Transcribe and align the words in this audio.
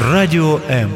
Радіо 0.00 0.60
М. 0.70 0.90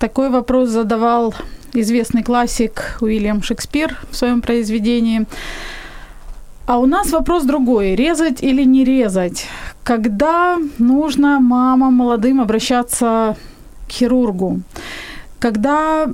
Такой 0.00 0.30
вопрос 0.30 0.70
задавал 0.70 1.34
известный 1.74 2.22
классик 2.22 2.96
Уильям 3.02 3.42
Шекспир 3.42 3.98
в 4.10 4.16
своем 4.16 4.40
произведении. 4.40 5.26
А 6.64 6.78
у 6.78 6.86
нас 6.86 7.10
вопрос 7.10 7.44
другой. 7.44 7.94
Резать 7.96 8.42
или 8.42 8.64
не 8.64 8.82
резать? 8.82 9.44
Когда 9.84 10.56
нужно 10.78 11.38
мамам 11.38 11.92
молодым 11.92 12.40
обращаться 12.40 13.36
к 13.88 13.92
хирургу? 13.92 14.62
Когда 15.38 16.06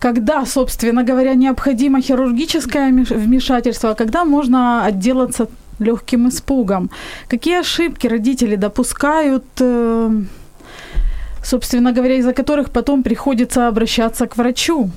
когда, 0.00 0.44
собственно 0.44 1.04
говоря, 1.04 1.34
необходимо 1.34 2.00
хирургическое 2.00 2.90
вмешательство, 2.90 3.90
а 3.90 3.94
когда 3.94 4.24
можно 4.24 4.84
отделаться 4.84 5.46
легким 5.78 6.28
испугом? 6.28 6.90
Какие 7.28 7.60
ошибки 7.60 8.08
родители 8.08 8.56
допускают, 8.56 9.44
э, 9.60 10.22
собственно 11.42 11.92
говоря, 11.92 12.16
из-за 12.16 12.32
которых 12.32 12.70
потом 12.70 13.02
приходится 13.02 13.68
обращаться 13.68 14.26
к 14.26 14.36
врачу? 14.36 14.90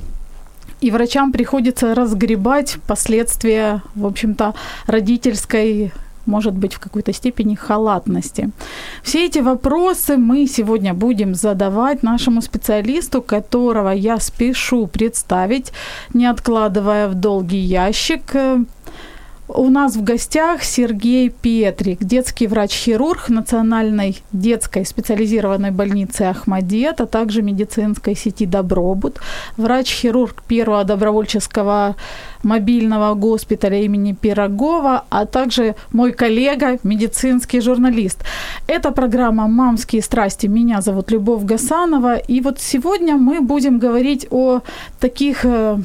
И 0.81 0.91
врачам 0.91 1.31
приходится 1.31 1.95
разгребать 1.95 2.77
последствия, 2.87 3.81
в 3.95 4.05
общем-то, 4.05 4.53
родительской 4.87 5.91
может 6.25 6.53
быть, 6.53 6.73
в 6.73 6.79
какой-то 6.79 7.13
степени 7.13 7.55
халатности. 7.55 8.49
Все 9.03 9.25
эти 9.25 9.39
вопросы 9.39 10.17
мы 10.17 10.47
сегодня 10.47 10.93
будем 10.93 11.35
задавать 11.35 12.03
нашему 12.03 12.41
специалисту, 12.41 13.21
которого 13.21 13.89
я 13.89 14.19
спешу 14.19 14.87
представить, 14.87 15.71
не 16.13 16.25
откладывая 16.25 17.07
в 17.07 17.13
долгий 17.13 17.59
ящик. 17.59 18.33
У 19.47 19.69
нас 19.69 19.95
в 19.95 20.03
гостях 20.03 20.63
Сергей 20.63 21.29
Петрик, 21.29 22.03
детский 22.03 22.47
врач-хирург 22.47 23.29
Национальной 23.29 24.23
детской 24.31 24.83
специализированной 24.83 25.69
больницы 25.69 26.23
Ахмадет, 26.23 26.99
а 26.99 27.05
также 27.05 27.43
медицинской 27.43 28.15
сети 28.15 28.47
Добробут, 28.47 29.19
врач-хирург 29.57 30.41
первого 30.47 30.83
добровольческого 30.83 31.95
мобильного 32.41 33.13
госпиталя 33.13 33.81
имени 33.81 34.13
Пирогова, 34.13 35.05
а 35.09 35.27
также 35.27 35.75
мой 35.91 36.11
коллега, 36.11 36.79
медицинский 36.81 37.61
журналист. 37.61 38.23
Это 38.65 38.91
программа 38.91 39.47
«Мамские 39.47 40.01
страсти». 40.01 40.47
Меня 40.47 40.81
зовут 40.81 41.11
Любовь 41.11 41.43
Гасанова. 41.43 42.17
И 42.17 42.41
вот 42.41 42.59
сегодня 42.59 43.15
мы 43.15 43.41
будем 43.41 43.77
говорить 43.77 44.25
о 44.31 44.61
таких 44.99 45.45
э, 45.45 45.77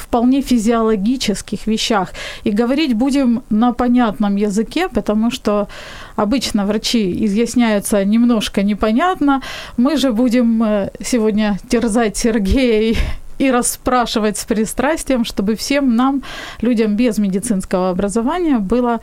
вполне 0.00 0.42
физиологических 0.42 1.66
вещах. 1.66 2.12
И 2.44 2.50
говорить 2.50 2.94
будем 2.94 3.42
на 3.50 3.72
понятном 3.72 4.36
языке, 4.36 4.88
потому 4.88 5.30
что 5.30 5.68
обычно 6.16 6.66
врачи 6.66 7.24
изъясняются 7.24 8.04
немножко 8.04 8.62
непонятно. 8.62 9.42
Мы 9.76 9.96
же 9.96 10.12
будем 10.12 10.62
э, 10.62 10.90
сегодня 11.02 11.58
терзать 11.68 12.16
Сергея 12.16 12.94
и 13.38 13.50
расспрашивать 13.50 14.36
с 14.36 14.44
пристрастием, 14.44 15.24
чтобы 15.24 15.54
всем 15.54 15.96
нам, 15.96 16.22
людям 16.60 16.96
без 16.96 17.18
медицинского 17.18 17.90
образования, 17.90 18.58
было 18.58 19.00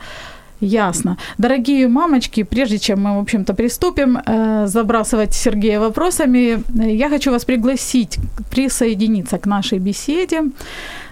Ясно. 0.60 1.16
Дорогие 1.38 1.86
мамочки, 1.86 2.42
прежде 2.42 2.78
чем 2.78 3.02
мы, 3.02 3.16
в 3.16 3.20
общем-то, 3.20 3.54
приступим 3.54 4.18
э, 4.18 4.66
забрасывать 4.66 5.32
Сергея 5.34 5.78
вопросами, 5.78 6.62
я 6.74 7.08
хочу 7.08 7.30
вас 7.30 7.44
пригласить 7.44 8.18
присоединиться 8.50 9.38
к 9.38 9.46
нашей 9.46 9.78
беседе. 9.78 10.42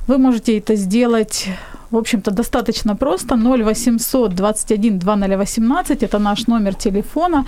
Вы 0.08 0.18
можете 0.18 0.58
это 0.58 0.74
сделать 0.74 1.48
в 1.90 1.96
общем-то, 1.96 2.30
достаточно 2.30 2.96
просто. 2.96 3.36
0800 3.36 4.34
21 4.34 4.98
2018– 4.98 6.02
это 6.02 6.18
наш 6.18 6.48
номер 6.48 6.74
телефона. 6.74 7.44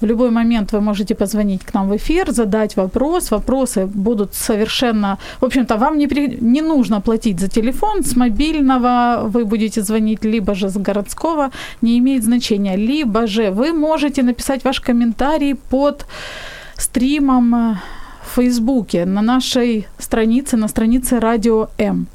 В 0.00 0.06
любой 0.06 0.30
момент 0.30 0.72
вы 0.72 0.80
можете 0.80 1.14
позвонить 1.14 1.64
к 1.64 1.74
нам 1.74 1.88
в 1.88 1.96
эфир, 1.96 2.32
задать 2.32 2.76
вопрос. 2.76 3.30
Вопросы 3.30 3.86
будут 3.86 4.34
совершенно... 4.34 5.18
В 5.40 5.44
общем-то, 5.44 5.76
вам 5.76 5.98
не, 5.98 6.08
при... 6.08 6.38
не 6.40 6.62
нужно 6.62 7.00
платить 7.00 7.40
за 7.40 7.48
телефон. 7.48 8.02
С 8.02 8.16
мобильного 8.16 9.22
вы 9.32 9.44
будете 9.44 9.82
звонить, 9.82 10.24
либо 10.24 10.54
же 10.54 10.68
с 10.68 10.76
городского, 10.76 11.50
не 11.82 11.98
имеет 11.98 12.24
значения. 12.24 12.76
Либо 12.76 13.26
же 13.26 13.50
вы 13.50 13.72
можете 13.72 14.22
написать 14.22 14.64
ваш 14.64 14.80
комментарий 14.80 15.54
под 15.54 16.06
стримом 16.76 17.54
э, 17.54 17.74
в 18.22 18.34
Фейсбуке 18.36 19.04
на 19.04 19.22
нашей 19.22 19.86
странице, 19.98 20.56
на 20.56 20.68
странице 20.68 21.20
Радио 21.20 21.68
М. 21.78 22.06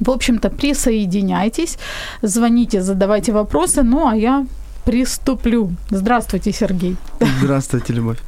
В 0.00 0.10
общем-то, 0.10 0.50
присоединяйтесь, 0.50 1.78
звоните, 2.22 2.82
задавайте 2.82 3.32
вопросы, 3.32 3.82
ну 3.82 4.06
а 4.06 4.16
я 4.16 4.46
приступлю. 4.84 5.70
Здравствуйте, 5.90 6.52
Сергей. 6.52 6.96
Здравствуйте, 7.40 7.92
Любовь. 7.92 8.18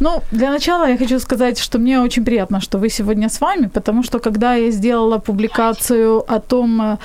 Ну, 0.00 0.22
для 0.30 0.50
начала 0.50 0.88
я 0.88 0.96
хочу 0.96 1.20
сказать, 1.20 1.58
что 1.58 1.78
мне 1.78 2.00
очень 2.00 2.24
приятно, 2.24 2.60
что 2.60 2.78
вы 2.78 2.88
сегодня 2.88 3.28
с 3.28 3.40
вами, 3.40 3.66
потому 3.66 4.02
что 4.02 4.18
когда 4.18 4.54
я 4.54 4.70
сделала 4.70 5.18
публикацию 5.18 6.24
о 6.26 6.38
том, 6.38 6.98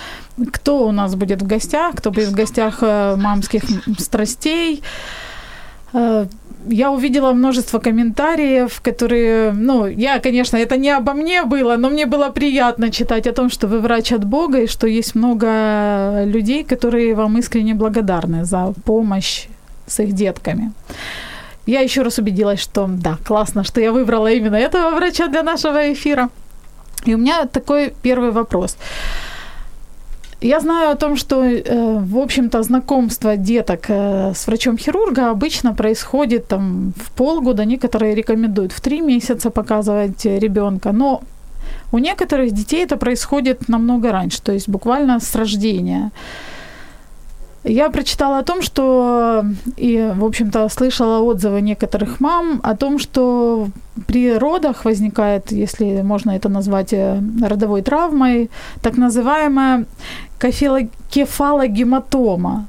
кто 0.51 0.87
у 0.87 0.91
нас 0.91 1.15
будет 1.15 1.41
в 1.41 1.47
гостях, 1.47 1.95
кто 1.95 2.11
будет 2.11 2.29
в 2.29 2.35
гостях 2.35 2.77
э, 2.81 3.15
мамских 3.17 3.63
страстей, 3.99 4.81
э, 5.93 6.27
я 6.67 6.91
увидела 6.91 7.33
множество 7.33 7.79
комментариев, 7.79 8.81
которые, 8.81 9.51
ну, 9.51 9.87
я, 9.87 10.19
конечно, 10.19 10.57
это 10.57 10.77
не 10.77 10.89
обо 10.89 11.13
мне 11.13 11.43
было, 11.43 11.77
но 11.77 11.89
мне 11.89 12.05
было 12.05 12.29
приятно 12.29 12.91
читать 12.91 13.27
о 13.27 13.33
том, 13.33 13.49
что 13.49 13.67
вы 13.67 13.79
врач 13.79 14.11
от 14.11 14.25
Бога, 14.25 14.61
и 14.61 14.67
что 14.67 14.87
есть 14.87 15.15
много 15.15 16.23
людей, 16.25 16.63
которые 16.63 17.15
вам 17.15 17.37
искренне 17.37 17.73
благодарны 17.73 18.45
за 18.45 18.73
помощь 18.85 19.47
с 19.87 19.99
их 19.99 20.13
детками. 20.13 20.71
Я 21.65 21.81
еще 21.81 22.03
раз 22.03 22.19
убедилась, 22.19 22.59
что 22.59 22.87
да, 22.87 23.17
классно, 23.25 23.63
что 23.63 23.81
я 23.81 23.91
выбрала 23.91 24.31
именно 24.31 24.55
этого 24.55 24.95
врача 24.95 25.27
для 25.27 25.43
нашего 25.43 25.91
эфира. 25.93 26.29
И 27.05 27.15
у 27.15 27.17
меня 27.17 27.45
такой 27.45 27.93
первый 28.01 28.31
вопрос. 28.31 28.77
Я 30.45 30.59
знаю 30.59 30.91
о 30.91 30.95
том, 30.95 31.17
что, 31.17 31.43
э, 31.43 31.99
в 31.99 32.17
общем-то, 32.17 32.63
знакомство 32.63 33.35
деток 33.35 33.89
э, 33.89 34.33
с 34.35 34.47
врачом-хирурга 34.47 35.31
обычно 35.31 35.73
происходит 35.73 36.47
там 36.47 36.93
в 36.95 37.09
полгода, 37.11 37.65
некоторые 37.65 38.15
рекомендуют 38.15 38.71
в 38.71 38.79
три 38.79 39.01
месяца 39.01 39.49
показывать 39.49 40.25
ребенка, 40.25 40.91
но 40.91 41.21
у 41.91 41.97
некоторых 41.97 42.51
детей 42.51 42.85
это 42.85 42.97
происходит 42.97 43.69
намного 43.69 44.11
раньше, 44.11 44.39
то 44.41 44.51
есть 44.51 44.69
буквально 44.69 45.19
с 45.19 45.35
рождения. 45.35 46.11
Я 47.67 47.89
прочитала 47.89 48.37
о 48.37 48.43
том, 48.43 48.61
что 48.61 49.43
и, 49.75 50.11
в 50.15 50.23
общем-то, 50.23 50.69
слышала 50.69 51.19
отзывы 51.21 51.61
некоторых 51.61 52.19
мам 52.19 52.59
о 52.63 52.75
том, 52.75 52.99
что 52.99 53.69
при 54.05 54.37
родах 54.37 54.85
возникает, 54.85 55.51
если 55.51 56.03
можно 56.03 56.31
это 56.31 56.47
назвать 56.47 56.93
э, 56.93 57.19
родовой 57.41 57.81
травмой, 57.81 58.51
так 58.83 58.97
называемая 58.97 59.85
кефалогематома. 61.09 62.67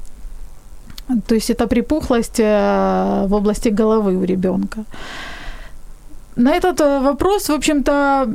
То 1.27 1.35
есть 1.35 1.51
это 1.51 1.67
припухлость 1.67 2.39
э, 2.39 3.25
в 3.27 3.33
области 3.35 3.69
головы 3.69 4.15
у 4.17 4.23
ребенка. 4.23 4.83
На 6.37 6.55
этот 6.55 6.81
э, 6.81 6.99
вопрос, 6.99 7.49
в 7.49 7.53
общем-то, 7.53 8.27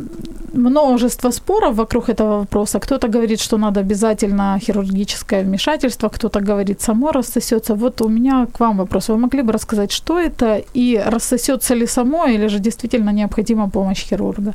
множество 0.52 1.30
споров 1.30 1.76
вокруг 1.76 2.08
этого 2.08 2.38
вопроса. 2.38 2.80
Кто-то 2.80 3.08
говорит, 3.08 3.40
что 3.40 3.58
надо 3.58 3.80
обязательно 3.80 4.58
хирургическое 4.60 5.44
вмешательство, 5.44 6.08
кто-то 6.08 6.40
говорит, 6.40 6.80
само 6.80 7.12
рассосется. 7.12 7.74
Вот 7.74 8.00
у 8.02 8.08
меня 8.08 8.46
к 8.46 8.60
вам 8.60 8.78
вопрос. 8.78 9.08
Вы 9.08 9.18
могли 9.18 9.42
бы 9.42 9.52
рассказать, 9.52 9.92
что 9.92 10.18
это 10.18 10.62
и 10.74 11.02
рассосется 11.06 11.74
ли 11.74 11.86
само, 11.86 12.26
или 12.26 12.48
же 12.48 12.58
действительно 12.58 13.10
необходима 13.10 13.70
помощь 13.70 14.04
хирурга? 14.04 14.54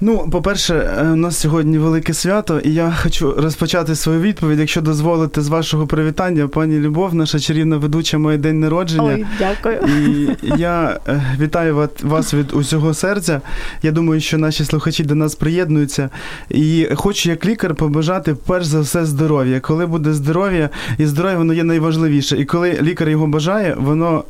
Ну, 0.00 0.28
по-перше, 0.30 0.74
е, 0.74 1.12
у 1.12 1.16
нас 1.16 1.36
сьогодні 1.36 1.78
велике 1.78 2.14
свято, 2.14 2.60
і 2.60 2.74
я 2.74 2.94
хочу 3.02 3.34
розпочати 3.38 3.94
свою 3.94 4.20
відповідь, 4.20 4.58
якщо 4.58 4.80
дозволите, 4.80 5.42
з 5.42 5.48
вашого 5.48 5.86
привітання. 5.86 6.48
Пані 6.48 6.78
Любов, 6.78 7.14
наша 7.14 7.38
чарівна 7.38 7.76
ведуча, 7.76 8.18
моє 8.18 8.38
день 8.38 8.60
народження. 8.60 9.14
Ой, 9.14 9.26
дякую. 9.38 9.76
І 9.76 10.28
я 10.58 11.00
е, 11.08 11.22
вітаю 11.40 11.88
вас 12.02 12.34
від 12.34 12.52
усього 12.52 12.94
серця. 12.94 13.40
Я 13.82 13.92
думаю, 13.92 14.20
що 14.20 14.38
наші 14.38 14.64
слухачі 14.64 15.04
до 15.04 15.14
нас 15.14 15.34
приєднуються. 15.34 16.10
І 16.50 16.88
хочу 16.94 17.30
як 17.30 17.46
лікар 17.46 17.74
побажати 17.74 18.34
перш 18.46 18.66
за 18.66 18.80
все 18.80 19.04
здоров'я. 19.04 19.60
Коли 19.60 19.86
буде 19.86 20.12
здоров'я, 20.12 20.70
і 20.98 21.06
здоров'я 21.06 21.38
воно 21.38 21.54
є 21.54 21.64
найважливіше. 21.64 22.36
І 22.36 22.44
коли 22.44 22.78
лікар 22.82 23.08
його 23.08 23.26
бажає, 23.26 23.76
воно 23.78 24.24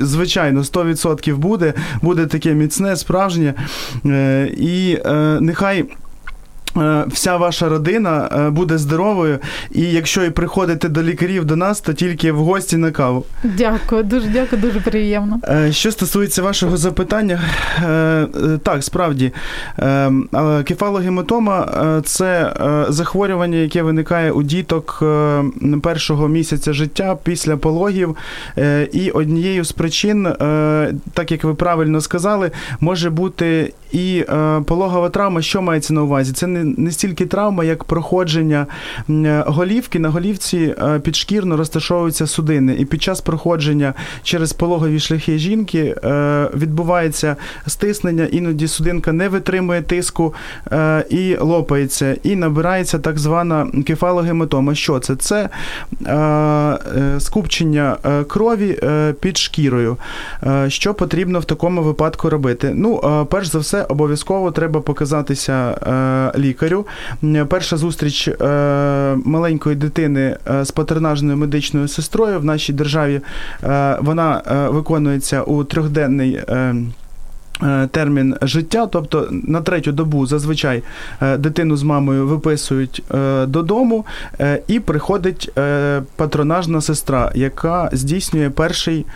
звичайно 0.00 0.60
100% 0.60 1.36
буде, 1.36 1.74
буде 2.02 2.26
таке 2.26 2.54
міцне, 2.54 2.96
справжнє. 2.96 3.54
Е, 4.06 4.50
і 4.56 4.79
і 4.80 5.02
е, 5.06 5.38
нехай. 5.40 5.84
Е, 6.76 7.04
вся 7.08 7.36
ваша 7.36 7.68
родина 7.68 8.28
е, 8.32 8.50
буде 8.50 8.78
здоровою, 8.78 9.38
і 9.72 9.82
якщо 9.82 10.24
і 10.24 10.30
приходите 10.30 10.88
до 10.88 11.02
лікарів 11.02 11.44
до 11.44 11.56
нас, 11.56 11.80
то 11.80 11.92
тільки 11.92 12.32
в 12.32 12.38
гості 12.38 12.76
на 12.76 12.90
каву. 12.90 13.24
Дякую, 13.44 14.02
дуже 14.02 14.28
дякую, 14.28 14.62
дуже 14.62 14.80
приємно. 14.80 15.40
Е, 15.48 15.72
що 15.72 15.92
стосується 15.92 16.42
вашого 16.42 16.76
запитання, 16.76 17.40
так, 18.62 18.84
справді, 18.84 19.32
кефалогематома– 20.64 21.68
це 22.04 22.52
захворювання, 22.88 23.58
яке 23.58 23.82
виникає 23.82 24.32
у 24.32 24.42
діток 24.42 25.02
першого 25.82 26.28
місяця 26.28 26.72
життя 26.72 27.16
після 27.22 27.56
пологів. 27.56 28.16
І 28.92 29.10
однією 29.10 29.64
з 29.64 29.72
причин, 29.72 30.28
так 31.12 31.30
як 31.30 31.44
ви 31.44 31.54
правильно 31.54 32.00
сказали, 32.00 32.50
може 32.80 33.10
бути 33.10 33.72
і 33.92 34.24
пологова 34.66 35.08
травма, 35.08 35.42
що 35.42 35.62
мається 35.62 35.94
на 35.94 36.02
увазі? 36.02 36.32
Це 36.32 36.46
не 36.46 36.59
не 36.64 36.90
стільки 36.90 37.26
травма, 37.26 37.64
як 37.64 37.84
проходження 37.84 38.66
голівки. 39.46 39.98
На 39.98 40.08
голівці 40.08 40.74
е, 40.82 40.98
підшкірно 40.98 41.56
розташовуються 41.56 42.26
судини, 42.26 42.76
і 42.78 42.84
під 42.84 43.02
час 43.02 43.20
проходження 43.20 43.94
через 44.22 44.52
пологові 44.52 45.00
шляхи 45.00 45.38
жінки 45.38 45.96
е, 46.04 46.48
відбувається 46.54 47.36
стиснення, 47.66 48.24
іноді 48.24 48.68
судинка 48.68 49.12
не 49.12 49.28
витримує 49.28 49.82
тиску 49.82 50.34
е, 50.72 51.04
і 51.10 51.36
лопається, 51.36 52.16
і 52.22 52.36
набирається 52.36 52.98
так 52.98 53.18
звана 53.18 53.66
кефалогематома. 53.86 54.74
Що 54.74 54.98
це? 54.98 55.16
Це 55.16 55.48
скупчення 57.18 57.96
крові 58.28 58.78
під 59.20 59.38
шкірою. 59.38 59.96
Що 60.68 60.94
потрібно 60.94 61.40
в 61.40 61.44
такому 61.44 61.82
випадку 61.82 62.30
робити? 62.30 62.72
Ну, 62.74 63.26
перш 63.30 63.46
за 63.46 63.58
все, 63.58 63.82
обов'язково 63.82 64.50
треба 64.50 64.80
показатися 64.80 65.74
лікарю 66.38 66.49
лікарю. 66.50 66.86
Перша 67.48 67.76
зустріч 67.76 68.28
е, 68.28 68.34
маленької 69.24 69.76
дитини 69.76 70.36
е, 70.50 70.64
з 70.64 70.70
патернажною 70.70 71.36
медичною 71.36 71.88
сестрою 71.88 72.40
в 72.40 72.44
нашій 72.44 72.72
державі 72.72 73.20
е, 73.64 73.98
вона 74.00 74.42
виконується 74.70 75.42
у 75.42 75.64
трьохденний. 75.64 76.40
Е, 77.62 77.88
термін 77.92 78.36
життя, 78.42 78.86
тобто 78.86 79.28
на 79.30 79.60
третю 79.60 79.92
добу 79.92 80.26
зазвичай 80.26 80.82
е, 81.22 81.36
дитину 81.36 81.76
з 81.76 81.82
мамою 81.82 82.26
виписують 82.26 83.02
е, 83.14 83.46
додому, 83.46 84.06
і 84.68 84.80
приходить 84.80 85.52
патронажна 86.16 86.80
сестра, 86.80 87.32
яка 87.34 87.90
здійснює 87.92 88.50
перший 88.50 89.06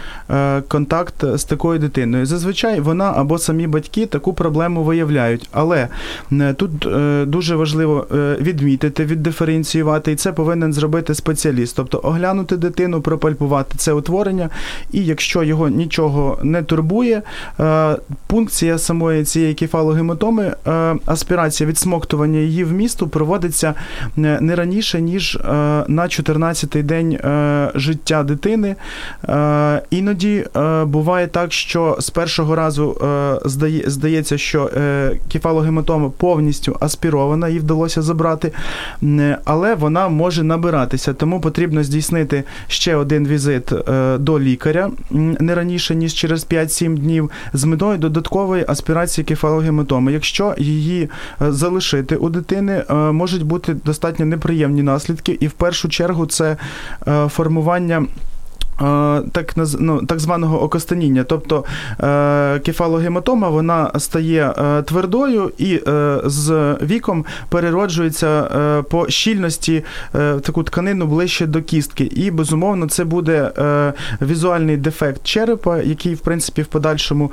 контакт 0.69 1.14
з 1.35 1.44
такою 1.44 1.79
дитиною. 1.79 2.26
Зазвичай 2.26 2.81
вона 2.81 3.12
або 3.17 3.38
самі 3.38 3.67
батьки 3.67 4.06
таку 4.06 4.32
проблему 4.32 4.82
виявляють. 4.82 5.49
Але 5.52 5.88
тут 6.56 6.87
дуже 7.29 7.56
важливо 7.56 8.06
відмітити, 8.40 9.05
віддиференціювати, 9.05 10.12
і 10.12 10.17
це 10.17 10.32
повинен 10.32 10.73
зробити 10.73 11.14
спеціаліст, 11.14 11.76
тобто 11.76 12.00
оглянути 12.02 12.56
дитину, 12.56 13.00
пропальпувати 13.00 13.75
це 13.76 13.93
утворення, 13.93 14.50
і 14.93 15.05
якщо 15.05 15.43
його 15.43 15.69
нічого 15.69 16.38
не 16.43 16.62
турбує, 16.62 17.23
пункція 18.34 18.78
самої 18.78 19.25
цієї 19.25 19.54
кефалогематоми, 19.54 20.54
е, 20.66 20.96
аспірація 21.06 21.70
відсмоктування 21.70 22.38
її 22.38 22.64
в 22.64 22.72
місту 22.72 23.08
проводиться 23.08 23.75
е, 24.19 24.38
не 24.40 24.54
раніше, 24.54 25.00
ніж 25.00 25.36
е, 25.36 25.40
на 25.88 26.02
14-й 26.02 26.82
день 26.82 27.19
життя 27.75 28.22
дитини. 28.22 28.76
Іноді 29.90 30.46
буває 30.84 31.26
так, 31.26 31.52
що 31.52 31.96
з 32.00 32.10
першого 32.10 32.54
разу 32.54 33.00
здається, 33.86 34.38
що 34.38 34.70
кефалогематома 35.32 36.10
повністю 36.16 36.76
аспірована, 36.80 37.48
їй 37.48 37.58
вдалося 37.58 38.02
забрати, 38.02 38.52
але 39.44 39.75
вона 39.75 40.08
може 40.08 40.42
набиратися, 40.42 41.14
тому 41.14 41.40
потрібно 41.40 41.84
здійснити 41.84 42.44
ще 42.69 42.96
один 42.96 43.26
візит 43.26 43.72
до 44.19 44.40
лікаря 44.40 44.90
не 45.10 45.54
раніше, 45.54 45.94
ніж 45.94 46.14
через 46.14 46.46
5-7 46.46 46.94
днів, 46.94 47.30
з 47.52 47.64
метою 47.64 47.98
додатково 47.98 48.24
додаткової 48.25 48.65
аспірації 48.69 49.25
кефалогематоми. 49.25 50.12
Якщо 50.12 50.55
її 50.59 51.03
е, 51.43 51.53
залишити 51.53 52.17
у 52.17 52.29
дитини, 52.29 52.85
е, 52.91 52.94
можуть 52.94 53.43
бути 53.43 53.75
достатньо 53.75 54.26
неприємні 54.26 54.82
наслідки, 54.82 55.38
і 55.41 55.47
в 55.47 55.53
першу 55.53 55.88
чергу 55.88 56.26
це 56.26 56.56
е, 57.09 57.29
формування. 57.29 58.06
Так 59.32 59.55
ну, 59.79 60.06
так 60.06 60.21
званого 60.21 60.62
окостеніння, 60.62 61.25
тобто 61.25 61.65
е, 62.00 62.59
кефалогематома 62.59 63.49
вона 63.49 63.91
стає 63.99 64.55
е, 64.59 64.82
твердою 64.82 65.53
і 65.59 65.81
е, 65.88 66.19
з 66.25 66.76
віком 66.82 67.25
перероджується 67.49 68.43
по 68.91 69.09
щільності 69.09 69.85
в 70.12 70.41
таку 70.41 70.62
тканину 70.62 71.06
ближче 71.06 71.47
до 71.47 71.62
кістки. 71.62 72.05
І, 72.05 72.31
безумовно, 72.31 72.87
це 72.87 73.05
буде 73.05 73.50
візуальний 74.23 74.76
дефект 74.76 75.25
черепа, 75.25 75.79
який, 75.79 76.15
в 76.15 76.21
принципі, 76.21 76.62
в 76.62 76.67
подальшому 76.67 77.32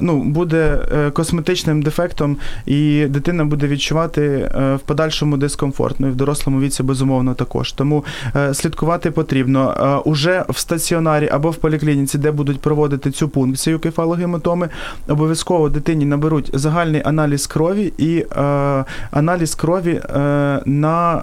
ну, 0.00 0.22
буде 0.22 0.78
косметичним 1.12 1.82
дефектом, 1.82 2.36
і 2.66 3.06
дитина 3.06 3.44
буде 3.44 3.66
відчувати 3.66 4.50
в 4.54 4.80
подальшому 4.86 5.36
дискомфорт. 5.36 6.00
Ну 6.00 6.08
і 6.08 6.10
в 6.10 6.16
дорослому 6.16 6.60
віці, 6.60 6.82
безумовно, 6.82 7.34
також. 7.34 7.72
Тому 7.72 8.04
слідкувати 8.52 9.10
потрібно. 9.10 10.02
Уже 10.04 10.44
в 10.48 10.58
стаціонарі 10.58 11.28
або 11.32 11.50
в 11.50 11.56
поліклініці, 11.56 12.18
де 12.18 12.30
будуть 12.30 12.60
проводити 12.60 13.10
цю 13.10 13.28
пункцію 13.28 13.78
кефалогематоми, 13.78 14.68
обов'язково 15.08 15.68
дитині 15.68 16.04
наберуть 16.04 16.50
загальний 16.52 17.02
аналіз 17.04 17.46
крові 17.46 17.92
і 17.98 18.26
е, 18.36 18.84
аналіз 19.10 19.54
крові 19.54 19.92
е, 19.92 20.62
на 20.66 21.16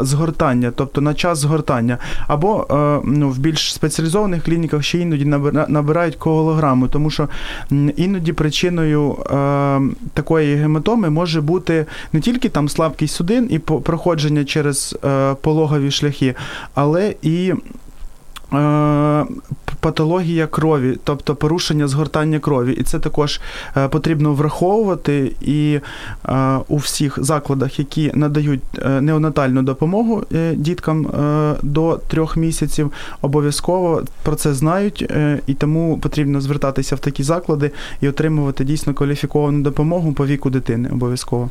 е, 0.00 0.04
згортання, 0.04 0.72
тобто 0.76 1.00
на 1.00 1.14
час 1.14 1.38
згортання. 1.38 1.98
Або 2.26 2.66
е, 2.70 3.00
ну, 3.04 3.30
в 3.30 3.38
більш 3.38 3.74
спеціалізованих 3.74 4.44
клініках 4.44 4.82
ще 4.82 4.98
іноді 4.98 5.24
набирають 5.68 6.16
коолограму, 6.16 6.88
тому 6.88 7.10
що 7.10 7.28
іноді 7.96 8.32
причиною 8.32 9.12
е, 9.12 9.80
такої 10.14 10.56
гематоми 10.56 11.10
може 11.10 11.40
бути 11.40 11.86
не 12.12 12.20
тільки 12.20 12.48
там 12.48 12.68
слабкість 12.68 13.14
судин 13.14 13.48
і 13.50 13.58
проходження 13.58 14.44
через 14.44 14.96
е, 15.04 15.34
пологові 15.34 15.90
шляхи, 15.90 16.34
але 16.74 17.14
і 17.22 17.52
патологія 19.80 20.46
крові, 20.46 20.98
тобто 21.04 21.34
порушення 21.34 21.88
згортання 21.88 22.38
крові, 22.38 22.72
і 22.72 22.82
це 22.82 22.98
також 22.98 23.40
е, 23.76 23.88
потрібно 23.88 24.32
враховувати 24.32 25.32
і 25.40 25.80
е, 26.28 26.58
у 26.68 26.76
всіх 26.76 27.18
закладах, 27.22 27.78
які 27.78 28.12
надають 28.14 28.62
неонатальну 29.00 29.62
допомогу 29.62 30.22
діткам 30.54 31.06
до 31.62 32.00
трьох 32.08 32.36
місяців, 32.36 32.92
обов'язково 33.20 34.02
про 34.22 34.34
це 34.34 34.54
знають, 34.54 35.12
і 35.46 35.54
тому 35.54 35.98
потрібно 35.98 36.40
звертатися 36.40 36.96
в 36.96 36.98
такі 36.98 37.22
заклади 37.22 37.70
і 38.00 38.08
отримувати 38.08 38.64
дійсно 38.64 38.94
кваліфіковану 38.94 39.62
допомогу 39.62 40.12
по 40.12 40.26
віку 40.26 40.50
дитини. 40.50 40.88
Обов'язково. 40.92 41.50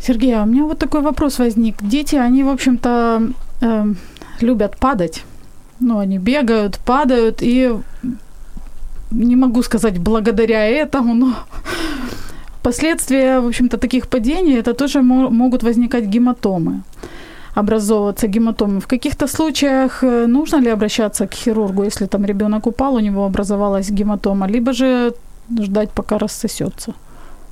Сергей, 0.00 0.32
а 0.32 0.42
у 0.42 0.46
меня 0.46 0.64
вот 0.64 0.78
такой 0.78 1.00
вопрос 1.00 1.38
возник. 1.38 1.82
Дети, 1.82 2.16
они, 2.16 2.44
в 2.44 2.48
общем-то, 2.48 3.22
э, 3.60 3.94
любят 4.42 4.76
падать. 4.78 5.24
Ну, 5.80 5.98
они 5.98 6.18
бегают, 6.18 6.78
падают, 6.78 7.42
и 7.42 7.74
не 9.10 9.36
могу 9.36 9.62
сказать 9.62 9.98
благодаря 9.98 10.66
этому, 10.66 11.14
но 11.14 11.34
последствия, 12.62 13.40
в 13.40 13.46
общем-то, 13.46 13.78
таких 13.78 14.08
падений, 14.08 14.58
это 14.58 14.74
тоже 14.74 15.02
могут 15.02 15.62
возникать 15.62 16.04
гематомы 16.04 16.82
образовываться 17.56 18.26
гематомы. 18.26 18.80
В 18.80 18.86
каких-то 18.86 19.26
случаях 19.26 20.04
э, 20.04 20.26
нужно 20.26 20.60
ли 20.60 20.70
обращаться 20.70 21.26
к 21.26 21.34
хирургу, 21.34 21.84
если 21.84 22.06
там 22.06 22.26
ребенок 22.26 22.66
упал, 22.66 22.94
у 22.94 23.00
него 23.00 23.24
образовалась 23.24 23.90
гематома, 23.90 24.46
либо 24.46 24.72
же 24.72 25.14
ждать, 25.62 25.90
пока 25.90 26.18
рассосется? 26.18 26.92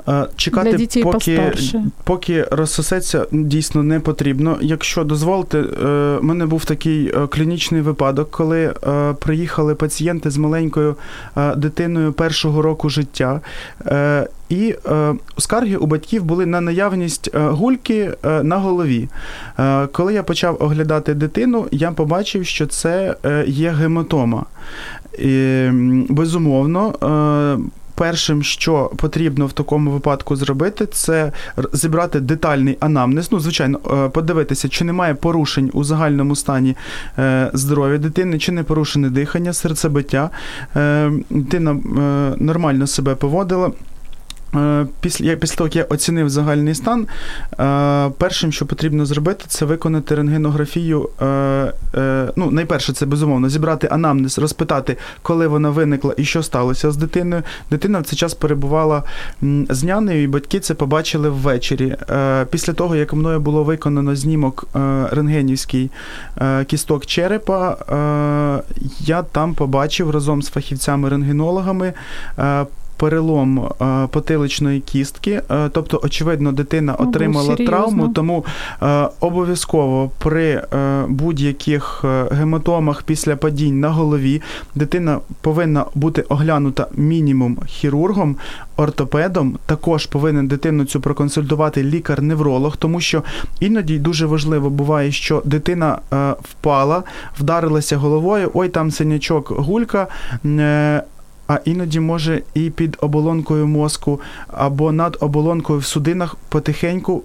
Е, 0.09 0.27
Чекати, 0.37 0.71
Для 0.71 0.79
дітей 0.79 1.03
поки, 1.03 1.17
постарше. 1.37 1.85
поки 2.05 2.45
розсосеться, 2.51 3.27
дійсно 3.33 3.83
не 3.83 4.01
потрібно. 4.01 4.59
Якщо 4.61 5.05
дозволите, 5.05 5.59
е, 5.59 5.65
в 6.17 6.25
мене 6.25 6.47
був 6.47 6.65
такий 6.65 7.07
е, 7.09 7.27
клінічний 7.27 7.81
випадок, 7.81 8.31
коли 8.31 8.75
приїхали 9.21 9.75
пацієнти 9.75 10.31
з 10.31 10.37
маленькою 10.37 10.97
дитиною 11.57 12.13
першого 12.13 12.63
року 12.63 12.89
життя. 12.89 13.41
І 14.49 14.75
е, 14.87 15.15
скарги 15.39 15.77
у 15.77 15.87
батьків 15.87 16.25
були 16.25 16.47
на 16.47 16.61
наявність 16.61 17.31
гульки 17.35 18.13
е, 18.25 18.43
на 18.43 18.57
голові. 18.59 19.09
Е, 19.59 19.87
Коли 19.87 20.15
я 20.15 20.23
почав 20.23 20.57
оглядати 20.61 21.15
дитину, 21.15 21.67
я 21.71 21.91
побачив, 21.93 22.47
що 22.47 22.67
це 22.67 23.17
є 23.47 23.71
гематома. 23.71 24.45
І, 25.19 25.69
безумовно, 26.09 26.95
е, 27.59 27.84
першим, 27.95 28.43
що 28.43 28.91
потрібно 28.97 29.47
в 29.47 29.53
такому 29.53 29.91
випадку 29.91 30.37
зробити, 30.37 30.87
це 30.87 31.33
зібрати 31.73 32.21
детальний 32.21 32.77
анамнез. 32.81 33.33
Ну, 33.33 33.41
звичайно, 33.41 33.81
е, 33.91 34.09
подивитися, 34.09 34.69
чи 34.69 34.85
немає 34.85 35.15
порушень 35.15 35.71
у 35.73 35.85
загальному 35.85 36.37
стані 36.37 36.77
е, 37.19 37.51
здоров'я 37.55 37.99
дитини, 37.99 38.39
чи 38.39 38.53
не 38.53 38.63
порушене 38.63 39.11
дихання, 39.11 39.53
серцебиття. 39.53 40.31
Е, 40.77 41.13
Дитина 41.31 41.77
нормально 42.39 42.87
себе 42.87 43.15
поводила. 43.15 43.73
Е, 44.55 44.87
Після, 45.01 45.37
після 45.37 45.57
того, 45.57 45.69
як 45.69 45.77
я 45.77 45.85
оцінив 45.85 46.31
загальний 46.31 46.75
стан, 46.75 47.07
е, 47.61 48.11
першим, 48.19 48.53
що 48.53 48.67
потрібно 48.67 49.07
зробити, 49.07 49.45
це 49.49 49.65
виконати 49.65 50.15
рентгенографію. 50.15 51.09
е, 51.23 51.73
Ну, 52.37 52.51
найперше, 52.51 52.93
це 52.93 53.07
безумовно 53.07 53.49
зібрати 53.49 53.89
анамнез, 53.91 54.39
розпитати, 54.39 54.97
коли 55.23 55.47
вона 55.47 55.71
виникла 55.71 56.15
і 56.17 56.25
що 56.25 56.43
сталося 56.43 56.91
з 56.91 56.97
дитиною. 56.97 57.43
Дитина 57.71 58.01
в 58.01 58.05
цей 58.05 58.19
час 58.19 58.35
перебувала 58.35 59.03
з 59.69 59.85
нянею, 59.85 60.23
і 60.23 60.27
батьки 60.27 60.61
це 60.61 60.75
побачили 60.75 61.29
ввечері. 61.29 61.97
Після 62.51 62.73
того, 62.73 62.97
як 62.97 63.13
мною 63.13 63.41
було 63.41 63.65
виконано 63.65 64.17
знімок 64.17 64.67
рентгенівський 65.11 65.91
кісток 66.67 67.07
черепа, 67.07 67.77
я 69.01 69.23
там 69.23 69.55
побачив 69.55 70.11
разом 70.11 70.43
з 70.43 70.53
фахівцями-рентгенологами. 70.53 71.93
Перелом 72.97 73.59
е, 73.59 74.09
потиличної 74.11 74.81
кістки, 74.81 75.43
е, 75.51 75.69
тобто, 75.73 76.01
очевидно, 76.03 76.53
дитина 76.53 76.95
отримала 76.95 77.57
серйозно. 77.57 77.67
травму, 77.67 78.09
тому 78.09 78.45
е, 78.83 79.09
обов'язково 79.21 80.11
при 80.19 80.63
будь-яких 81.09 82.05
гематомах 82.31 83.03
після 83.03 83.37
падінь 83.37 83.81
на 83.81 83.91
голові 83.91 84.43
дитина 84.75 85.21
повинна 85.41 85.85
бути 85.95 86.23
оглянута 86.23 86.87
мінімум 86.97 87.59
хірургом, 87.67 88.37
ортопедом. 88.77 89.59
Також 89.67 90.07
повинен 90.07 90.47
дитину 90.49 90.85
цю 90.85 91.01
проконсультувати 91.01 91.83
лікар-невролог, 91.83 92.77
тому 92.77 93.01
що 93.01 93.23
іноді 93.61 93.99
дуже 93.99 94.27
важливо 94.27 94.71
буває, 94.71 95.13
що 95.13 95.43
дитина 95.45 95.99
впала, 96.43 97.03
вдарилася 97.39 97.97
головою, 97.97 98.51
ой, 98.55 98.69
там 98.69 98.91
синячок, 98.91 99.51
гулька. 99.51 100.07
А 101.47 101.59
іноді 101.65 102.01
може 102.01 102.43
і 102.55 102.71
під 102.71 102.97
оболонкою 103.01 103.67
мозку 103.67 104.21
або 104.49 104.93
над 104.93 105.17
оболонкою 105.21 105.79
в 105.79 105.85
судинах 105.85 106.37
потихеньку 106.49 107.23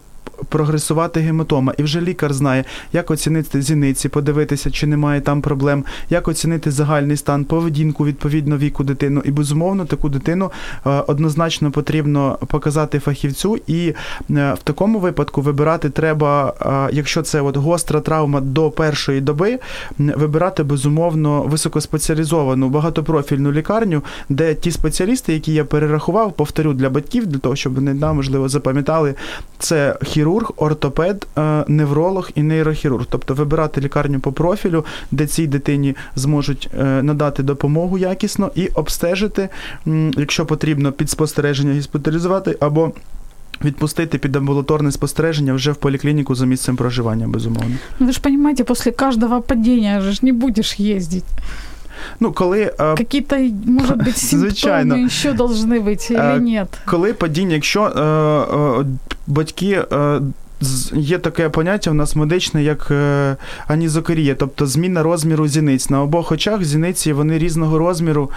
прогресувати 0.49 1.19
гематома. 1.19 1.73
І 1.77 1.83
вже 1.83 2.01
лікар 2.01 2.33
знає, 2.33 2.63
як 2.93 3.11
оцінити 3.11 3.61
зіниці, 3.61 4.09
подивитися, 4.09 4.71
чи 4.71 4.87
немає 4.87 5.21
там 5.21 5.41
проблем, 5.41 5.85
як 6.09 6.27
оцінити 6.27 6.71
загальний 6.71 7.17
стан, 7.17 7.45
поведінку 7.45 8.05
відповідно 8.05 8.57
віку 8.57 8.83
дитину. 8.83 9.21
І 9.25 9.31
безумовно 9.31 9.85
таку 9.85 10.09
дитину 10.09 10.51
е, 10.85 10.89
однозначно 11.07 11.71
потрібно 11.71 12.37
показати 12.47 12.99
фахівцю. 12.99 13.57
І 13.67 13.87
е, 13.87 13.93
в 14.53 14.63
такому 14.63 14.99
випадку 14.99 15.41
вибирати 15.41 15.89
треба, 15.89 16.53
е, 16.61 16.95
якщо 16.95 17.21
це 17.21 17.41
от 17.41 17.57
гостра 17.57 17.99
травма 17.99 18.41
до 18.41 18.71
першої 18.71 19.21
доби, 19.21 19.59
вибирати 19.97 20.63
безумовно 20.63 21.41
високоспеціалізовану 21.41 22.69
багатопрофільну 22.69 23.51
лікарню, 23.51 24.01
де 24.29 24.55
ті 24.55 24.71
спеціалісти, 24.71 25.33
які 25.33 25.53
я 25.53 25.65
перерахував, 25.65 26.33
повторю 26.33 26.73
для 26.73 26.89
батьків, 26.89 27.27
для 27.27 27.37
того, 27.37 27.55
щоб 27.55 27.75
вони 27.75 27.93
да, 27.93 28.13
можливо 28.13 28.49
запам'ятали, 28.49 29.15
це 29.59 29.97
хірург, 30.03 30.28
ортопед, 30.57 31.27
е, 31.37 31.65
невролог 31.67 32.29
і 32.35 32.43
нейрохірург. 32.43 33.05
Тобто 33.09 33.33
вибирати 33.33 33.81
лікарню 33.81 34.19
по 34.19 34.31
профілю, 34.31 34.85
де 35.11 35.27
цій 35.27 35.47
дитині 35.47 35.95
зможуть 36.15 36.69
е, 36.79 37.03
надати 37.03 37.43
допомогу 37.43 37.97
якісно 37.97 38.51
і 38.55 38.67
обстежити, 38.67 39.49
якщо 40.17 40.45
потрібно, 40.45 40.91
під 40.91 41.09
спостереження 41.09 41.75
госпіталізувати 41.75 42.57
або. 42.59 42.91
Відпустити 43.63 44.17
під 44.17 44.35
амбулаторне 44.35 44.91
спостереження 44.91 45.53
вже 45.53 45.71
в 45.71 45.75
поліклініку 45.75 46.35
за 46.35 46.45
місцем 46.45 46.75
проживання, 46.75 47.27
безумовно. 47.27 47.75
Ну, 47.99 48.07
Вы 48.07 48.13
же 48.13 48.21
понимаете, 48.21 48.63
после 48.63 48.91
каждого 48.91 49.41
падения 49.41 50.01
же 50.01 50.11
ж 50.11 50.19
не 50.25 50.33
будешь 50.33 50.79
ездить. 50.79 51.25
Ну, 52.20 52.32
коли 52.32 52.60
е, 52.80 52.94
Какие-то, 52.96 53.36
может 53.66 53.96
быть, 53.96 54.16
Звичайно. 54.36 54.94
симптомы 54.94 55.06
еще 55.06 55.32
должны 55.32 55.80
быть 55.80 56.10
или 56.12 56.36
Е, 56.36 56.40
нет? 56.40 56.68
коли 56.86 57.12
падіння, 57.12 57.54
якщо 57.54 57.82
е, 57.82 58.80
е, 58.80 58.84
батьки. 59.26 59.82
Є 60.93 61.17
таке 61.17 61.49
поняття 61.49 61.91
в 61.91 61.93
нас 61.93 62.15
медичне, 62.15 62.63
як 62.63 62.87
е, 62.91 63.35
анізокорія, 63.67 64.35
тобто 64.35 64.67
зміна 64.67 65.03
розміру 65.03 65.47
зіниць. 65.47 65.89
На 65.89 66.01
обох 66.01 66.31
очах 66.31 66.63
зіниці 66.63 67.13
вони 67.13 67.37
різного 67.37 67.77
розміру. 67.77 68.31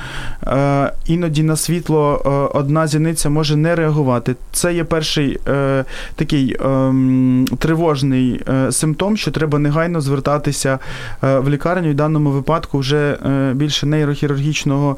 Е, 0.47 0.93
іноді 1.07 1.43
на 1.43 1.57
світло 1.57 2.23
е, 2.27 2.59
одна 2.59 2.87
зіниця 2.87 3.31
може 3.31 3.57
не 3.57 3.75
реагувати. 3.75 4.37
Це 4.53 4.75
є 4.75 4.85
перший 4.85 5.39
такий 6.15 6.57
ем, 6.65 7.47
тривожний 7.59 8.41
симптом, 8.71 9.17
що 9.17 9.31
треба 9.31 9.59
негайно 9.59 10.01
звертатися 10.01 10.79
в 11.23 11.49
лікарню. 11.49 11.89
І 11.89 11.93
в 11.93 11.97
даному 11.97 12.31
випадку 12.31 12.79
вже 12.79 13.17
більше 13.55 13.87
нейрохірургічного 13.87 14.97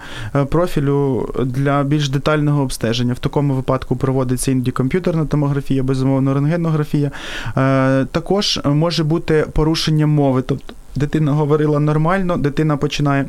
профілю 0.49 1.29
для 1.45 1.83
більш 1.83 2.09
детального 2.09 2.63
обстеження. 2.63 3.13
В 3.13 3.19
такому 3.19 3.55
випадку 3.55 3.97
проводиться 3.97 4.51
іноді 4.51 4.71
комп'ютерна 4.71 5.25
томографія, 5.25 5.83
безумовно, 5.83 6.35
рентгенографія. 6.35 7.11
Е, 7.57 8.05
Також 8.05 8.61
може 8.65 9.05
бути 9.05 9.47
порушення 9.53 10.07
мови. 10.07 10.43
Тобто 10.43 10.75
дитина 10.97 11.33
говорила 11.33 11.81
нормально, 11.81 12.37
дитина 12.37 12.77
починає. 12.77 13.27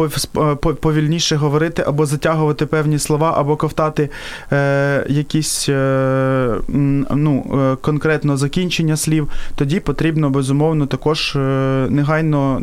Е, 0.00 0.54
повільніше 0.54 1.36
говорити 1.36 1.84
або 1.86 2.06
затягувати 2.06 2.66
певні 2.66 2.98
слова, 2.98 3.34
або 3.36 3.56
ковтати 3.56 4.10
е, 4.52 5.06
якісь 5.08 5.68
е, 5.68 6.54
ну, 7.14 7.60
е, 7.72 7.76
конкретно 7.80 8.36
закінчення 8.36 8.96
слів, 8.96 9.30
тоді 9.54 9.80
потрібно 9.80 10.30
безумовно 10.30 10.86
також 10.86 11.36
е, 11.36 11.38
негайно 11.90 12.60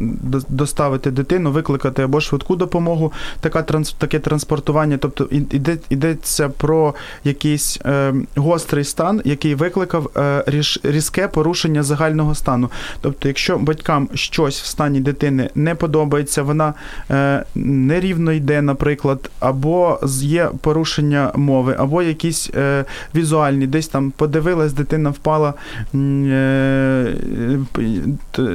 доставити 0.49 1.11
дитину, 1.11 1.51
викликати 1.51 2.03
або 2.03 2.21
швидку 2.21 2.55
допомогу, 2.55 3.13
така 3.39 3.61
транс, 3.61 3.93
таке 3.93 4.19
транспортування. 4.19 4.97
Тобто 4.97 5.27
іде, 5.31 5.77
йдеться 5.89 6.49
про 6.49 6.95
якийсь 7.23 7.79
е, 7.85 8.13
гострий 8.35 8.83
стан, 8.83 9.21
який 9.25 9.55
викликав 9.55 10.09
е, 10.17 10.43
ріж, 10.47 10.79
різке 10.83 11.27
порушення 11.27 11.83
загального 11.83 12.35
стану. 12.35 12.69
Тобто, 13.01 13.27
якщо 13.27 13.57
батькам 13.57 14.09
щось 14.13 14.61
в 14.61 14.65
стані 14.65 14.99
дитини 14.99 15.49
не 15.55 15.75
подобається, 15.75 16.43
вона 16.43 16.73
е, 17.09 17.20
нерівно 17.55 18.31
йде, 18.31 18.61
наприклад, 18.61 19.31
або 19.39 19.99
є 20.21 20.49
порушення 20.61 21.31
мови, 21.35 21.75
або 21.79 22.01
якісь 22.01 22.49
е, 22.55 22.85
візуальні, 23.15 23.67
десь 23.67 23.87
там 23.87 24.11
подивилась, 24.11 24.73
дитина 24.73 25.09
впала, 25.09 25.53
е, 25.93 25.97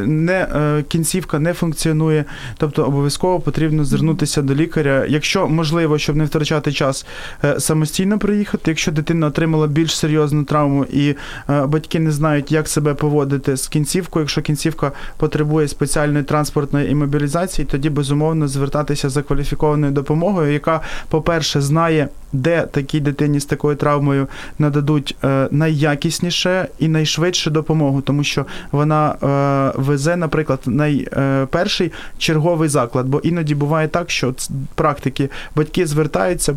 не, 0.06 0.48
е, 0.56 0.84
кінцівка 0.88 1.38
не 1.38 1.52
функціонує. 1.52 2.24
Тобто 2.58 2.84
обов'язково 2.84 3.40
потрібно 3.40 3.84
звернутися 3.84 4.42
до 4.42 4.54
лікаря. 4.54 5.06
Якщо 5.08 5.48
можливо, 5.48 5.98
щоб 5.98 6.16
не 6.16 6.24
втрачати 6.24 6.72
час, 6.72 7.06
е, 7.44 7.60
самостійно 7.60 8.18
приїхати. 8.18 8.70
Якщо 8.70 8.92
дитина 8.92 9.26
отримала 9.26 9.66
більш 9.66 9.96
серйозну 9.96 10.44
травму 10.44 10.84
і 10.84 11.14
е, 11.50 11.66
батьки 11.66 12.00
не 12.00 12.10
знають, 12.10 12.52
як 12.52 12.68
себе 12.68 12.94
поводити 12.94 13.56
з 13.56 13.68
кінцівкою, 13.68 14.22
якщо 14.22 14.42
кінцівка 14.42 14.92
потребує 15.16 15.68
спеціальної 15.68 16.24
транспортної 16.24 16.90
імобілізації, 16.90 17.68
тоді 17.70 17.90
безумовно 17.90 18.48
звертатися 18.56 19.08
за 19.08 19.22
кваліфікованою 19.22 19.92
допомогою, 19.92 20.52
яка, 20.52 20.80
по-перше, 21.08 21.60
знає, 21.60 22.08
де 22.32 22.62
такій 22.62 23.00
дитині 23.00 23.40
з 23.40 23.44
такою 23.44 23.76
травмою 23.76 24.28
нададуть 24.58 25.16
е, 25.24 25.48
найякісніше 25.50 26.68
і 26.78 26.88
найшвидше 26.88 27.50
допомогу, 27.50 28.00
тому 28.00 28.24
що 28.24 28.46
вона 28.72 29.10
е, 29.10 29.80
везе, 29.80 30.16
наприклад, 30.16 30.60
найперший 30.66 31.92
черговий 32.18 32.68
заклад. 32.68 33.06
Бо 33.06 33.18
іноді 33.18 33.54
буває 33.54 33.88
так, 33.88 34.10
що 34.10 34.34
практики 34.74 35.30
батьки 35.56 35.86
звертаються. 35.86 36.54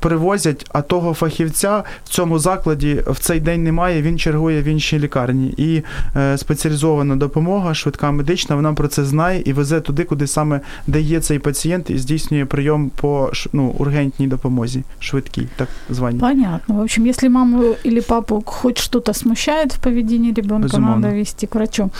Привозять, 0.00 0.66
а 0.72 0.82
того 0.82 1.14
фахівця 1.14 1.84
в 2.04 2.08
цьому 2.08 2.38
закладі 2.38 3.02
в 3.06 3.18
цей 3.18 3.40
день 3.40 3.62
немає. 3.62 4.02
Він 4.02 4.18
чергує 4.18 4.62
в 4.62 4.64
іншій 4.64 4.98
лікарні. 4.98 5.54
І 5.56 5.82
е, 6.16 6.38
спеціалізована 6.38 7.16
допомога, 7.16 7.74
швидка 7.74 8.10
медична, 8.10 8.56
вона 8.56 8.74
про 8.74 8.88
це 8.88 9.04
знає 9.04 9.42
і 9.44 9.52
везе 9.52 9.80
туди, 9.80 10.04
куди 10.04 10.26
саме 10.26 10.60
де 10.86 11.00
є 11.00 11.20
цей 11.20 11.38
пацієнт, 11.38 11.90
і 11.90 11.98
здійснює 11.98 12.44
прийом 12.44 12.90
по 13.00 13.32
ну, 13.52 13.74
ургентній 13.78 14.26
допомозі, 14.26 14.82
швидкій, 15.00 15.48
так 15.56 15.68
званій. 15.90 16.18
Понятно. 16.18 16.74
В 16.74 16.80
общем, 16.80 17.06
если 17.06 17.28
маму 17.28 17.74
или 17.86 18.00
папу 18.00 18.42
хоть 18.46 18.78
что-то 18.78 19.14
смущает 19.14 19.72
в 19.72 19.78
поведении 19.78 20.32
ребенка, 20.32 20.68
Безумовно. 20.68 20.96
надо 20.96 21.14
вести 21.14 21.46
к 21.46 21.58
врачу. 21.58 21.90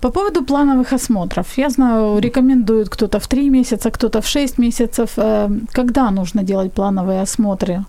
По 0.00 0.10
поводу 0.10 0.44
плановых 0.44 0.92
осмотров. 0.92 1.58
Я 1.58 1.70
знаю, 1.70 2.18
рекомендуют 2.18 2.88
кто-то 2.88 3.18
в 3.18 3.26
3 3.26 3.50
месяца, 3.50 3.90
кто-то 3.90 4.20
в 4.20 4.26
6 4.26 4.58
месяцев. 4.58 5.10
Э, 5.16 5.48
Когда 5.72 6.10
нужно 6.10 6.42
делать 6.42 6.72
плановые 6.72 7.22
осмотры 7.22 7.84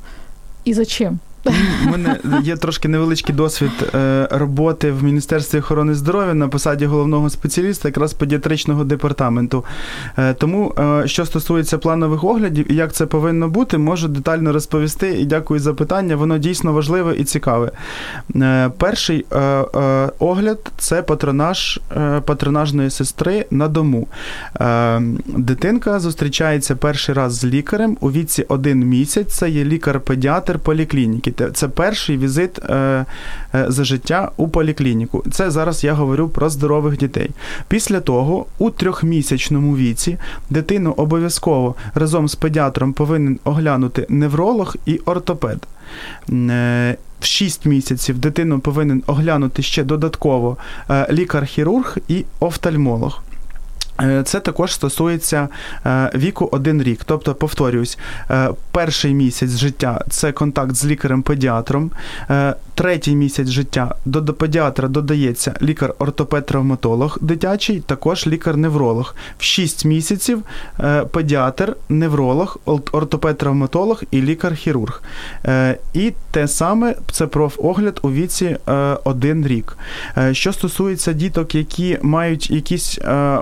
и 0.65 0.74
зачем? 0.74 1.20
У 1.45 1.90
мене 1.90 2.16
є 2.42 2.57
трошки 2.57 2.88
невеличкий 2.88 3.35
досвід 3.35 3.71
е, 3.95 4.28
роботи 4.30 4.92
в 4.92 5.04
Міністерстві 5.04 5.59
охорони 5.59 5.95
здоров'я 5.95 6.35
на 6.35 6.49
посаді 6.49 6.87
головного 6.87 7.30
спеціаліста, 7.30 7.88
якраз 7.88 8.14
педіатричного 8.14 8.85
департаменту. 8.85 9.64
Е, 10.18 10.35
Тому, 10.35 10.75
е, 10.78 11.09
що 11.09 11.26
стосується 11.26 11.78
планових 11.78 12.25
оглядів 12.25 12.73
і 12.73 12.75
як 12.75 12.92
це 12.92 13.07
повинно 13.07 13.49
бути, 13.49 13.78
можу 13.78 14.09
детально 14.09 14.52
розповісти. 14.52 15.21
І 15.21 15.25
дякую 15.25 15.61
за 15.61 15.75
питання. 15.75 16.16
Воно 16.16 16.38
дійсно 16.38 16.73
важливе 16.73 17.16
і 17.16 17.25
цікаве. 17.25 17.71
Перший 18.78 19.26
огляд 20.18 20.59
це 20.78 21.02
патронаж 21.02 21.80
патронажної 22.25 22.90
сестри 22.90 23.47
на 23.50 23.68
дому. 23.68 24.09
Дитинка 25.26 26.00
зустрічається 26.00 26.76
перший 26.76 27.14
раз 27.14 27.35
з 27.35 27.45
лікарем 27.45 27.97
у 28.00 28.11
віці 28.11 28.45
один 28.49 28.78
місяць. 28.78 29.33
Це 29.33 29.50
є 29.50 29.64
лікар-педіатр 29.64 30.59
поліклініки. 30.59 31.27
Те- 31.30 31.50
Це 31.50 31.68
перший 31.68 32.18
візит 32.18 32.58
е, 32.58 33.04
е, 33.54 33.64
за 33.68 33.85
життя 33.85 34.30
у 34.37 34.49
поліклініку. 34.49 35.25
Це 35.30 35.50
зараз 35.50 35.85
я 35.85 35.94
говорю 35.94 36.28
про 36.28 36.49
здорових 36.50 36.99
дітей. 36.99 37.30
Після 37.68 38.00
того, 38.00 38.47
у 38.58 38.70
трьохмісячному 38.70 39.76
віці, 39.76 40.18
дитину 40.50 40.94
обов'язково 40.97 41.75
разом 41.94 42.28
з 42.28 42.35
педіатром 42.35 42.92
повинен 42.92 43.38
оглянути 43.44 44.06
невролог 44.08 44.76
і 44.87 44.99
ортопед. 45.04 45.66
Е, 46.30 46.97
В 47.20 47.25
6 47.25 47.66
місяців 47.66 48.18
дитину 48.18 48.58
повинен 48.61 49.02
оглянути 49.06 49.62
ще 49.62 49.85
додатково 49.85 50.56
лікар-хірург 51.11 51.97
і 52.08 52.25
офтальмолог. 52.40 53.23
Е, 54.02 54.23
Це 54.23 54.40
також 54.40 54.73
стосується 54.73 55.49
е, 55.87 56.11
віку 56.14 56.49
один 56.52 56.83
рік. 56.83 57.00
Тобто, 57.05 57.35
повторюсь, 57.35 57.99
е, 58.31 58.50
перший 58.73 59.14
місяць 59.14 59.50
життя 59.50 60.05
це 60.11 60.33
контакт 60.33 60.75
з 60.75 60.87
лікарем-педіатром. 60.87 61.90
Третій 62.75 63.14
місяць 63.14 63.49
життя 63.49 63.95
до, 64.05 64.35
педіатра 64.35 64.88
додається 64.88 65.55
лікар-ортопед-травматолог 65.62 67.19
дитячий, 67.21 67.81
також 67.81 68.26
лікар-невролог. 68.26 69.14
В 69.38 69.43
6 69.43 69.85
місяців 69.85 70.43
педіатр, 71.11 71.76
невролог, 71.88 72.59
ол- 72.64 72.81
ортопед-травматолог 72.93 74.02
і 74.11 74.23
лікар-хірург. 74.23 75.02
І 75.95 76.12
те 76.31 76.49
саме 76.49 76.95
це 77.12 77.26
профогляд 77.26 78.00
у 78.02 78.11
віці 78.11 78.57
один 79.05 79.47
рік. 79.47 79.78
Що 80.33 80.52
стосується 80.52 81.12
діток, 81.12 81.55
які 81.55 81.99
мають 82.02 82.50
якісь 82.50 82.99
е, 82.99 83.38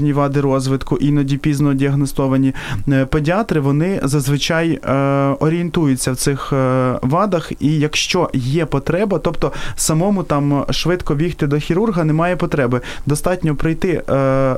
вроджені 0.00 0.12
вади 0.12 0.40
розвитку, 0.40 0.96
іноді 0.96 1.36
пізно 1.36 1.74
діагностовані 1.74 2.54
е, 2.88 3.06
педіатри, 3.06 3.60
вони 3.60 4.00
зазвичай 4.02 4.70
е, 4.70 4.92
орієнтуються 5.40 6.12
в 6.12 6.16
цих 6.16 6.52
е, 6.52 6.98
вадах, 7.02 7.52
і 7.60 7.78
якщо 7.78 8.30
є 8.34 8.66
потреба, 8.66 9.18
тобто 9.18 9.52
самому 9.76 10.22
там 10.22 10.64
швидко 10.70 11.14
бігти 11.14 11.46
до 11.46 11.58
хірурга 11.58 12.04
немає 12.04 12.36
потреби. 12.36 12.80
Достатньо 13.06 13.56
прийти 13.56 14.02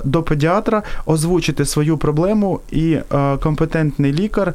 до 0.04 0.22
педіатра, 0.22 0.82
озвучити 1.06 1.64
свою 1.64 1.98
проблему, 1.98 2.60
і 2.70 2.98
компетентний 3.42 4.12
лікар 4.12 4.54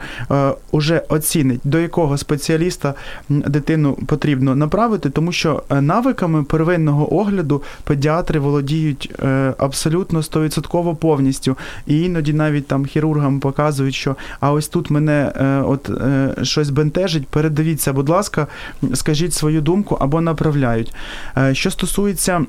уже 0.71 1.01
оцінить, 1.09 1.59
до 1.63 1.79
якого 1.79 2.17
спеціаліста 2.17 2.93
дитину 3.29 3.93
потрібно 3.93 4.55
направити, 4.55 5.09
тому 5.09 5.31
що 5.31 5.63
навиками 5.81 6.43
первинного 6.43 7.15
огляду 7.15 7.63
педіатри 7.83 8.39
володіють 8.39 9.11
абсолютно 9.57 10.21
100% 10.21 10.76
повністю. 10.95 11.57
І 11.87 12.01
іноді 12.01 12.33
навіть 12.33 12.67
там 12.67 12.85
хірургам 12.85 13.39
показують, 13.39 13.95
що 13.95 14.15
а 14.39 14.51
ось 14.51 14.67
тут 14.67 14.89
мене 14.89 15.31
е, 15.35 15.61
от 15.61 15.89
е, 15.89 16.35
щось 16.43 16.69
бентежить. 16.69 17.27
Передивіться, 17.27 17.93
будь 17.93 18.09
ласка, 18.09 18.47
скажіть 18.93 19.33
свою 19.33 19.61
думку 19.61 19.97
або 19.99 20.21
направляють. 20.21 20.93
Е, 21.37 21.55
що 21.55 21.71
стосується. 21.71 22.45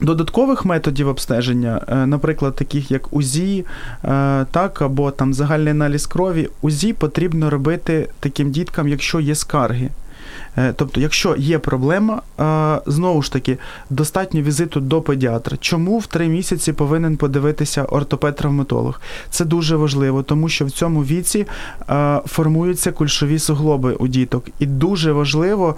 Додаткових 0.00 0.64
методів 0.64 1.08
обстеження, 1.08 1.80
е, 1.88 2.06
наприклад, 2.06 2.54
таких 2.54 2.90
як 2.90 3.12
УЗІ, 3.12 3.64
е, 4.04 4.46
так, 4.50 4.82
або 4.82 5.10
там 5.10 5.34
загальний 5.34 5.70
аналіз 5.70 6.06
крові, 6.06 6.48
УЗІ 6.62 6.92
потрібно 6.92 7.50
робити 7.50 8.08
таким 8.20 8.50
діткам, 8.50 8.88
якщо 8.88 9.20
є 9.20 9.34
скарги. 9.34 9.90
Е, 10.58 10.72
Тобто, 10.76 11.00
якщо 11.00 11.36
є 11.36 11.58
проблема, 11.58 12.22
е, 12.40 12.80
знову 12.86 13.22
ж 13.22 13.32
таки, 13.32 13.58
достатньо 13.90 14.42
візиту 14.42 14.80
до 14.80 15.00
педіатра. 15.00 15.56
Чому 15.60 15.98
в 15.98 16.06
три 16.06 16.28
місяці 16.28 16.72
повинен 16.72 17.16
подивитися 17.16 17.84
ортопед-травматолог? 17.84 18.94
Це 19.30 19.44
дуже 19.44 19.76
важливо, 19.76 20.22
тому 20.22 20.48
що 20.48 20.64
в 20.64 20.70
цьому 20.70 21.04
віці 21.04 21.46
е, 21.90 22.20
формуються 22.26 22.92
кульшові 22.92 23.38
суглоби 23.38 23.92
у 23.92 24.08
діток. 24.08 24.44
І 24.58 24.66
дуже 24.66 25.12
важливо 25.12 25.74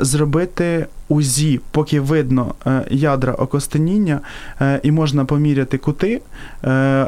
зробити 0.00 0.86
УЗІ, 1.08 1.60
поки 1.70 2.00
видно 2.00 2.54
ядра 2.90 3.32
окостеніння, 3.32 4.20
і 4.82 4.92
можна 4.92 5.24
поміряти 5.24 5.78
кути, 5.78 6.20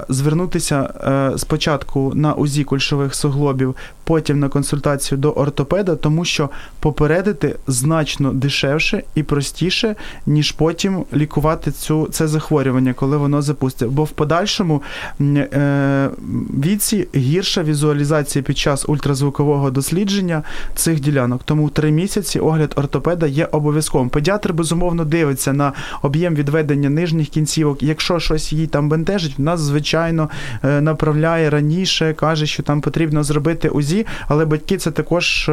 звернутися 0.08 0.94
спочатку 1.36 2.12
на 2.14 2.34
УЗІ 2.34 2.64
кульшових 2.64 3.14
суглобів, 3.14 3.74
потім 4.04 4.40
на 4.40 4.48
консультацію 4.48 5.18
до 5.18 5.30
ортопеда, 5.30 5.96
тому 5.96 6.24
що 6.24 6.50
попередити 6.80 7.56
значно 7.66 8.32
дешевше 8.32 9.02
і 9.14 9.22
простіше, 9.22 9.96
ніж 10.26 10.52
потім 10.52 11.04
лікувати 11.14 11.70
цю, 11.70 12.08
це 12.10 12.28
захворювання, 12.28 12.92
коли 12.92 13.16
воно 13.16 13.42
запустить. 13.42 13.88
Бо 13.88 14.04
в 14.04 14.10
подальшому 14.10 14.82
е, 15.20 16.10
віці 16.64 17.08
гірша 17.14 17.62
візуалізація 17.62 18.42
під 18.42 18.58
час 18.58 18.88
ультразвукового 18.88 19.70
дослідження 19.70 20.42
цих 20.74 21.00
ділянок. 21.00 21.42
Тому 21.44 21.70
три 21.70 21.90
місяці 21.90 22.38
огляд 22.38 22.72
ортопеда 22.76 23.26
є 23.26 23.48
обов'язковим. 23.52 24.08
Педіатр 24.08 24.52
безумовно 24.52 25.04
дивиться 25.04 25.52
на 25.52 25.72
об'єм 26.02 26.34
відведення 26.34 26.90
нижніх 26.90 27.28
кінцівок. 27.28 27.82
Якщо 27.82 28.20
щось 28.20 28.52
їй 28.52 28.66
там 28.66 28.88
бентежить, 28.88 29.38
в 29.38 29.42
нас 29.42 29.60
звичайно 29.60 30.30
е, 30.64 30.80
направляє 30.80 31.50
раніше, 31.50 32.14
каже, 32.14 32.46
що 32.46 32.62
там 32.62 32.80
потрібно 32.80 33.22
зробити 33.22 33.68
УЗІ, 33.68 33.93
але 34.28 34.44
батьки 34.44 34.76
це 34.76 34.90
також 34.90 35.50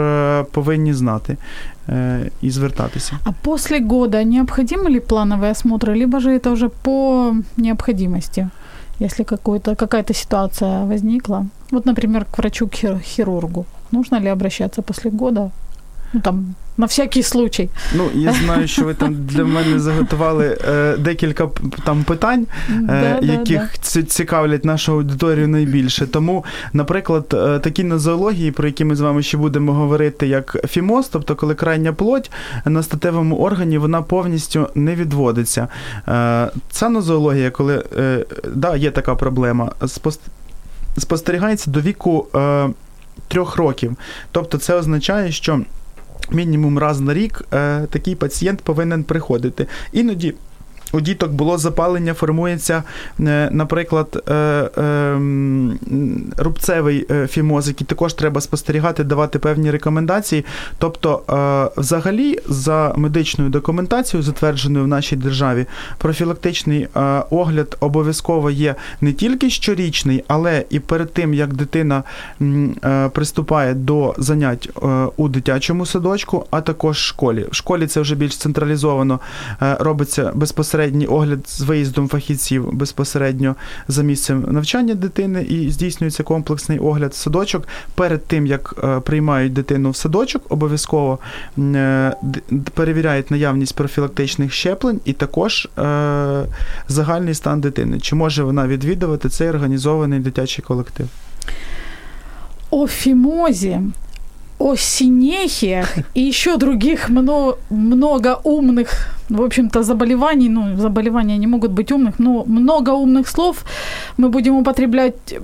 повинні 0.52 0.94
знати 0.94 1.38
і 2.42 2.52
звертатися. 2.52 3.20
А 3.24 3.32
после 3.32 3.80
года 3.80 4.24
необходимы 4.24 4.90
ли 4.90 5.00
плановые 5.00 5.52
осмотры, 5.52 5.96
либо 5.96 6.20
же 6.20 6.38
это 6.38 6.52
уже 6.52 6.70
по 6.70 7.34
необходимости, 7.58 8.50
если 9.00 9.24
какая-то 9.24 10.14
ситуация 10.14 10.86
возникла? 10.86 11.46
Вот, 11.72 11.86
например, 11.86 12.26
к 12.26 12.38
врачу-хирургу. 12.38 13.66
Нужно 13.92 14.20
ли 14.20 14.32
обращаться 14.32 14.82
после 14.82 15.12
года? 15.12 15.52
Ну, 16.14 16.22
там, 16.22 16.56
на 16.82 16.88
всякий 16.88 17.24
случай. 17.24 17.70
Ну, 17.96 18.10
я 18.16 18.34
знаю, 18.34 18.68
що 18.68 18.86
ви 18.86 18.94
там 18.94 19.16
для 19.16 19.44
мене 19.44 19.80
заготували 19.80 20.58
е, 20.68 20.98
декілька 20.98 21.50
там 21.86 22.04
питань, 22.04 22.48
е, 22.70 22.74
Да, 22.80 23.20
да, 23.22 23.34
яких 23.34 23.80
цікавлять 24.08 24.66
нашу 24.66 24.92
аудиторію 24.92 25.48
найбільше. 25.48 26.08
Тому, 26.08 26.46
наприклад, 26.74 27.34
е, 27.34 27.60
такі 27.60 27.84
нозології, 27.84 28.52
про 28.52 28.68
які 28.68 28.86
ми 28.86 28.96
з 28.96 29.00
вами 29.00 29.24
ще 29.24 29.38
будемо 29.38 29.74
говорити, 29.74 30.28
як 30.28 30.58
фімоз, 30.70 31.08
тобто 31.08 31.36
коли 31.36 31.56
крайня 31.56 31.94
плоть 31.94 32.32
на 32.66 32.84
статевому 32.84 33.38
органі 33.38 33.78
вона 33.78 34.02
повністю 34.02 34.68
не 34.76 34.96
відводиться. 34.96 35.68
Е, 36.08 36.52
Ця 36.72 36.90
нозологія, 36.90 37.52
коли 37.52 37.84
е, 37.98 38.26
да, 38.54 38.76
є 38.76 38.92
така 38.92 39.16
проблема, 39.16 39.72
спостерігається 40.98 41.72
до 41.72 41.82
віку 41.82 42.28
е, 42.36 42.70
трьох 43.28 43.56
років. 43.56 43.96
Тобто, 44.32 44.58
це 44.58 44.76
означає, 44.76 45.32
що 45.32 45.62
мінімум 46.34 46.78
раз 46.80 47.00
на 47.00 47.14
рік 47.14 47.42
е, 47.54 47.88
такий 47.90 48.16
пацієнт 48.16 48.62
повинен 48.62 49.04
приходити. 49.04 49.68
Іноді 49.92 50.34
у 50.92 51.02
діток 51.02 51.32
було 51.32 51.58
запалення, 51.58 52.14
формується, 52.14 52.84
наприклад, 53.52 54.24
рубцевий 56.38 57.08
фімоз, 57.28 57.68
який 57.68 57.88
також 57.88 58.14
треба 58.14 58.42
спостерігати, 58.42 59.04
давати 59.04 59.40
певні 59.40 59.72
рекомендації. 59.72 60.46
Тобто, 60.78 61.22
взагалі, 61.78 62.40
за 62.48 62.94
медичною 62.98 63.50
документацією, 63.50 64.24
затвердженою 64.24 64.86
в 64.86 64.88
нашій 64.88 65.16
державі, 65.16 65.66
профілактичний 65.98 66.88
огляд 67.30 67.78
обов'язково 67.80 68.52
є 68.52 68.76
не 69.02 69.14
тільки 69.14 69.50
щорічний, 69.50 70.24
але 70.28 70.66
і 70.70 70.80
перед 70.80 71.14
тим, 71.14 71.34
як 71.34 71.54
дитина 71.54 72.04
приступає 73.12 73.74
до 73.74 74.16
занять 74.18 74.70
у 75.18 75.28
дитячому 75.28 75.86
садочку, 75.86 76.46
а 76.52 76.62
також 76.62 76.98
в 76.98 77.02
школі. 77.02 77.46
В 77.52 77.56
школі 77.56 77.88
це 77.88 78.02
вже 78.02 78.16
більш 78.16 78.38
централізовано 78.38 79.20
робиться 79.60 80.32
безпосередній 80.82 81.06
огляд 81.06 81.50
з 81.50 81.62
виїздом 81.62 82.08
фахівців 82.08 82.74
безпосередньо 82.74 83.56
за 83.88 84.04
місцем 84.04 84.46
навчання 84.48 84.96
дитини 84.96 85.44
і 85.44 85.72
здійснюється 85.72 86.24
комплексний 86.24 86.80
огляд 86.80 87.16
садочок. 87.16 87.68
Перед 87.96 88.26
тим 88.26 88.48
як 88.48 88.74
приймають 89.04 89.54
дитину 89.54 89.90
в 89.90 89.96
садочок, 89.96 90.42
обов'язково 90.50 91.20
перевіряють 92.74 93.32
наявність 93.32 93.76
профілактичних 93.76 94.54
щеплень 94.54 95.00
і 95.06 95.14
також 95.14 95.68
загальний 96.88 97.34
стан 97.34 97.62
дитини. 97.62 98.00
Чи 98.00 98.16
може 98.16 98.44
вона 98.44 98.68
відвідувати 98.68 99.30
цей 99.30 99.50
організований 99.50 100.20
дитячий 100.20 100.64
колектив? 100.64 101.08
О 102.72 102.88
фимозе, 102.88 103.82
о 104.61 104.77
синехиях 104.77 105.95
и 106.15 106.29
еще 106.29 106.57
других 106.57 107.09
много, 107.09 107.57
много 107.71 108.41
умных, 108.45 108.89
в 109.29 109.43
общем-то, 109.43 109.83
заболеваний. 109.83 110.49
Ну, 110.49 110.77
заболевания 110.77 111.39
не 111.39 111.47
могут 111.47 111.73
быть 111.73 111.93
умных, 111.93 112.19
но 112.19 112.45
много 112.47 112.91
умных 112.91 113.29
слов 113.29 113.65
мы 114.17 114.29
будем 114.29 114.57
употреблять 114.57 115.39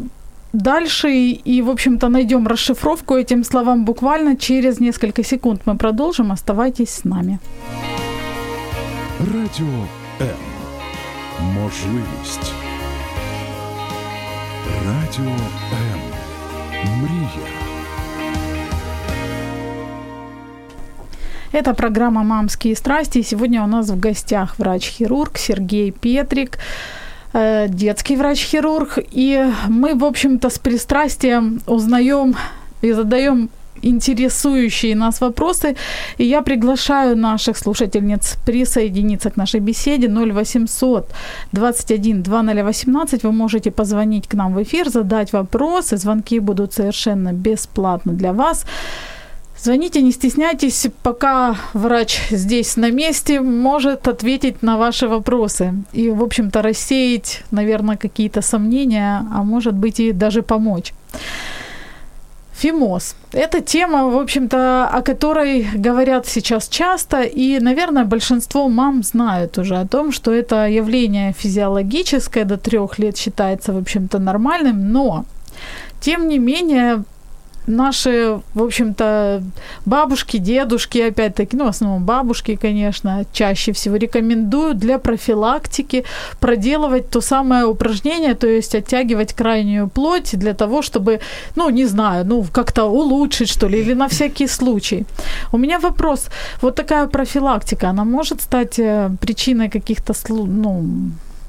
дальше 0.53 1.09
и, 1.45 1.63
в 1.63 1.71
общем-то, 1.71 2.09
найдем 2.09 2.47
расшифровку 2.47 3.15
этим 3.15 3.45
словам 3.45 3.85
буквально 3.85 4.37
через 4.37 4.81
несколько 4.81 5.25
секунд. 5.25 5.61
Мы 5.67 5.77
продолжим. 5.77 6.33
Оставайтесь 6.33 6.91
с 6.91 7.05
нами. 7.05 7.39
Радіо 9.21 9.87
М. 10.21 10.29
Можливість. 11.55 12.53
Радіо 14.87 15.33
М. 15.73 16.01
Мрія. 17.01 17.56
Это 21.54 21.74
программа 21.74 22.24
«Мамские 22.24 22.76
страсти». 22.76 23.22
сегодня 23.22 23.64
у 23.64 23.68
нас 23.68 23.90
в 23.90 24.00
гостях 24.00 24.60
врач-хирург 24.60 25.38
Сергей 25.38 25.92
Петрик, 25.92 26.58
э, 27.34 27.68
детский 27.70 28.18
врач-хирург. 28.18 29.00
И 29.16 29.46
мы, 29.70 29.96
в 29.96 30.04
общем-то, 30.04 30.50
с 30.50 30.60
пристрастием 30.60 31.62
узнаем 31.66 32.36
и 32.82 32.92
задаем 32.92 33.50
интересующие 33.82 34.96
нас 34.96 35.22
вопросы. 35.22 35.76
И 36.18 36.26
я 36.26 36.42
приглашаю 36.42 37.16
наших 37.16 37.58
слушательниц 37.58 38.36
присоединиться 38.46 39.30
к 39.30 39.38
нашей 39.38 39.62
беседе 39.62 40.08
0800 40.08 41.10
21 41.54 42.24
2018. 42.24 43.24
Вы 43.24 43.32
можете 43.32 43.72
позвонить 43.72 44.28
к 44.28 44.34
нам 44.34 44.54
в 44.54 44.62
эфир, 44.62 44.90
задать 44.90 45.32
вопросы. 45.34 45.96
Звонки 45.96 46.40
будут 46.40 46.74
совершенно 46.74 47.32
бесплатно 47.32 48.12
для 48.12 48.34
вас. 48.34 48.66
Звоните, 49.60 50.02
не 50.02 50.12
стесняйтесь, 50.12 50.88
пока 51.02 51.58
врач 51.74 52.30
здесь 52.30 52.78
на 52.78 52.92
месте 52.92 53.42
может 53.42 54.08
ответить 54.08 54.62
на 54.62 54.78
ваши 54.78 55.08
вопросы 55.08 55.74
и, 55.94 56.10
в 56.12 56.24
общем-то, 56.24 56.62
рассеять, 56.62 57.44
наверное, 57.52 57.98
какие-то 57.98 58.42
сомнения, 58.42 59.26
а 59.34 59.44
может 59.44 59.74
быть 59.74 60.00
и 60.00 60.12
даже 60.12 60.44
помочь. 60.44 60.94
Фимоз. 62.54 63.16
Это 63.34 63.62
тема, 63.62 64.10
в 64.10 64.18
общем-то, 64.18 64.88
о 64.88 65.02
которой 65.02 65.68
говорят 65.76 66.28
сейчас 66.28 66.68
часто, 66.68 67.22
и, 67.22 67.60
наверное, 67.60 68.04
большинство 68.04 68.68
мам 68.68 69.04
знают 69.04 69.58
уже 69.58 69.76
о 69.76 69.88
том, 69.88 70.12
что 70.12 70.32
это 70.32 70.68
явление 70.68 71.34
физиологическое, 71.34 72.46
до 72.46 72.58
трех 72.58 72.98
лет 73.00 73.18
считается, 73.18 73.74
в 73.74 73.78
общем-то, 73.78 74.18
нормальным, 74.18 74.92
но, 74.92 75.26
тем 76.00 76.28
не 76.28 76.40
менее, 76.40 77.04
наши, 77.68 78.40
в 78.54 78.64
общем-то, 78.64 79.44
бабушки, 79.86 80.38
дедушки, 80.38 81.00
опять-таки, 81.00 81.58
ну, 81.58 81.66
в 81.66 81.68
основном 81.68 82.04
бабушки, 82.06 82.56
конечно, 82.56 83.26
чаще 83.34 83.72
всего 83.72 83.98
рекомендуют 83.98 84.78
для 84.78 84.98
профилактики 84.98 86.04
проделывать 86.40 87.10
то 87.10 87.22
самое 87.22 87.66
упражнение, 87.66 88.34
то 88.34 88.48
есть 88.48 88.76
оттягивать 88.76 89.34
крайнюю 89.34 89.88
плоть 89.90 90.40
для 90.40 90.54
того, 90.54 90.82
чтобы, 90.82 91.20
ну, 91.56 91.70
не 91.70 91.86
знаю, 91.86 92.26
ну, 92.26 92.46
как-то 92.52 92.86
улучшить, 92.86 93.50
что 93.50 93.68
ли, 93.68 93.80
или 93.82 93.94
на 93.94 94.08
всякий 94.08 94.48
случай. 94.48 95.06
У 95.52 95.58
меня 95.58 95.80
вопрос. 95.80 96.28
Вот 96.62 96.76
такая 96.76 97.08
профилактика, 97.08 97.90
она 97.90 98.06
может 98.06 98.42
стать 98.42 98.80
э, 98.80 99.10
причиной 99.20 99.70
каких-то, 99.70 100.14
ну, 100.30 100.86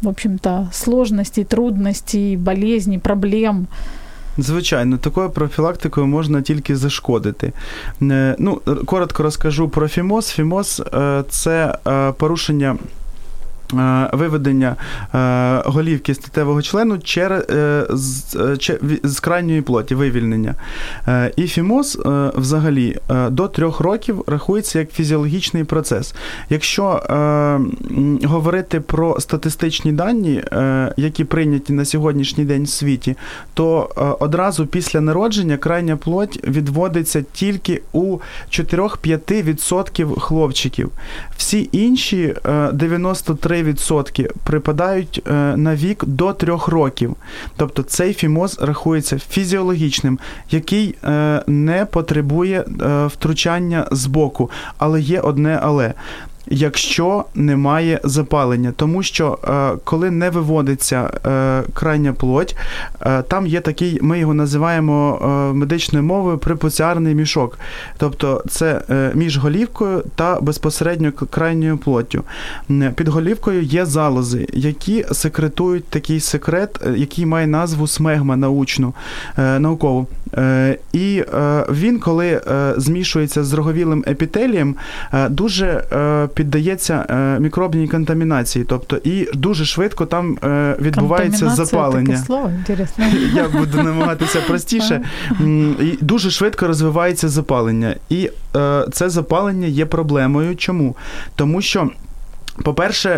в 0.03 0.09
общем-то, 0.09 0.69
сложностей, 0.73 1.45
трудностей, 1.45 2.37
болезней, 2.37 2.99
проблем? 2.99 3.67
Звичайно, 4.39 4.99
такою 4.99 5.31
профілактикою 5.31 6.07
можна 6.07 6.43
тільки 6.43 6.77
зашкодити. 6.77 7.53
Е, 8.03 8.37
ну, 8.39 8.61
коротко 8.87 9.23
розкажу 9.23 9.69
про 9.69 9.89
фімоз. 9.89 10.29
Фімоз 10.31 10.83
е, 10.95 11.25
це 11.29 11.79
е, 11.87 12.13
порушення 12.13 12.77
виведення 14.13 14.77
е, 15.15 15.63
голівки 15.67 16.15
статевого 16.15 16.63
члену 16.63 16.99
через 16.99 17.43
з, 17.91 18.37
з 19.03 19.21
крайньої 19.21 19.63
плоті, 19.63 19.95
вивільнення. 19.95 20.55
Е, 21.09 21.33
і 21.37 21.47
фімоз 21.47 21.99
взагалі 22.35 22.99
до 23.29 23.49
трьох 23.49 23.81
років 23.81 24.25
рахується 24.27 24.79
як 24.79 24.91
фізіологічний 24.91 25.65
процес. 25.65 26.15
Якщо 26.51 27.03
говорити 28.25 28.81
про 28.81 29.21
статистичні 29.21 29.93
дані, 29.93 30.43
які 30.97 31.25
прийняті 31.25 31.73
на 31.73 31.85
сьогоднішній 31.85 32.45
день 32.45 32.63
в 32.63 32.69
світі, 32.69 33.17
то 33.55 33.91
одразу 34.21 34.67
після 34.67 35.01
народження 35.01 35.57
крайня 35.57 35.97
плоть 35.97 36.41
відводиться 36.45 37.25
тільки 37.33 37.83
у 37.93 38.19
4-5% 38.51 40.21
хлопчиків. 40.21 40.91
Всі 41.37 41.69
інші 41.73 42.35
93 42.73 43.58
3% 43.65 44.31
припадають 44.45 45.23
е, 45.27 45.33
на 45.57 45.77
вік 45.77 46.05
до 46.05 46.33
3 46.33 46.59
років. 46.67 47.17
Тобто 47.57 47.83
цей 47.83 48.15
фімоз 48.15 48.59
рахується 48.61 49.19
фізіологічним, 49.19 50.19
який 50.51 50.95
е, 51.05 51.43
не 51.47 51.85
потребує 51.85 52.61
е, 52.61 53.07
втручання 53.07 53.89
з 53.91 54.07
боку. 54.07 54.51
Але 54.79 55.01
є 55.01 55.21
одне 55.21 55.61
але 55.63 55.95
якщо 56.51 57.25
немає 57.35 58.01
запалення. 58.05 58.73
Тому 58.77 59.03
що 59.03 59.39
е, 59.45 59.79
коли 59.85 60.11
не 60.11 60.31
виводиться 60.31 61.11
е, 61.27 61.63
крайня 61.75 62.13
плоть, 62.13 62.57
е, 63.01 63.23
там 63.23 63.47
є 63.47 63.61
такий, 63.61 63.99
ми 64.03 64.19
його 64.19 64.35
називаємо 64.35 65.19
медичною 65.55 66.05
мовою 66.05 66.39
припоціарний 66.39 67.15
мішок. 67.15 67.59
Тобто 67.97 68.45
це 68.49 68.83
між 69.15 69.39
голівкою 69.39 70.05
та 70.15 70.41
безпосередньо 70.41 71.13
крайньою 71.13 71.79
плоттю. 71.79 72.23
Під 72.95 73.09
голівкою 73.09 73.63
є 73.63 73.87
залози, 73.87 74.47
які 74.53 75.05
секретують 75.13 75.85
такий 75.85 76.21
секрет, 76.21 76.81
який 76.97 77.27
має 77.27 77.47
назву 77.47 77.87
смегма 77.87 78.37
научну, 78.37 78.95
наукову. 79.37 80.07
І 80.93 81.25
він, 81.71 81.99
коли 81.99 82.41
змішується 82.77 83.45
з 83.45 83.53
роговілим 83.53 84.05
епітелієм, 84.07 84.77
дуже 85.29 85.85
піддається 86.35 87.07
е, 87.11 87.41
мікробній 87.41 87.89
контамінації, 87.89 88.65
тобто 88.69 88.97
і 89.05 89.29
дуже 89.35 89.65
швидко 89.65 90.07
там 90.07 90.39
е, 90.45 90.77
відбувається 90.81 91.51
запалення. 91.51 92.07
Таке 92.07 92.27
слово, 92.27 92.51
інтересно. 92.59 93.05
Я 93.35 93.49
буду 93.49 93.83
намагатися 93.83 94.41
простіше. 94.41 95.01
І 95.81 95.99
Дуже 96.01 96.31
швидко 96.31 96.67
розвивається 96.67 97.29
запалення. 97.29 97.95
І 98.09 98.31
е, 98.57 98.85
це 98.93 99.11
запалення 99.11 99.67
є 99.67 99.87
проблемою. 99.87 100.57
Чому? 100.57 100.97
Тому 101.37 101.63
що. 101.63 101.91
По-перше, 102.63 103.11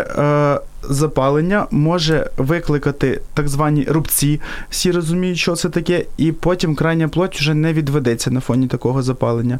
запалення 0.83 1.67
може 1.71 2.29
викликати 2.37 3.21
так 3.33 3.47
звані 3.47 3.83
рубці, 3.83 4.41
всі 4.69 4.91
розуміють, 4.91 5.37
що 5.37 5.55
це 5.55 5.69
таке, 5.69 6.05
і 6.17 6.31
потім 6.31 6.75
крайня 6.75 7.07
плоть 7.07 7.35
вже 7.35 7.53
не 7.53 7.73
відведеться 7.73 8.31
на 8.31 8.39
фоні 8.39 8.67
такого 8.67 9.03
запалення. 9.03 9.59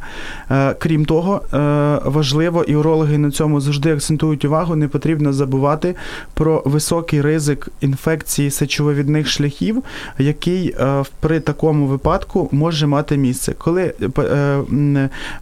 Е, 0.51 0.75
крім 0.79 1.05
того, 1.05 1.41
е, 1.53 1.57
важливо, 2.05 2.63
і 2.63 2.75
урологи 2.75 3.17
на 3.17 3.31
цьому 3.31 3.61
завжди 3.61 3.93
акцентують 3.93 4.45
увагу, 4.45 4.75
не 4.75 4.87
потрібно 4.87 5.33
забувати 5.33 5.95
про 6.33 6.63
високий 6.65 7.21
ризик 7.21 7.69
інфекції 7.81 8.51
сечововідних 8.51 9.27
шляхів, 9.27 9.83
який 10.17 10.75
е, 10.79 11.03
при 11.19 11.39
такому 11.39 11.87
випадку 11.87 12.49
може 12.51 12.87
мати 12.87 13.17
місце. 13.17 13.53
Коли 13.57 13.93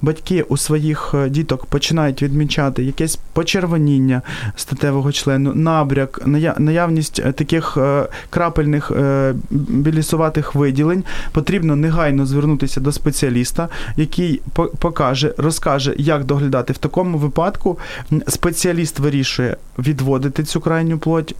батьки 0.01 0.41
у 0.41 0.57
своїх 0.57 1.15
діток 1.29 1.65
починають 1.65 2.23
відмічати 2.23 2.83
якесь 2.83 3.19
почервоніння 3.33 4.21
статевого 4.55 5.11
члену, 5.11 5.53
набряк, 5.69 6.21
ная- 6.27 6.59
наявність 6.59 7.19
е, 7.25 7.31
таких 7.31 7.77
е, 7.77 8.07
крапельних 8.29 8.91
е, 8.91 9.33
білісуватих 9.51 10.55
виділень, 10.55 11.03
потрібно 11.31 11.75
негайно 11.75 12.25
звернутися 12.25 12.81
до 12.81 12.91
спеціаліста, 12.91 13.69
який 13.97 14.41
по- 14.53 14.65
покаже, 14.67 15.33
розкаже, 15.37 15.93
як 15.97 16.23
доглядати. 16.23 16.73
В 16.73 16.77
такому 16.77 17.17
випадку 17.17 17.79
спеціаліст 18.27 18.99
вирішує 18.99 19.57
відводити 19.79 20.43
цю 20.43 20.59
крайню 20.61 20.97
плоть, 20.97 21.35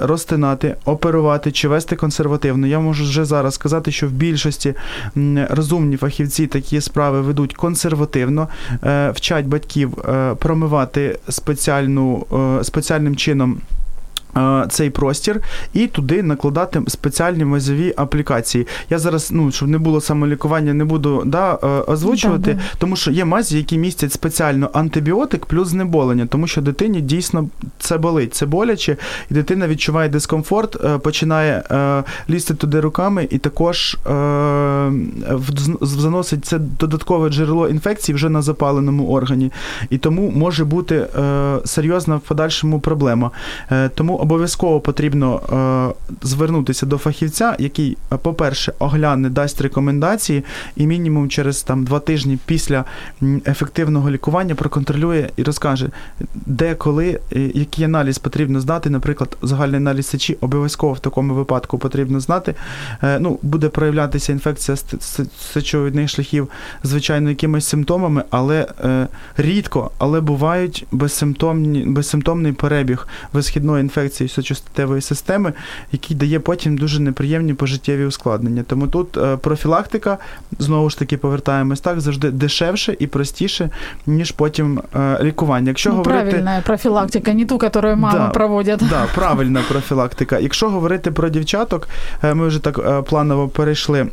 розтинати, 0.00 0.74
оперувати 0.84 1.52
чи 1.52 1.68
вести 1.68 1.96
консервативно. 1.96 2.66
Я 2.66 2.80
можу 2.80 3.04
вже 3.04 3.24
зараз 3.24 3.54
сказати, 3.54 3.90
що 3.92 4.06
в 4.06 4.10
більшості 4.10 4.74
розумні 5.50 5.96
фахівці 5.96 6.46
такі 6.46 6.80
справи 6.80 7.20
ведуть 7.20 7.54
консервативно, 7.54 8.48
вчать 9.14 9.46
батьків 9.46 9.90
промивати 10.38 11.18
спеціальну, 11.28 12.26
спеціальним 12.62 13.16
чином. 13.16 13.58
Е, 14.36 14.66
Цей 14.70 14.90
простір 14.90 15.40
і 15.74 15.86
туди 15.86 16.22
накладати 16.22 16.82
спеціальні 16.88 17.44
мазові 17.44 17.94
аплікації. 17.96 18.66
Я 18.90 18.98
зараз, 18.98 19.32
ну 19.32 19.52
щоб 19.52 19.68
не 19.68 19.78
було 19.78 20.00
самолікування, 20.00 20.74
не 20.74 20.84
буду 20.84 21.22
да, 21.26 21.58
е, 21.62 21.66
озвучувати, 21.66 22.54
Да, 22.54 22.60
да. 22.60 22.78
тому 22.78 22.96
що 22.96 23.10
є 23.10 23.24
мазі, 23.24 23.56
які 23.56 23.78
містять 23.78 24.12
спеціально 24.12 24.70
антибіотик 24.72 25.46
плюс 25.46 25.68
знеболення, 25.68 26.26
тому 26.26 26.46
що 26.46 26.60
дитині 26.60 27.00
дійсно 27.00 27.48
це 27.78 27.98
болить, 27.98 28.34
це 28.34 28.46
боляче, 28.46 28.96
і 29.30 29.34
дитина 29.34 29.68
відчуває 29.68 30.08
дискомфорт, 30.08 30.84
е, 30.84 30.98
починає 30.98 31.64
лізти 32.30 32.54
туди 32.54 32.80
руками, 32.80 33.28
і 33.30 33.38
також 33.38 33.96
заносить 35.80 36.44
це 36.44 36.58
додаткове 36.58 37.30
джерело 37.30 37.68
інфекції 37.68 38.14
вже 38.14 38.28
на 38.28 38.42
запаленому 38.42 39.08
органі. 39.08 39.52
І 39.90 39.98
тому 39.98 40.30
може 40.30 40.64
бути 40.64 41.06
серйозна 41.64 42.16
в 42.16 42.20
подальшому 42.20 42.80
проблема. 42.80 43.30
Тому 43.94 44.17
обов'язково 44.18 44.80
потрібно 44.80 45.40
е, 45.42 46.16
звернутися 46.22 46.86
до 46.86 46.98
фахівця, 46.98 47.56
який, 47.58 47.96
е, 48.12 48.16
по-перше, 48.16 48.72
огляне, 48.78 49.30
дасть 49.30 49.60
рекомендації, 49.60 50.44
і 50.76 50.86
мінімум 50.86 51.28
через 51.28 51.62
там 51.62 51.84
два 51.84 52.00
тижні 52.00 52.38
після 52.46 52.84
ефективного 53.46 54.10
лікування 54.10 54.54
проконтролює 54.54 55.28
і 55.36 55.42
розкаже, 55.42 55.88
де, 56.34 56.74
коли, 56.74 57.20
який 57.54 57.84
аналіз 57.84 58.18
потрібно 58.18 58.60
здати. 58.60 58.90
Наприклад, 58.90 59.36
загальний 59.42 59.76
аналіз 59.76 60.06
сечі 60.06 60.36
обов'язково 60.40 60.92
в 60.92 61.00
такому 61.00 61.34
випадку 61.34 61.78
потрібно 61.78 62.20
знати. 62.20 62.54
Е, 63.02 63.18
Ну, 63.20 63.38
буде 63.42 63.68
проявлятися 63.68 64.32
інфекція 64.32 64.76
з 64.76 64.84
с- 65.00 65.26
сечовидних 65.52 66.08
шляхів, 66.08 66.48
звичайно, 66.82 67.28
якимись 67.30 67.66
симптомами, 67.68 68.22
але 68.30 68.66
е, 68.84 69.06
рідко, 69.36 69.90
але 69.98 70.20
бувають 70.20 70.86
безсимптомні, 70.92 71.82
безсимптомний 71.86 72.52
перебіг 72.52 73.08
висхідної 73.32 73.80
інфекції 73.82 74.07
сечостатевої 74.10 75.00
системи, 75.02 75.52
який 75.92 76.16
дає 76.16 76.40
потім 76.40 76.78
дуже 76.78 77.00
неприємні 77.00 77.54
пожиттєві 77.54 78.04
ускладнення. 78.04 78.62
Тому 78.62 78.86
тут 78.86 79.16
е, 79.16 79.36
профілактика, 79.36 80.18
знову 80.58 80.90
ж 80.90 80.98
таки, 80.98 81.16
повертаємось 81.16 81.80
так, 81.80 82.00
завжди 82.00 82.30
дешевше 82.30 82.96
і 82.98 83.06
простіше, 83.06 83.70
ніж 84.06 84.30
потім 84.30 84.80
е, 84.96 85.18
лікування. 85.22 85.68
Якщо 85.68 85.90
Ну, 85.90 85.96
говорити... 85.96 86.24
правильная 86.24 86.60
профилактика, 86.60 87.32
не 87.34 87.44
ту, 87.44 87.58
которую 87.58 87.96
мамы 87.96 88.12
Да. 88.12 88.28
проводят. 88.28 88.80
Да, 88.90 89.06
правильна 89.14 89.62
профілактика. 89.68 90.38
Якщо 90.38 90.70
говорити 90.70 91.10
про 91.10 91.28
дівчаток, 91.28 91.88
е, 92.24 92.34
ми 92.34 92.48
вже 92.48 92.58
так 92.58 93.04
планово 93.04 93.48
перейшли. 93.48 94.06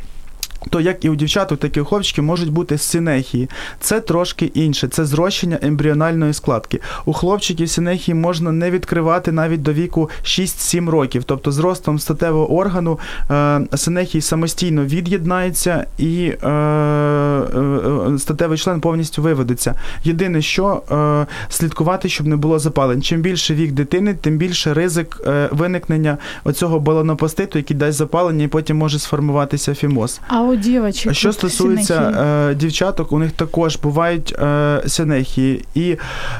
То 0.70 0.82
як 0.82 1.06
і 1.06 1.10
у 1.10 1.16
дівчаток, 1.16 1.60
так 1.60 1.78
і 1.78 1.82
у 1.82 1.86
хлопчиків 1.86 2.24
можуть 2.24 2.52
бути 2.52 2.78
синехії. 2.78 3.50
Це 3.80 4.00
трошки 4.00 4.46
інше. 4.46 4.88
Це 4.88 5.06
зрощення 5.06 5.60
ембріональної 5.62 6.34
складки. 6.34 6.80
У 7.06 7.14
хлопчиків 7.14 7.70
синехії 7.70 8.16
можна 8.16 8.52
не 8.52 8.72
відкривати 8.72 9.32
навіть 9.32 9.62
до 9.62 9.74
віку 9.74 10.10
6-7 10.24 10.90
років. 10.90 11.24
Тобто 11.24 11.52
з 11.52 11.60
ростом 11.60 12.00
статевого 12.00 12.56
органу 12.56 13.00
е, 13.32 13.62
синехії 13.76 14.22
самостійно 14.22 14.86
від'єднаються 14.86 15.86
і 15.98 16.34
е, 16.44 16.50
е, 16.50 18.20
статевий 18.20 18.58
член 18.58 18.82
повністю 18.82 19.22
виведеться. 19.22 19.76
Єдине, 20.04 20.42
що 20.42 20.84
е, 20.92 21.26
слідкувати, 21.50 22.10
щоб 22.10 22.28
не 22.28 22.36
було 22.36 22.60
запалень. 22.60 23.02
Чим 23.02 23.22
більше 23.22 23.54
вік 23.54 23.72
дитини, 23.72 24.14
тим 24.22 24.38
більше 24.38 24.74
ризик 24.74 25.22
е, 25.28 25.50
виникнення 25.52 26.18
оцього 26.44 26.80
балонопоститу, 26.80 27.60
який 27.60 27.78
дасть 27.78 27.98
запалення, 27.98 28.44
і 28.44 28.48
потім 28.48 28.78
може 28.78 29.00
сформуватися 29.00 29.76
фімоз. 29.76 30.22
А 30.28 30.42
у 30.46 30.56
девочек 30.56 31.14
Що 31.14 31.34
стосується 31.34 31.96
синехии? 31.96 32.52
е, 32.52 32.56
дівчаток, 32.56 33.12
у 33.12 33.20
них 33.20 33.32
також 33.32 33.76
бувають 33.76 34.36
е, 34.40 34.82
синехії. 34.88 35.66
І 35.76 35.98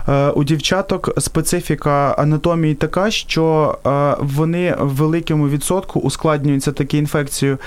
е, 0.10 0.30
у 0.30 0.44
дівчаток 0.44 1.14
специфіка 1.22 2.16
анатомії 2.18 2.74
така, 2.76 3.12
що 3.12 3.78
вони 4.20 4.76
в 4.80 4.88
великому 4.96 5.50
відсотку 5.50 6.00
ускладнюються 6.00 6.72
такі 6.72 6.98
інфекцією 6.98 7.58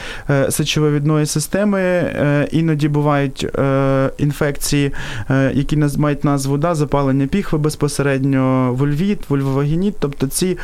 сечовивідної 0.50 1.26
системи. 1.26 2.12
Іноді 2.50 2.88
бувають 2.88 3.46
інфекції, 4.18 4.92
які 5.52 5.76
мають 5.98 6.24
назву 6.24 6.56
да, 6.56 6.74
запалення 6.74 7.26
піхви 7.26 7.58
безпосередньо, 7.58 8.74
вульвіт, 8.78 9.18
вульвовагініт. 9.30 9.94
Тобто 10.00 10.26
ці, 10.26 10.58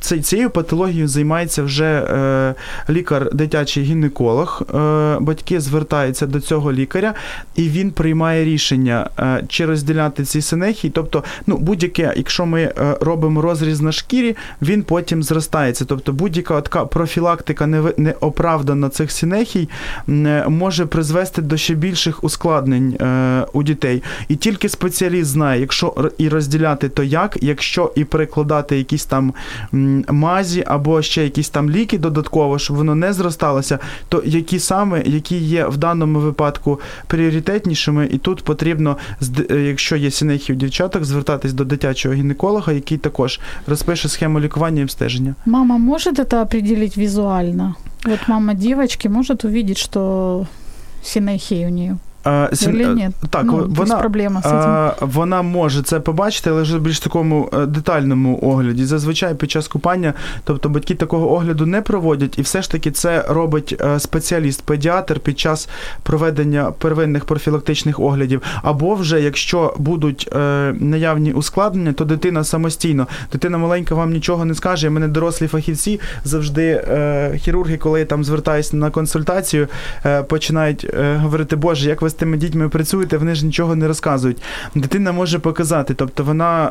ці- 0.00 0.20
цією 0.20 0.50
патологією 0.50 1.08
займається 1.08 1.62
вже 1.62 1.84
е, 1.84 2.54
лікар 2.92 3.34
дитячий 3.34 3.82
гінеколог. 3.84 4.62
Е, 4.84 5.18
батьки 5.20 5.60
звертаються 5.60 6.26
до 6.26 6.40
цього 6.40 6.72
лікаря, 6.72 7.14
і 7.56 7.68
він 7.68 7.90
приймає 7.90 8.44
рішення, 8.44 9.10
е, 9.18 9.44
чи 9.48 9.66
розділяти 9.66 10.24
ці 10.24 10.40
синехії. 10.40 10.90
Тобто, 10.94 11.24
ну, 11.46 11.56
будь-яке, 11.56 12.14
якщо 12.16 12.46
ми 12.46 12.62
е, 12.62 12.96
робимо 13.00 13.42
розріз 13.42 13.80
на 13.80 13.92
шкірі, 13.92 14.36
він 14.62 14.82
потім 14.82 15.22
зростається. 15.22 15.84
Тобто 15.84 16.12
будь-яка 16.12 16.60
така 16.60 16.84
профілактика 16.84 17.66
неоправдана 17.96 18.88
цих 18.88 19.10
синехій 19.10 19.68
може 20.48 20.86
призвести 20.86 21.42
до 21.42 21.56
ще 21.56 21.74
більших 21.74 22.24
ускладнень 22.24 22.98
у 23.52 23.62
дітей. 23.62 24.02
І 24.28 24.36
тільки 24.36 24.68
спеціаліст 24.68 25.30
знає, 25.30 25.60
якщо 25.60 26.10
і 26.18 26.28
розділяти, 26.28 26.88
то 26.88 27.02
як, 27.02 27.36
якщо 27.40 27.92
і 27.94 28.04
перекладати 28.04 28.78
якісь 28.78 29.04
там 29.04 29.34
мазі 30.08 30.64
або 30.66 31.02
ще 31.02 31.24
якісь 31.24 31.48
там 31.48 31.70
ліки 31.70 31.98
додатково, 31.98 32.58
щоб 32.58 32.76
воно 32.76 32.94
не 32.94 33.12
зросталося, 33.12 33.78
то 34.08 34.22
які 34.24 34.58
саме, 34.58 34.73
які 35.06 35.36
є 35.36 35.66
в 35.66 35.76
даному 35.76 36.18
випадку 36.18 36.80
пріоритетнішими, 37.06 38.08
і 38.12 38.18
тут 38.18 38.44
потрібно, 38.44 38.96
е, 39.50 39.56
якщо 39.56 39.96
є 39.96 40.10
синехів 40.10 40.56
дівчаток, 40.56 41.04
звертатись 41.04 41.52
до 41.52 41.64
дитячого 41.64 42.14
гінеколога, 42.14 42.72
який 42.72 42.98
також 42.98 43.40
розпише 43.66 44.08
схему 44.08 44.40
лікування 44.40 44.80
і 44.80 44.84
обстеження. 44.84 45.34
Мама 45.46 45.78
може 45.78 46.10
это 46.10 46.42
определить 46.42 46.96
візуально? 46.96 47.74
От 48.06 48.28
мама 48.28 48.54
дівчатки 48.54 49.08
може 49.08 49.36
увидіти, 49.44 49.80
що 49.80 50.46
сінехи 51.02 51.66
у 51.66 51.70
нее? 51.70 51.96
Е, 52.26 52.50
Или 52.62 52.94
нет? 52.94 53.12
Так, 53.30 53.44
ну, 53.44 53.66
вона, 53.68 53.96
проблема 53.96 54.40
этим. 54.40 54.88
Е, 54.88 54.94
Вона 55.00 55.42
може 55.42 55.82
це 55.82 56.00
побачити, 56.00 56.50
але 56.50 56.62
вже 56.62 56.78
в 56.78 56.80
більш 56.80 57.00
такому 57.00 57.50
е, 57.52 57.66
детальному 57.66 58.38
огляді. 58.42 58.84
Зазвичай 58.84 59.34
під 59.34 59.50
час 59.50 59.68
купання, 59.68 60.14
тобто 60.44 60.68
батьки 60.68 60.94
такого 60.94 61.32
огляду 61.32 61.66
не 61.66 61.82
проводять, 61.82 62.38
і 62.38 62.42
все 62.42 62.62
ж 62.62 62.70
таки 62.70 62.90
це 62.90 63.24
робить 63.28 63.76
е, 63.80 63.98
спеціаліст-педіатр 63.98 65.18
під 65.18 65.38
час 65.38 65.68
проведення 66.02 66.70
первинних 66.78 67.24
профілактичних 67.24 68.00
оглядів. 68.00 68.42
Або 68.62 68.94
вже 68.94 69.20
якщо 69.20 69.74
будуть 69.78 70.28
е, 70.32 70.38
наявні 70.80 71.32
ускладнення, 71.32 71.92
то 71.92 72.04
дитина 72.04 72.44
самостійно. 72.44 73.06
Дитина 73.32 73.58
маленька 73.58 73.94
вам 73.94 74.12
нічого 74.12 74.44
не 74.44 74.54
скаже. 74.54 74.90
Мене 74.90 75.08
дорослі 75.08 75.46
фахівці 75.46 76.00
завжди 76.24 76.84
хірурги, 77.36 77.76
коли 77.76 78.00
я 78.00 78.06
там 78.06 78.24
звертаюся 78.24 78.76
на 78.76 78.90
консультацію, 78.90 79.68
починають 80.28 80.86
говорити, 81.16 81.56
Боже, 81.56 81.88
як 81.88 82.02
ви 82.02 82.10
з 82.14 82.16
тими 82.16 82.36
дітьми 82.36 82.68
працюєте, 82.68 83.16
вони 83.18 83.34
ж 83.34 83.46
нічого 83.46 83.76
не 83.76 83.88
розказують. 83.88 84.42
Дитина 84.74 85.12
може 85.12 85.38
показати, 85.38 85.94
тобто 85.94 86.24
вона 86.24 86.66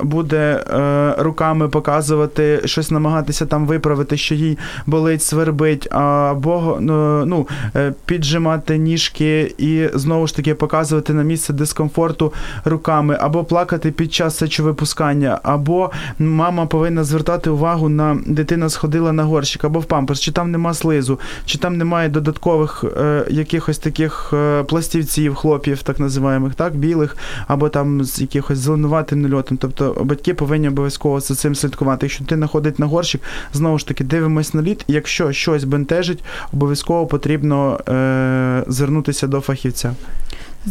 е, 0.00 0.04
буде 0.04 0.64
е, 0.74 1.14
руками 1.18 1.68
показувати, 1.68 2.60
щось 2.64 2.90
намагатися 2.90 3.46
там 3.46 3.66
виправити, 3.66 4.16
що 4.16 4.34
їй 4.34 4.58
болить, 4.86 5.22
свербить, 5.22 5.92
або 5.92 6.78
ну, 6.80 7.26
ну, 7.26 7.48
е, 7.76 7.92
піджимати 8.06 8.78
ніжки 8.78 9.54
і 9.58 9.88
знову 9.94 10.26
ж 10.26 10.36
таки 10.36 10.54
показувати 10.54 11.14
на 11.14 11.22
місце 11.22 11.52
дискомфорту 11.52 12.32
руками, 12.64 13.16
або 13.20 13.44
плакати 13.44 13.90
під 13.90 14.14
час 14.14 14.36
сечовипускання, 14.36 15.40
або 15.42 15.90
мама 16.18 16.66
повинна 16.66 17.04
звертати 17.04 17.50
увагу 17.50 17.88
на 17.88 18.18
дитина 18.26 18.68
сходила 18.68 19.12
на 19.12 19.24
горщик, 19.24 19.64
або 19.64 19.80
в 19.80 19.84
памперс, 19.84 20.20
чи 20.20 20.32
там 20.32 20.50
нема 20.50 20.74
слизу, 20.74 21.20
чи 21.46 21.58
там 21.58 21.78
немає 21.78 22.08
додаткових 22.08 22.84
е, 22.84 23.24
якихось 23.30 23.78
таких 23.78 24.30
е, 24.32 24.62
пластівців, 24.81 25.35
хлопів, 25.35 25.83
так 25.83 25.99
називаємих, 25.99 26.55
так, 26.55 26.75
білих, 26.75 27.17
або 27.47 27.69
там 27.69 28.03
з 28.03 28.21
якихось 28.21 28.57
зеленуватим 28.57 29.21
нальотом. 29.21 29.57
Тобто 29.57 30.01
батьки 30.03 30.33
повинні 30.33 30.67
обов'язково 30.67 31.19
за 31.19 31.35
цим 31.35 31.55
слідкувати. 31.55 32.05
Якщо 32.05 32.23
дитина 32.23 32.47
ходить 32.47 32.79
на 32.79 32.85
горщик, 32.85 33.21
знову 33.53 33.79
ж 33.79 33.87
таки 33.87 34.03
дивимось 34.03 34.53
на 34.53 34.61
лід. 34.61 34.85
Якщо 34.87 35.31
щось 35.31 35.63
бентежить, 35.63 36.23
обов'язково 36.53 37.07
потрібно 37.07 37.79
е, 37.89 38.63
звернутися 38.67 39.27
до 39.27 39.41
фахівця. 39.41 39.95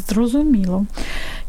Зрозуміло. 0.08 0.86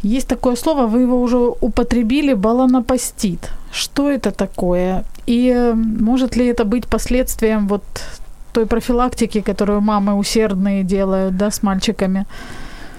Есть 0.04 0.28
такое 0.28 0.56
слово, 0.56 0.88
вы 0.88 1.02
его 1.02 1.22
уже 1.22 1.38
употребили, 1.38 2.34
баланопостит. 2.34 3.50
Что 3.72 4.10
это 4.10 4.32
такое? 4.32 5.04
И 5.28 5.52
э, 5.56 5.74
может 5.74 6.38
ли 6.38 6.46
это 6.46 6.64
быть 6.64 6.88
последствием 6.88 7.68
вот 7.68 7.84
той 8.53 8.67
профилактики, 8.67 9.41
которую 9.41 9.81
мамы 9.81 10.15
усердные 10.15 10.85
делают, 10.85 11.37
да, 11.37 11.51
с 11.51 11.63
мальчиками? 11.63 12.27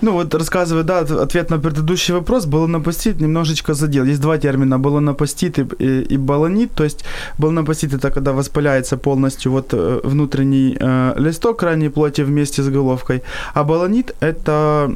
Ну 0.04 0.12
вот 0.12 0.36
рассказывая, 0.36 0.84
да, 0.84 1.00
ответ 1.00 1.50
на 1.50 1.60
предыдущий 1.60 2.14
вопрос, 2.14 2.46
баланопостит 2.46 3.22
немножечко 3.22 3.74
задел. 3.74 4.04
Есть 4.06 4.22
два 4.22 4.38
термина, 4.38 4.78
баланопостит 4.78 5.60
и, 5.60 5.66
и, 5.80 6.14
и 6.14 6.18
баланит. 6.18 6.72
То 6.76 6.84
есть 6.84 7.06
баланопостит 7.38 7.94
это 7.94 8.12
когда 8.12 8.34
воспаляется 8.34 8.98
полностью 8.98 9.52
вот 9.52 9.74
э, 9.74 10.02
внутренний 10.04 10.76
э, 10.78 11.14
листок 11.16 11.60
крайней 11.60 11.90
плоти 11.90 12.22
вместе 12.22 12.62
с 12.62 12.70
головкой, 12.70 13.24
а 13.54 13.64
баланит 13.64 14.14
это 14.20 14.92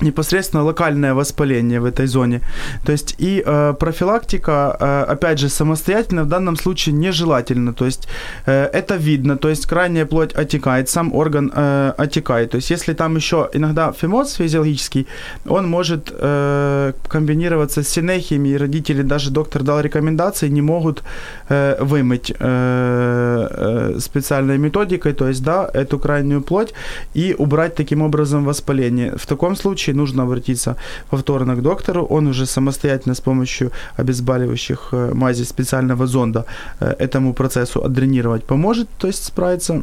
непосредственно 0.00 0.62
локальное 0.64 1.14
воспаление 1.14 1.80
в 1.80 1.84
этой 1.84 2.06
зоне. 2.06 2.40
То 2.84 2.92
есть 2.92 3.14
и 3.18 3.42
э, 3.44 3.74
профилактика, 3.78 4.76
э, 4.80 5.12
опять 5.12 5.38
же, 5.38 5.48
самостоятельно 5.48 6.24
в 6.24 6.28
данном 6.28 6.56
случае 6.56 6.94
нежелательно. 6.94 7.72
То 7.72 7.86
есть 7.86 8.08
э, 8.46 8.70
это 8.72 8.96
видно, 8.96 9.36
то 9.36 9.48
есть 9.48 9.66
крайняя 9.66 10.06
плоть 10.06 10.34
отекает, 10.34 10.88
сам 10.88 11.14
орган 11.14 11.52
э, 11.54 11.92
отекает. 11.98 12.50
То 12.50 12.56
есть 12.56 12.70
если 12.70 12.94
там 12.94 13.16
еще 13.16 13.48
иногда 13.54 13.92
фимоз 13.92 14.34
физиологический, 14.34 15.06
он 15.46 15.68
может 15.68 16.12
э, 16.12 16.92
комбинироваться 17.08 17.82
с 17.82 17.88
синехиями, 17.88 18.50
и 18.50 18.56
родители, 18.56 19.02
даже 19.02 19.30
доктор 19.30 19.62
дал 19.62 19.80
рекомендации, 19.80 20.48
не 20.48 20.62
могут 20.62 21.02
э, 21.48 21.76
вымыть 21.80 22.32
э, 22.38 23.48
э, 23.50 24.00
специальной 24.00 24.58
методикой, 24.58 25.12
то 25.12 25.28
есть, 25.28 25.42
да, 25.42 25.70
эту 25.74 25.98
крайнюю 25.98 26.42
плоть 26.42 26.74
и 27.14 27.34
убрать 27.38 27.74
таким 27.74 28.02
образом 28.02 28.44
воспаление. 28.44 29.12
В 29.16 29.26
таком 29.26 29.56
случае 29.56 29.85
случае 29.86 29.94
нужно 29.94 30.22
обратиться 30.22 30.76
повторно 31.10 31.54
к 31.54 31.62
доктору. 31.62 32.06
Он 32.10 32.26
уже 32.26 32.46
самостоятельно 32.46 33.14
с 33.14 33.20
помощью 33.20 33.70
обезболивающих 33.98 34.88
э, 34.92 35.14
мазей 35.14 35.44
специального 35.44 36.06
зонда 36.06 36.44
э, 36.80 36.94
этому 36.98 37.34
процессу 37.34 37.84
отдренировать 37.84 38.44
поможет, 38.44 38.88
то 38.98 39.08
есть 39.08 39.24
справиться 39.24 39.82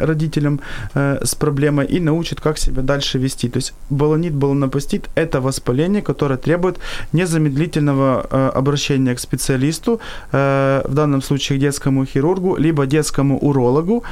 родителям 0.00 0.60
э, 0.94 1.18
с 1.24 1.34
проблемой 1.34 1.86
и 1.86 2.00
научит, 2.00 2.40
как 2.40 2.58
себя 2.58 2.82
дальше 2.82 3.18
вести. 3.18 3.48
То 3.48 3.58
есть 3.58 3.74
баланит, 3.90 4.32
баланопостит– 4.32 5.08
это 5.16 5.40
воспаление, 5.40 6.02
которое 6.02 6.36
требует 6.36 6.78
незамедлительного 7.12 8.20
обращения 8.56 9.14
к 9.14 9.20
специалисту, 9.20 10.00
в 10.32 10.94
данном 10.94 11.22
случае 11.22 11.58
к 11.58 11.60
детскому 11.60 12.06
хирургу, 12.06 12.56
либо 12.56 12.86
детскому 12.86 13.38
урологу, 13.38 14.02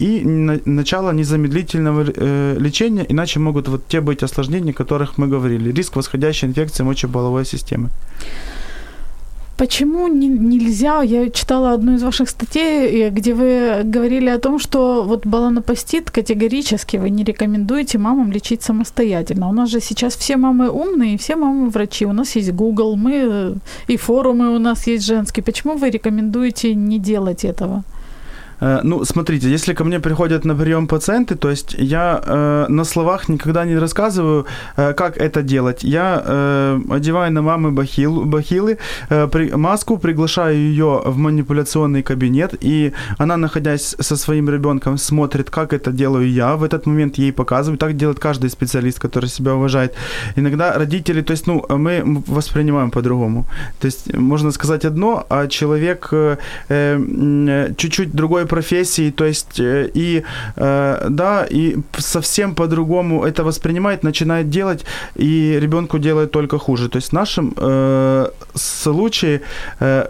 и 0.00 0.22
начало 0.66 1.12
незамедлительного 1.12 2.04
лечения, 2.58 3.06
иначе 3.12 3.40
могут 3.40 3.68
вот 3.68 3.80
те 3.88 4.00
быть 4.00 4.22
осложнения, 4.22 4.45
осложнений, 4.46 4.72
о 4.72 4.74
которых 4.74 5.18
мы 5.18 5.28
говорили. 5.28 5.72
Риск 5.72 5.96
восходящей 5.96 6.48
инфекции 6.48 6.84
мочеполовой 6.84 7.44
системы. 7.44 7.88
Почему 9.58 10.08
не, 10.08 10.28
нельзя? 10.28 11.02
Я 11.02 11.30
читала 11.30 11.72
одну 11.72 11.94
из 11.94 12.02
ваших 12.02 12.28
статей, 12.28 13.10
где 13.10 13.32
вы 13.32 13.82
говорили 13.84 14.28
о 14.28 14.38
том, 14.38 14.58
что 14.58 15.02
вот 15.02 15.26
баланопостит 15.26 16.10
категорически 16.10 16.98
вы 16.98 17.10
не 17.10 17.24
рекомендуете 17.24 17.98
мамам 17.98 18.32
лечить 18.32 18.62
самостоятельно. 18.62 19.48
У 19.48 19.52
нас 19.52 19.70
же 19.70 19.80
сейчас 19.80 20.14
все 20.16 20.36
мамы 20.36 20.68
умные, 20.68 21.16
все 21.16 21.36
мамы 21.36 21.70
врачи. 21.70 22.06
У 22.06 22.12
нас 22.12 22.36
есть 22.36 22.52
Google, 22.52 22.96
мы 22.96 23.54
и 23.88 23.96
форумы 23.96 24.54
у 24.54 24.58
нас 24.58 24.86
есть 24.86 25.06
женские. 25.06 25.42
Почему 25.42 25.78
вы 25.78 25.90
рекомендуете 25.90 26.74
не 26.74 26.98
делать 26.98 27.44
этого? 27.44 27.82
Э, 28.60 28.80
ну, 28.82 29.04
смотрите, 29.04 29.50
если 29.50 29.74
ко 29.74 29.84
мне 29.84 30.00
приходят 30.00 30.44
на 30.44 30.54
прием 30.54 30.86
пациенты, 30.86 31.34
то 31.34 31.50
есть 31.50 31.74
я 31.78 32.20
э, 32.24 32.66
на 32.68 32.84
словах 32.84 33.28
никогда 33.28 33.64
не 33.64 33.78
рассказываю, 33.78 34.46
э, 34.76 34.92
как 34.94 35.16
это 35.16 35.42
делать. 35.42 35.84
Я 35.84 36.22
э, 36.24 36.80
одеваю 36.90 37.32
на 37.32 37.42
мамы 37.42 37.70
бахил, 37.70 38.24
бахилы, 38.24 38.78
э, 39.10 39.28
при, 39.28 39.50
маску, 39.56 39.98
приглашаю 39.98 40.56
ее 40.56 41.02
в 41.04 41.16
манипуляционный 41.16 42.02
кабинет, 42.02 42.54
и 42.64 42.92
она, 43.18 43.36
находясь 43.36 43.96
со 44.00 44.16
своим 44.16 44.50
ребенком, 44.50 44.98
смотрит, 44.98 45.50
как 45.50 45.72
это 45.72 45.92
делаю 45.92 46.30
я. 46.30 46.56
В 46.56 46.62
этот 46.62 46.86
момент 46.86 47.18
ей 47.18 47.32
показываю. 47.32 47.78
Так 47.78 47.96
делает 47.96 48.18
каждый 48.18 48.50
специалист, 48.50 48.98
который 48.98 49.28
себя 49.28 49.54
уважает. 49.54 49.94
Иногда 50.36 50.72
родители, 50.72 51.22
то 51.22 51.32
есть, 51.32 51.46
ну, 51.46 51.64
мы 51.68 52.22
воспринимаем 52.26 52.90
по-другому. 52.90 53.44
То 53.80 53.86
есть, 53.86 54.14
можно 54.14 54.52
сказать 54.52 54.84
одно, 54.84 55.26
а 55.28 55.46
человек 55.46 56.08
э, 56.12 56.36
э, 56.68 57.74
чуть-чуть 57.76 58.12
другой 58.12 58.45
профессии, 58.46 59.10
то 59.10 59.24
есть 59.24 59.60
э, 59.60 59.90
и 59.94 60.22
э, 60.56 61.06
да, 61.10 61.46
и 61.50 61.76
совсем 61.98 62.54
по-другому 62.54 63.24
это 63.24 63.44
воспринимает, 63.44 64.02
начинает 64.02 64.50
делать, 64.50 64.84
и 65.14 65.58
ребенку 65.60 65.98
делает 65.98 66.30
только 66.30 66.58
хуже. 66.58 66.88
То 66.88 66.96
есть 66.96 67.08
в 67.08 67.12
нашем 67.12 67.54
э, 67.56 68.28
случае 68.54 69.40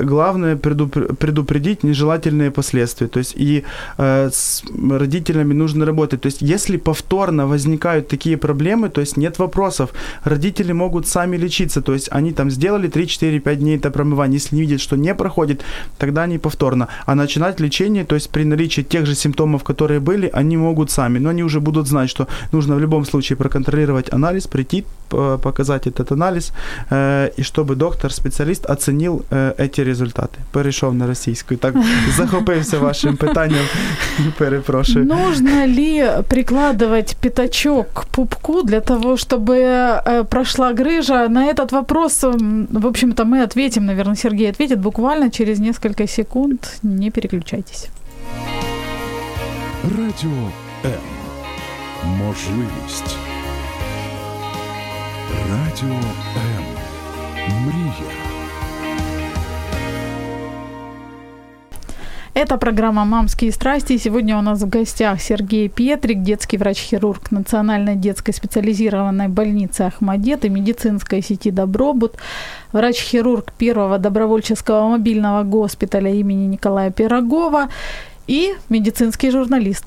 главное 0.00 0.56
предупредить 0.56 1.84
нежелательные 1.84 2.50
последствия. 2.50 3.08
То 3.08 3.18
есть 3.18 3.34
и 3.36 3.64
с 3.98 4.62
родителями 4.90 5.54
нужно 5.54 5.84
работать. 5.84 6.20
То 6.20 6.26
есть 6.26 6.42
если 6.42 6.76
повторно 6.76 7.46
возникают 7.46 8.08
такие 8.08 8.36
проблемы, 8.36 8.88
то 8.88 9.00
есть 9.00 9.16
нет 9.16 9.38
вопросов, 9.38 9.90
родители 10.24 10.72
могут 10.72 11.06
сами 11.06 11.36
лечиться. 11.36 11.82
То 11.82 11.92
есть 11.92 12.08
они 12.12 12.32
там 12.32 12.50
сделали 12.50 12.88
3-4-5 12.88 13.56
дней 13.56 13.76
это 13.76 13.90
промывание. 13.90 14.38
Если 14.38 14.56
не 14.56 14.62
видят, 14.62 14.80
что 14.80 14.96
не 14.96 15.14
проходит, 15.14 15.62
тогда 15.98 16.22
они 16.22 16.38
повторно. 16.38 16.88
А 17.06 17.14
начинать 17.14 17.60
лечение, 17.60 18.04
то 18.04 18.14
есть 18.14 18.25
есть 18.26 18.30
при 18.30 18.44
наличии 18.44 18.82
тех 18.82 19.06
же 19.06 19.14
симптомов, 19.14 19.62
которые 19.62 20.00
были, 20.00 20.30
они 20.34 20.56
могут 20.56 20.90
сами, 20.90 21.20
но 21.20 21.28
они 21.30 21.44
уже 21.44 21.60
будут 21.60 21.86
знать, 21.86 22.10
что 22.10 22.26
нужно 22.52 22.76
в 22.76 22.80
любом 22.80 23.04
случае 23.04 23.36
проконтролировать 23.36 24.12
анализ, 24.12 24.46
прийти, 24.46 24.84
показать 25.42 25.86
этот 25.86 26.12
анализ, 26.12 26.52
э, 26.90 27.30
и 27.38 27.42
чтобы 27.42 27.74
доктор, 27.76 28.12
специалист 28.12 28.66
оценил 28.66 29.24
э, 29.30 29.54
эти 29.58 29.84
результаты. 29.84 30.38
Перейшов 30.52 30.94
на 30.94 31.06
російську. 31.06 31.56
Так 31.56 31.74
захопився 32.16 32.78
вашим 32.78 33.16
питанням. 33.16 33.64
Перепрошую. 34.38 35.06
Нужно 35.06 35.66
ли 35.66 36.04
прикладывать 36.28 37.16
пятачок 37.20 37.86
к 37.92 38.06
пупку 38.06 38.62
для 38.62 38.80
того, 38.80 39.16
чтобы 39.16 39.54
э, 39.54 40.24
прошла 40.24 40.72
грыжа? 40.72 41.28
На 41.28 41.46
этот 41.46 41.72
вопрос, 41.72 42.24
в 42.72 42.86
общем-то, 42.86 43.24
мы 43.24 43.42
ответим, 43.42 43.86
наверное, 43.86 44.16
Сергей 44.16 44.50
ответит 44.50 44.78
буквально 44.78 45.30
через 45.30 45.58
несколько 45.60 46.06
секунд. 46.08 46.78
Не 46.82 47.10
переключайтесь. 47.10 47.90
Радіо 49.83 50.51
М. 50.85 50.91
Можливість. 52.05 53.17
Радіо 55.49 55.95
М. 56.35 56.63
Мрія. 57.65 58.11
Это 62.33 62.57
программа 62.57 63.03
«Мамские 63.03 63.51
страсти». 63.51 63.97
Сегодня 63.97 64.39
у 64.39 64.41
нас 64.41 64.61
в 64.61 64.69
гостях 64.69 65.21
Сергей 65.21 65.67
Петрик, 65.67 66.23
детский 66.23 66.57
врач-хирург 66.57 67.19
Национальной 67.31 67.95
детской 67.95 68.33
специализированной 68.33 69.27
больницы 69.27 69.81
«Ахмадет» 69.81 70.45
и 70.45 70.49
медицинской 70.49 71.21
сети 71.21 71.51
«Добробут», 71.51 72.17
врач-хирург 72.71 73.51
первого 73.57 73.97
добровольческого 73.97 74.87
мобильного 74.87 75.43
госпиталя 75.43 76.09
имени 76.09 76.47
Николая 76.47 76.89
Пирогова 76.89 77.67
и 78.28 78.54
медицинский 78.70 79.30
журналист. 79.30 79.84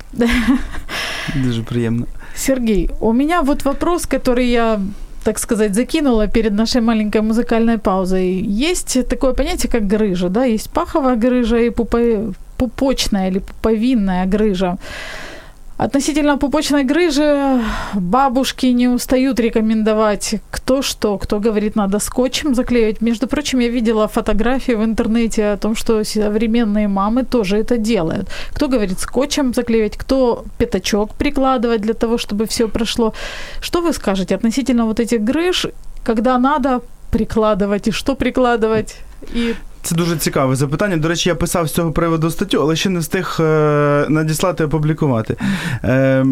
Дуже 1.36 1.64
приємно. 1.64 2.06
Сергей, 2.36 2.90
у 3.00 3.14
меня 3.14 3.42
вот 3.42 3.66
вопрос, 3.66 4.06
который 4.06 4.46
я 4.46 4.80
так 5.24 5.40
сказать, 5.40 5.76
закинула 5.76 6.28
перед 6.28 6.54
нашей 6.54 6.82
маленькой 6.82 7.22
музыкальной 7.22 7.78
паузой. 7.78 8.42
Есть 8.70 9.08
такое 9.10 9.34
понятие, 9.34 9.72
как 9.72 9.88
грыжа, 9.88 10.30
да? 10.30 10.46
Есть 10.46 10.70
паховая 10.70 11.16
грыжа 11.16 11.58
и 11.58 11.72
пупочная 12.58 13.30
или 13.30 13.40
пуповинная 13.40 14.26
грыжа. 14.26 14.78
Относительно 15.80 16.38
пупочной 16.38 16.84
грыжи 16.84 17.62
бабушки 17.94 18.66
не 18.66 18.90
устают 18.90 19.40
рекомендовать 19.40 20.36
кто 20.70 20.82
что, 20.82 21.18
кто 21.18 21.40
говорит, 21.40 21.76
надо 21.76 22.00
скотчем 22.00 22.54
заклеивать. 22.54 23.02
Между 23.02 23.28
прочим, 23.28 23.60
я 23.60 23.70
видела 23.70 24.08
фотографии 24.08 24.74
в 24.74 24.84
интернете 24.84 25.54
о 25.54 25.58
том, 25.58 25.76
что 25.76 26.04
современные 26.04 26.88
мамы 26.88 27.24
тоже 27.24 27.58
это 27.58 27.78
делают. 27.78 28.28
Кто 28.54 28.68
говорит 28.68 29.00
скотчем 29.00 29.54
заклеивать, 29.54 29.98
кто 29.98 30.44
пятачок 30.58 31.14
прикладывать 31.16 31.82
для 31.82 31.94
того, 31.94 32.18
чтобы 32.18 32.46
все 32.46 32.68
прошло. 32.68 33.14
Что 33.62 33.82
вы 33.82 33.94
скажете 33.94 34.36
относительно 34.36 34.86
вот 34.86 35.00
этих 35.00 35.22
грыж, 35.22 35.68
когда 36.04 36.38
надо 36.38 36.82
прикладывать 37.10 37.88
и 37.88 37.92
что 37.92 38.16
прикладывать? 38.16 38.98
И 39.34 39.56
Це 39.82 39.96
дуже 39.96 40.18
цікаве 40.18 40.56
запитання. 40.56 40.98
До 40.98 41.08
речі, 41.08 41.30
я 41.30 41.36
писав 41.36 41.68
з 41.68 41.72
цього 41.72 41.92
приводу 41.92 42.32
статтю, 42.32 42.62
але 42.62 42.76
ще 42.76 42.90
не 42.90 43.00
встиг 43.00 43.38
е, 43.40 44.06
надіслати 44.10 44.64
і 44.64 44.66
опублікувати. 44.66 45.36
Е, 45.84 46.26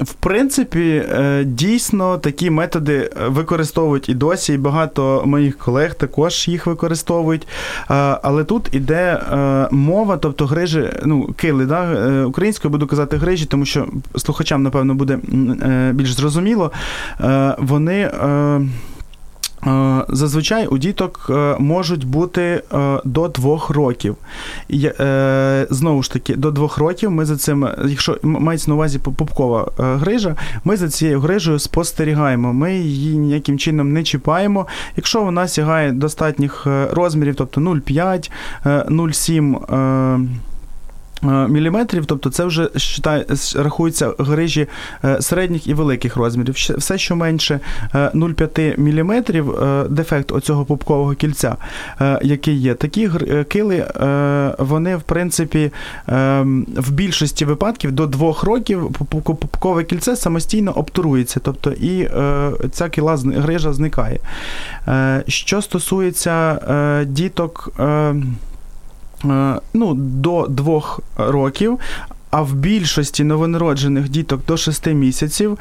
в 0.00 0.12
принципі, 0.12 1.04
е, 1.12 1.44
дійсно 1.44 2.18
такі 2.18 2.50
методи 2.50 3.10
використовують 3.26 4.08
і 4.08 4.14
досі, 4.14 4.52
і 4.52 4.58
багато 4.58 5.22
моїх 5.26 5.58
колег 5.58 5.94
також 5.94 6.48
їх 6.48 6.66
використовують. 6.66 7.48
Але 8.22 8.44
тут 8.44 8.68
іде 8.72 9.20
мова, 9.70 10.16
тобто 10.16 10.46
грижі, 10.46 10.90
ну, 11.04 11.32
кили, 11.36 11.66
да? 11.66 12.24
українською 12.24 12.72
буду 12.72 12.86
казати 12.86 13.16
грижі, 13.16 13.46
тому 13.46 13.64
що 13.64 13.86
слухачам, 14.16 14.62
напевно, 14.62 14.94
буде 14.94 15.18
більш 15.92 16.12
зрозуміло. 16.12 16.72
Вони. 17.58 18.10
Е, 19.66 20.04
зазвичай 20.08 20.66
у 20.66 20.78
діток 20.78 21.26
е, 21.30 21.56
можуть 21.58 22.04
бути 22.04 22.40
е, 22.42 23.00
до 23.04 23.28
двох 23.28 23.70
років. 23.70 24.16
Знову 25.70 26.02
ж 26.02 26.12
таки, 26.12 26.36
до 26.36 26.50
двох 26.50 26.78
років 26.78 27.10
ми 27.10 27.24
за 27.24 27.36
цим, 27.36 27.68
якщо 27.84 28.18
мається 28.22 28.70
на 28.70 28.74
увазі 28.74 28.98
пупкова 28.98 29.70
грижа, 29.76 30.36
ми 30.64 30.76
за 30.76 30.88
цією 30.88 31.20
грижею 31.20 31.58
спостерігаємо. 31.58 32.52
Ми 32.52 32.74
її 32.74 33.18
ніяким 33.18 33.58
чином 33.58 33.92
не 33.92 34.02
чіпаємо. 34.02 34.66
Якщо 34.96 35.22
вона 35.22 35.48
сягає 35.48 35.92
достатніх 35.92 36.66
розмірів, 36.90 37.34
тобто 37.34 37.60
0,5, 37.60 38.30
0,7 38.64 39.48
Е, 39.48 40.18
міліметрів, 41.22 42.06
тобто 42.06 42.30
це 42.30 42.44
вже 42.44 42.68
считай, 42.76 43.26
рахується 43.56 44.12
грижі 44.18 44.66
е, 45.04 45.22
середніх 45.22 45.66
і 45.66 45.74
великих 45.74 46.16
розмірів. 46.16 46.54
Все, 46.54 46.98
що 46.98 47.16
менше 47.16 47.60
0,5 47.94 48.60
е, 48.60 48.74
міліметрів, 48.78 49.54
дефект 49.90 50.32
оцього 50.32 50.64
пупкового 50.64 51.14
кільця, 51.14 51.56
який 52.22 52.56
є, 52.56 52.74
такі 52.74 53.10
кили, 53.48 53.86
вони, 54.58 54.96
в 54.96 55.02
принципі, 55.02 55.70
в 56.76 56.90
більшості 56.90 57.44
випадків 57.44 57.92
до 57.92 58.06
двох 58.06 58.42
років 58.42 58.90
пупкове 59.10 59.84
кільце 59.84 60.16
самостійно 60.16 60.72
обтурується, 60.72 61.40
тобто 61.40 61.70
і 61.70 62.10
ця 62.72 62.88
кіла 62.88 63.16
грижа 63.16 63.72
зникає. 63.72 64.20
Що 65.26 65.62
стосується 65.62 66.58
діток. 67.06 67.72
Е, 69.24 69.60
ну, 69.74 69.94
до 69.94 70.46
двох 70.48 71.00
років, 71.16 71.78
а 72.30 72.42
в 72.42 72.52
більшості 72.52 73.24
новонароджених 73.24 74.08
діток 74.08 74.40
до 74.46 74.56
6 74.56 74.86
місяців. 74.86 75.58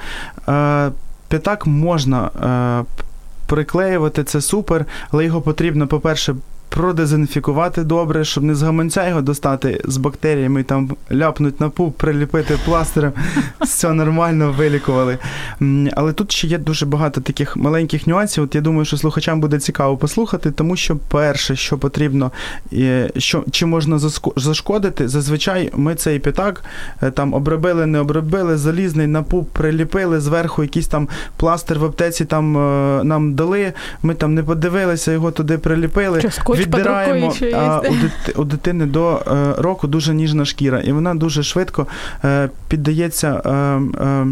Е, 0.49 0.91
п'ятак 1.27 1.67
можна 1.67 2.25
е, 2.25 3.03
приклеювати, 3.47 4.23
це 4.23 4.41
супер, 4.41 4.85
але 5.11 5.25
його 5.25 5.41
потрібно, 5.41 5.87
по-перше, 5.87 6.35
продезінфікувати 6.69 7.83
добре, 7.83 8.25
щоб 8.25 8.43
не 8.43 8.55
з 8.55 8.61
гаманця 8.61 9.07
його 9.07 9.21
достати 9.21 9.81
з 9.85 9.97
бактеріями, 9.97 10.63
там 10.63 10.91
ляпнуть 11.11 11.61
на 11.61 11.69
пуп, 11.69 11.97
приліпити 11.97 12.57
пластирем, 12.65 13.13
все 13.61 13.93
нормально 13.93 14.55
вилікували. 14.57 15.17
Але 15.95 16.13
тут 16.13 16.31
ще 16.31 16.47
є 16.47 16.57
дуже 16.57 16.85
багато 16.85 17.21
таких 17.21 17.57
маленьких 17.57 18.07
нюансів. 18.07 18.43
От 18.43 18.55
я 18.55 18.61
думаю, 18.61 18.85
що 18.85 18.97
слухачам 18.97 19.39
буде 19.39 19.59
цікаво 19.59 19.97
послухати, 19.97 20.51
тому 20.51 20.75
що 20.75 20.95
перше, 20.95 21.55
що 21.55 21.77
потрібно, 21.77 22.31
що 23.17 23.43
чи 23.51 23.65
можна 23.65 23.99
зашкодити, 24.35 25.07
зазвичай 25.07 25.71
ми 25.75 25.95
цей 25.95 26.19
п'ятак 26.19 26.63
е, 27.03 27.11
там 27.11 27.33
обробили, 27.33 27.85
не 27.85 27.99
обробили, 27.99 28.57
залізний 28.57 29.07
на 29.07 29.23
пуп 29.23 29.49
приліпили, 29.49 30.19
зверху 30.19 30.63
якийсь 30.63 30.87
там 30.87 31.07
пластир 31.37 31.79
в 31.79 31.85
аптеці 31.85 32.25
там 32.25 32.57
е, 32.57 33.03
нам 33.03 33.33
дали, 33.33 33.73
ми 34.03 34.13
там 34.13 34.33
не 34.33 34.43
подивилися, 34.43 35.11
його 35.11 35.31
туди 35.31 35.57
приліпили 35.57 36.21
віддираємо 36.57 37.33
а, 37.53 37.79
у, 37.79 37.93
дити, 37.93 38.31
у 38.35 38.43
дитини 38.43 38.85
до 38.85 39.15
е, 39.15 39.53
року 39.61 39.87
дуже 39.87 40.13
ніжна 40.13 40.45
шкіра, 40.45 40.79
і 40.79 40.91
вона 40.91 41.15
дуже 41.15 41.43
швидко 41.43 41.87
е, 42.23 42.49
піддається. 42.67 43.41
Е, 43.45 43.49
е, 44.05 44.27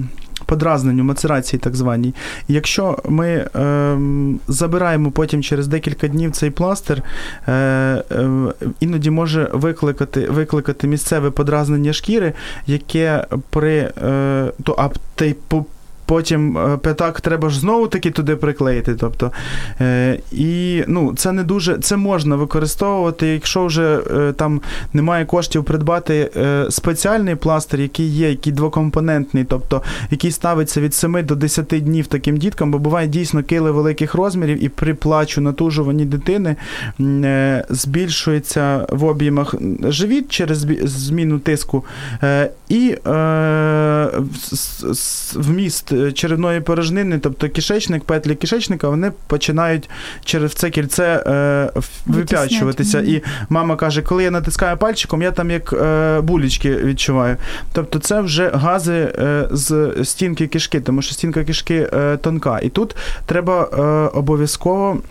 Подразненню, 0.46 1.04
мацерації 1.04 1.60
так 1.60 1.76
званій. 1.76 2.14
Якщо 2.48 2.98
ми 3.06 3.28
е, 3.28 3.98
забираємо 4.48 5.12
потім 5.12 5.44
через 5.44 5.68
декілька 5.68 6.08
днів 6.08 6.32
цей 6.32 6.50
пластир, 6.50 7.02
е, 7.48 7.52
е, 7.52 8.30
іноді 8.80 9.10
може 9.10 9.50
викликати 9.54 10.28
викликати 10.30 10.88
місцеве 10.88 11.32
подразнення 11.32 11.94
шкіри, 11.94 12.34
яке 12.68 13.26
при 13.50 13.78
е, 13.78 14.52
то, 14.64 14.76
а 14.78 14.90
Потім 16.06 16.58
е, 16.58 16.78
п'ятак 16.78 17.22
треба 17.22 17.50
ж 17.50 17.60
знову 17.60 17.88
таки 17.88 18.12
туди 18.12 18.36
приклеїти. 18.36 18.96
Тобто, 18.96 19.32
е, 19.82 20.20
І 20.32 20.84
ну, 20.88 21.14
це 21.16 21.32
не 21.32 21.44
дуже 21.44 21.78
це 21.78 21.98
можна 21.98 22.36
використовувати, 22.36 23.28
якщо 23.28 23.66
вже 23.66 24.00
е, 24.12 24.34
там 24.34 24.62
немає 24.94 25.26
коштів 25.26 25.64
придбати 25.64 26.32
е, 26.38 26.66
спеціальний 26.70 27.36
пластир, 27.36 27.82
який 27.82 28.08
є, 28.08 28.30
який 28.30 28.54
двокомпонентний, 28.54 29.44
тобто 29.44 29.82
який 30.12 30.32
ставиться 30.32 30.82
від 30.82 30.94
7 30.94 31.26
до 31.26 31.36
10 31.36 31.66
днів 31.66 32.08
таким 32.08 32.38
діткам, 32.38 32.72
бо 32.72 32.80
буває 32.80 33.08
дійсно 33.08 33.44
кили 33.44 33.72
великих 33.72 34.16
розмірів, 34.16 34.64
і 34.64 34.70
при 34.70 34.94
плачу 34.94 35.42
натужуванні 35.42 36.06
дитини 36.06 36.56
е, 37.00 37.66
збільшується 37.70 38.88
в 38.90 39.06
об'ємах 39.06 39.56
живіт 39.84 40.32
через 40.32 40.66
зміну 40.84 41.40
тиску, 41.40 41.86
е, 42.24 42.50
і 42.70 42.96
вміст. 45.36 45.95
Е, 45.96 46.12
черевної 46.12 46.62
порожнини, 46.62 47.20
тобто 47.20 47.50
кишечник, 47.50 48.04
петлі 48.04 48.36
кишечника, 48.36 48.90
вони 48.90 49.12
починають 49.28 49.90
через 50.26 50.54
це 50.54 50.70
кільце 50.70 51.24
е, 51.28 51.82
вип'ячуватися. 52.06 53.02
І 53.02 53.24
мама 53.50 53.76
каже, 53.76 54.02
коли 54.02 54.24
я 54.24 54.32
натискаю 54.32 54.78
пальчиком, 54.78 55.22
я 55.22 55.32
там 55.32 55.52
як 55.52 55.74
е, 55.74 56.22
булічки 56.22 56.76
відчуваю. 56.76 57.38
Тобто 57.74 58.00
це 58.00 58.22
вже 58.22 58.50
гази 58.50 58.94
е, 58.94 59.48
з 59.52 59.94
стінки 60.04 60.48
кишки, 60.48 60.80
тому 60.80 61.02
що 61.02 61.14
стінка 61.14 61.44
кишки 61.44 61.90
е, 61.94 62.18
тонка. 62.18 62.60
І 62.60 62.70
тут 62.70 62.96
треба 63.26 63.64
е, 63.64 63.82
обов'язково 64.18 65.02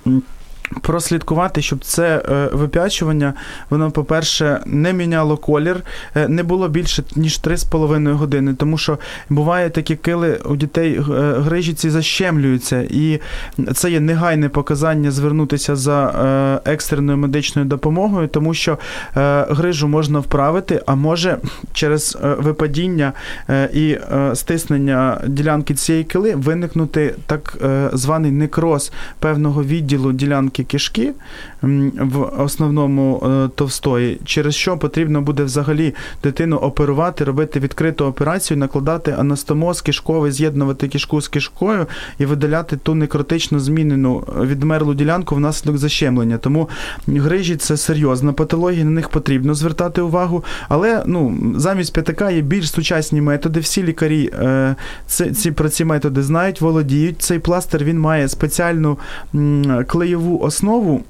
прослідкувати, 0.80 1.62
щоб 1.62 1.84
це 1.84 2.22
е, 2.28 2.48
вип'ячування, 2.52 3.34
воно, 3.70 3.90
по-перше, 3.90 4.60
не 4.66 4.92
міняло 4.92 5.36
колір, 5.36 5.82
е, 6.16 6.28
не 6.28 6.42
було 6.42 6.68
більше, 6.68 7.02
ніж 7.16 7.40
3,5 7.40 8.12
години. 8.12 8.54
Тому 8.54 8.78
що 8.78 8.98
буває 9.28 9.70
такі 9.70 9.96
кили 9.96 10.40
у 10.44 10.56
дітей 10.56 10.94
е, 10.94 11.02
грижі 11.38 11.74
защемлюються, 11.90 12.86
і 12.90 13.20
це 13.74 13.90
є 13.90 14.00
негайне 14.00 14.48
показання 14.48 15.10
звернутися 15.10 15.76
за 15.76 16.60
екстреною 16.64 17.18
медичною 17.18 17.68
допомогою, 17.68 18.28
тому 18.28 18.54
що 18.54 18.78
грижу 19.48 19.88
можна 19.88 20.18
вправити, 20.18 20.82
а 20.86 20.94
може 20.94 21.38
через 21.72 22.18
випадіння 22.38 23.12
і 23.74 23.98
стиснення 24.34 25.20
ділянки 25.26 25.74
цієї 25.74 26.04
кили 26.04 26.34
виникнути 26.34 27.14
так 27.26 27.58
званий 27.92 28.30
некроз 28.30 28.92
певного 29.18 29.64
відділу 29.64 30.12
ділянки 30.12 30.63
кишки 30.64 31.12
в 31.62 32.42
основному 32.42 33.22
е, 33.26 33.48
товстої, 33.54 34.20
через 34.24 34.54
що 34.54 34.78
потрібно 34.78 35.22
буде 35.22 35.42
взагалі 35.42 35.94
дитину 36.22 36.56
оперувати, 36.56 37.24
робити 37.24 37.60
відкриту 37.60 38.04
операцію, 38.04 38.58
накладати 38.58 39.14
анастомоз 39.18 39.80
кишковий, 39.80 40.32
з'єднувати 40.32 40.88
кишку 40.88 41.20
з 41.20 41.28
кишкою 41.28 41.86
і 42.18 42.26
видаляти 42.26 42.76
ту 42.76 42.94
некротично 42.94 43.60
змінену 43.60 44.24
відмерлу 44.40 44.94
ділянку 44.94 45.34
внаслідок 45.34 45.78
защемлення. 45.78 46.38
Тому 46.38 46.68
грижі 47.06 47.56
це 47.56 47.76
серйозна 47.76 48.32
патологія, 48.32 48.84
на 48.84 48.90
них 48.90 49.08
потрібно 49.08 49.54
звертати 49.54 50.00
увагу. 50.00 50.44
Але 50.68 51.02
ну, 51.06 51.38
замість 51.56 51.92
п'ятака 51.92 52.30
є 52.30 52.40
більш 52.40 52.70
сучасні 52.70 53.20
методи. 53.20 53.60
Всі 53.60 53.82
лікарі 53.82 54.30
е, 54.32 54.76
ці, 55.06 55.30
ці 55.30 55.50
про 55.50 55.68
ці 55.68 55.84
методи 55.84 56.22
знають, 56.22 56.60
володіють. 56.60 57.22
Цей 57.22 57.38
пластир 57.38 57.84
він 57.84 57.98
має 57.98 58.28
спеціальну 58.28 58.98
м, 59.34 59.84
клеєву 59.86 60.43
основу. 60.44 61.04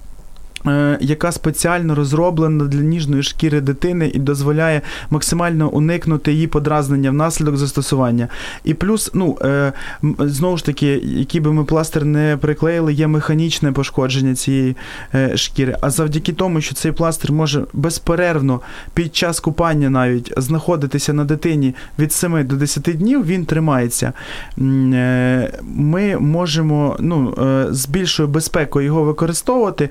Е, 0.67 0.99
яка 1.01 1.33
спеціально 1.33 1.95
розроблена 1.95 2.65
для 2.65 2.81
ніжної 2.81 3.23
шкіри 3.23 3.61
дитини 3.61 4.11
і 4.15 4.19
дозволяє 4.19 4.81
максимально 5.11 5.69
уникнути 5.69 6.33
її 6.33 6.47
подразнення 6.47 7.11
внаслідок 7.11 7.57
застосування. 7.57 8.29
І 8.65 8.75
плюс, 8.75 9.11
ну 9.15 9.39
е, 9.43 9.73
знову 10.19 10.57
ж 10.57 10.65
таки, 10.65 10.87
який 11.05 11.41
би 11.41 11.53
ми 11.53 11.65
пластир 11.65 12.05
не 12.05 12.39
приклеїли, 12.41 12.93
є 12.93 13.07
механічне 13.07 13.73
пошкодження 13.73 14.35
цієї 14.35 14.77
е, 15.15 15.37
шкіри. 15.37 15.77
А 15.81 15.91
завдяки 15.91 16.33
тому, 16.33 16.61
що 16.61 16.75
цей 16.75 16.93
пластир 16.93 17.33
може 17.33 17.65
безперервно 17.73 18.61
під 18.95 19.17
час 19.17 19.41
купання 19.41 19.91
навіть 19.91 20.33
знаходитися 20.37 21.13
на 21.13 21.25
дитині 21.25 21.75
від 21.99 22.13
7 22.13 22.47
до 22.47 22.57
10 22.57 22.83
днів, 22.83 23.27
він 23.27 23.45
тримається. 23.45 24.13
Ми 24.57 26.17
можемо 26.21 26.97
ну, 27.01 27.35
з 27.71 27.87
більшою 27.87 28.29
безпекою 28.29 28.87
його 28.87 29.03
використовувати 29.03 29.91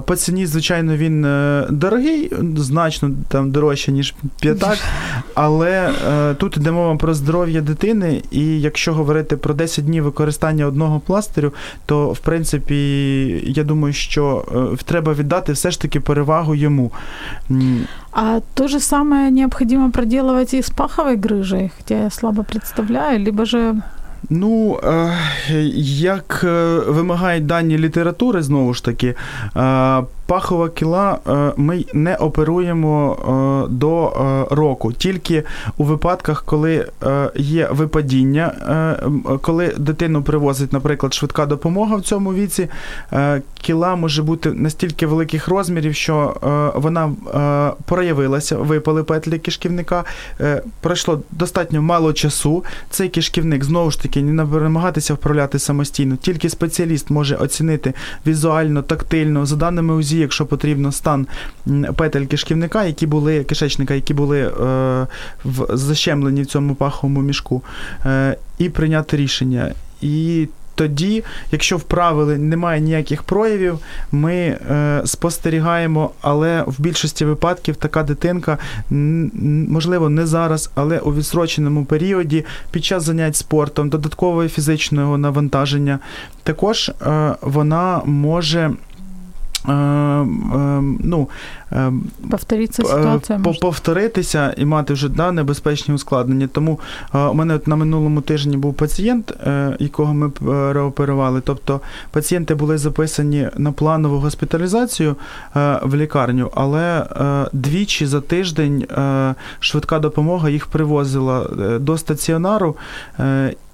По 0.00 0.16
ціні, 0.16 0.46
звичайно, 0.46 0.96
він 0.96 1.24
е, 1.24 1.66
дорогий, 1.70 2.32
значно 2.56 3.10
там 3.28 3.50
дорожче, 3.50 3.92
ніж 3.92 4.14
п'ятак, 4.40 4.78
але 5.34 5.92
е, 6.08 6.34
тут 6.34 6.56
йде 6.56 6.70
мова 6.70 6.96
про 6.96 7.14
здоров'я 7.14 7.60
дитини, 7.60 8.22
і 8.30 8.60
якщо 8.60 8.94
говорити 8.94 9.36
про 9.36 9.54
10 9.54 9.84
днів 9.84 10.04
використання 10.04 10.66
одного 10.66 11.00
пластирю, 11.00 11.52
то 11.86 12.12
в 12.12 12.18
принципі 12.18 12.76
я 13.46 13.64
думаю, 13.64 13.94
що 13.94 14.44
е, 14.74 14.84
треба 14.84 15.14
віддати 15.14 15.52
все 15.52 15.70
ж 15.70 15.80
таки 15.80 16.00
перевагу 16.00 16.54
йому. 16.54 16.92
А 18.12 18.40
то 18.54 18.68
же 18.68 18.80
самое 18.80 19.30
необходимо 19.30 19.90
проделывать 19.90 20.54
и 20.54 20.62
с 20.62 20.70
паховой 20.70 21.16
грыжей, 21.16 21.70
хотя 21.76 22.04
я 22.04 22.10
слабо 22.10 22.42
представляю, 22.42 23.24
либо 23.24 23.44
же 23.44 23.74
Ну, 24.30 24.80
е, 24.84 25.12
як 25.88 26.40
е, 26.44 26.78
вимагають 26.88 27.46
дані 27.46 27.78
літератури, 27.78 28.42
знову 28.42 28.74
ж 28.74 28.84
таки, 28.84 29.14
е, 29.56 30.02
пахова 30.26 30.68
кіла 30.68 31.18
ми 31.56 31.84
не 31.94 32.16
оперуємо 32.16 33.16
до 33.70 34.12
року, 34.50 34.92
тільки 34.92 35.42
у 35.76 35.84
випадках, 35.84 36.42
коли 36.44 36.86
є 37.36 37.68
випадіння, 37.72 38.52
коли 39.40 39.74
дитину 39.78 40.22
привозить, 40.22 40.72
наприклад, 40.72 41.14
швидка 41.14 41.46
допомога 41.46 41.96
в 41.96 42.02
цьому 42.02 42.34
віці, 42.34 42.68
кіла 43.54 43.96
може 43.96 44.22
бути 44.22 44.52
настільки 44.52 45.06
великих 45.06 45.48
розмірів, 45.48 45.94
що 45.94 46.36
вона 46.74 47.12
проявилася, 47.84 48.56
випали 48.56 49.04
петлі 49.04 49.38
кишківника, 49.38 50.04
пройшло 50.80 51.20
достатньо 51.30 51.82
мало 51.82 52.12
часу. 52.12 52.64
Цей 52.90 53.08
кишківник 53.08 53.64
знову 53.64 53.90
ж 53.90 54.02
таки 54.02 54.15
не 54.22 54.32
намагатися 54.44 55.14
вправляти 55.14 55.58
самостійно. 55.58 56.16
Тільки 56.16 56.50
спеціаліст 56.50 57.10
може 57.10 57.36
оцінити 57.36 57.94
візуально, 58.26 58.82
тактильно, 58.82 59.46
за 59.46 59.56
даними 59.56 59.94
УЗІ, 59.94 60.18
якщо 60.18 60.46
потрібно, 60.46 60.92
стан 60.92 61.26
петельки 61.96 62.16
петель 62.16 62.26
кишківника, 62.26 62.84
які 62.84 63.06
були 63.06 63.44
кишечника, 63.44 63.94
які 63.94 64.14
були 64.14 64.40
е, 64.40 64.52
в 65.44 65.76
защемлені 65.76 66.42
в 66.42 66.46
цьому 66.46 66.74
паховому 66.74 67.20
мішку, 67.22 67.62
е, 68.06 68.36
і 68.58 68.68
прийняти 68.68 69.16
рішення. 69.16 69.72
І 70.00 70.48
тоді, 70.76 71.24
якщо 71.52 71.76
вправили, 71.76 72.38
немає 72.38 72.80
ніяких 72.80 73.22
проявів, 73.22 73.78
ми 74.12 74.34
е, 74.34 75.02
спостерігаємо, 75.04 76.10
але 76.20 76.64
в 76.66 76.80
більшості 76.80 77.24
випадків 77.24 77.76
така 77.76 78.02
дитинка, 78.02 78.58
можливо, 79.68 80.08
не 80.08 80.26
зараз, 80.26 80.70
але 80.74 80.98
у 80.98 81.14
відсроченому 81.14 81.84
періоді, 81.84 82.44
під 82.70 82.84
час 82.84 83.02
занять 83.02 83.36
спортом, 83.36 83.88
додаткового 83.88 84.48
фізичного 84.48 85.18
навантаження, 85.18 85.98
також 86.42 86.88
е, 86.88 87.34
вона 87.40 88.00
може. 88.04 88.70
Е, 89.68 89.72
е, 89.72 90.82
Ну, 91.00 91.28
е, 91.72 91.92
повторится 92.30 92.82
П- 92.82 92.88
по- 93.44 93.54
повторитися 93.54 94.54
і 94.56 94.64
мати 94.64 94.92
вже 94.92 95.08
да, 95.08 95.32
небезпечні 95.32 95.94
ускладнення. 95.94 96.46
Тому 96.52 96.80
у 97.12 97.34
мене 97.34 97.54
от 97.54 97.66
на 97.66 97.76
минулому 97.76 98.20
тижні 98.20 98.56
був 98.56 98.74
пацієнт, 98.74 99.32
якого 99.78 100.14
ми 100.14 100.28
переоперували. 100.30 101.40
Тобто 101.40 101.80
пацієнти 102.10 102.54
були 102.54 102.78
записані 102.78 103.48
на 103.56 103.72
планову 103.72 104.18
госпіталізацію 104.18 105.16
в 105.82 105.94
лікарню, 105.94 106.50
але 106.54 107.06
двічі 107.52 108.06
за 108.06 108.20
тиждень 108.20 108.86
швидка 109.60 109.98
допомога 109.98 110.50
їх 110.50 110.66
привозила 110.66 111.44
до 111.80 111.98
стаціонару. 111.98 112.76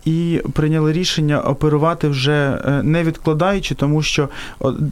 Е, 0.06 0.10
І 0.10 0.40
прийняли 0.52 0.92
рішення 0.92 1.40
оперувати 1.40 2.08
вже 2.08 2.60
е, 2.64 2.82
не 2.82 3.04
відкладаючи, 3.04 3.74
тому 3.74 4.02
що 4.02 4.28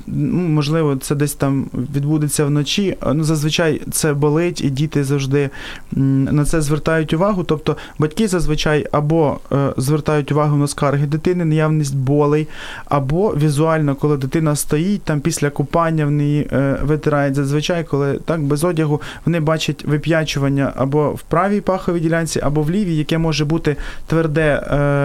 можливо 0.06 0.96
це 0.96 1.14
десь 1.14 1.34
там 1.34 1.66
відбудеться 1.94 2.44
вночі. 2.44 2.96
Ну 3.14 3.24
зазвичай 3.24 3.82
це 3.90 4.14
болить, 4.14 4.60
і 4.60 4.70
діти 4.70 5.04
завжди 5.04 5.50
на 5.92 6.44
це 6.44 6.60
звертають 6.60 7.12
увагу. 7.12 7.44
Тобто 7.44 7.76
батьки 7.98 8.28
зазвичай 8.28 8.86
або 8.92 9.38
е, 9.52 9.72
звертають 9.76 10.32
увагу 10.32 10.56
на 10.56 10.66
скарги 10.66 11.06
дитини, 11.06 11.44
наявність 11.44 11.96
болей, 11.96 12.48
або 12.84 13.34
візуально, 13.34 13.94
коли 13.94 14.16
дитина 14.16 14.56
стоїть 14.56 15.02
там 15.02 15.20
після 15.20 15.50
купання, 15.50 16.06
в 16.06 16.10
неї 16.10 16.48
е, 16.52 16.78
витирають 16.82 17.34
зазвичай, 17.34 17.84
коли 17.84 18.18
так 18.24 18.42
без 18.42 18.64
одягу 18.64 19.02
вони 19.24 19.40
бачать 19.40 19.84
вип'ячування 19.84 20.72
або 20.76 21.10
в 21.10 21.22
правій 21.22 21.60
паховій 21.60 22.00
ділянці, 22.00 22.40
або 22.40 22.62
в 22.62 22.70
лівій, 22.70 22.96
яке 22.96 23.18
може 23.18 23.44
бути 23.44 23.76
тверде 24.06 24.62
е, 24.70 24.99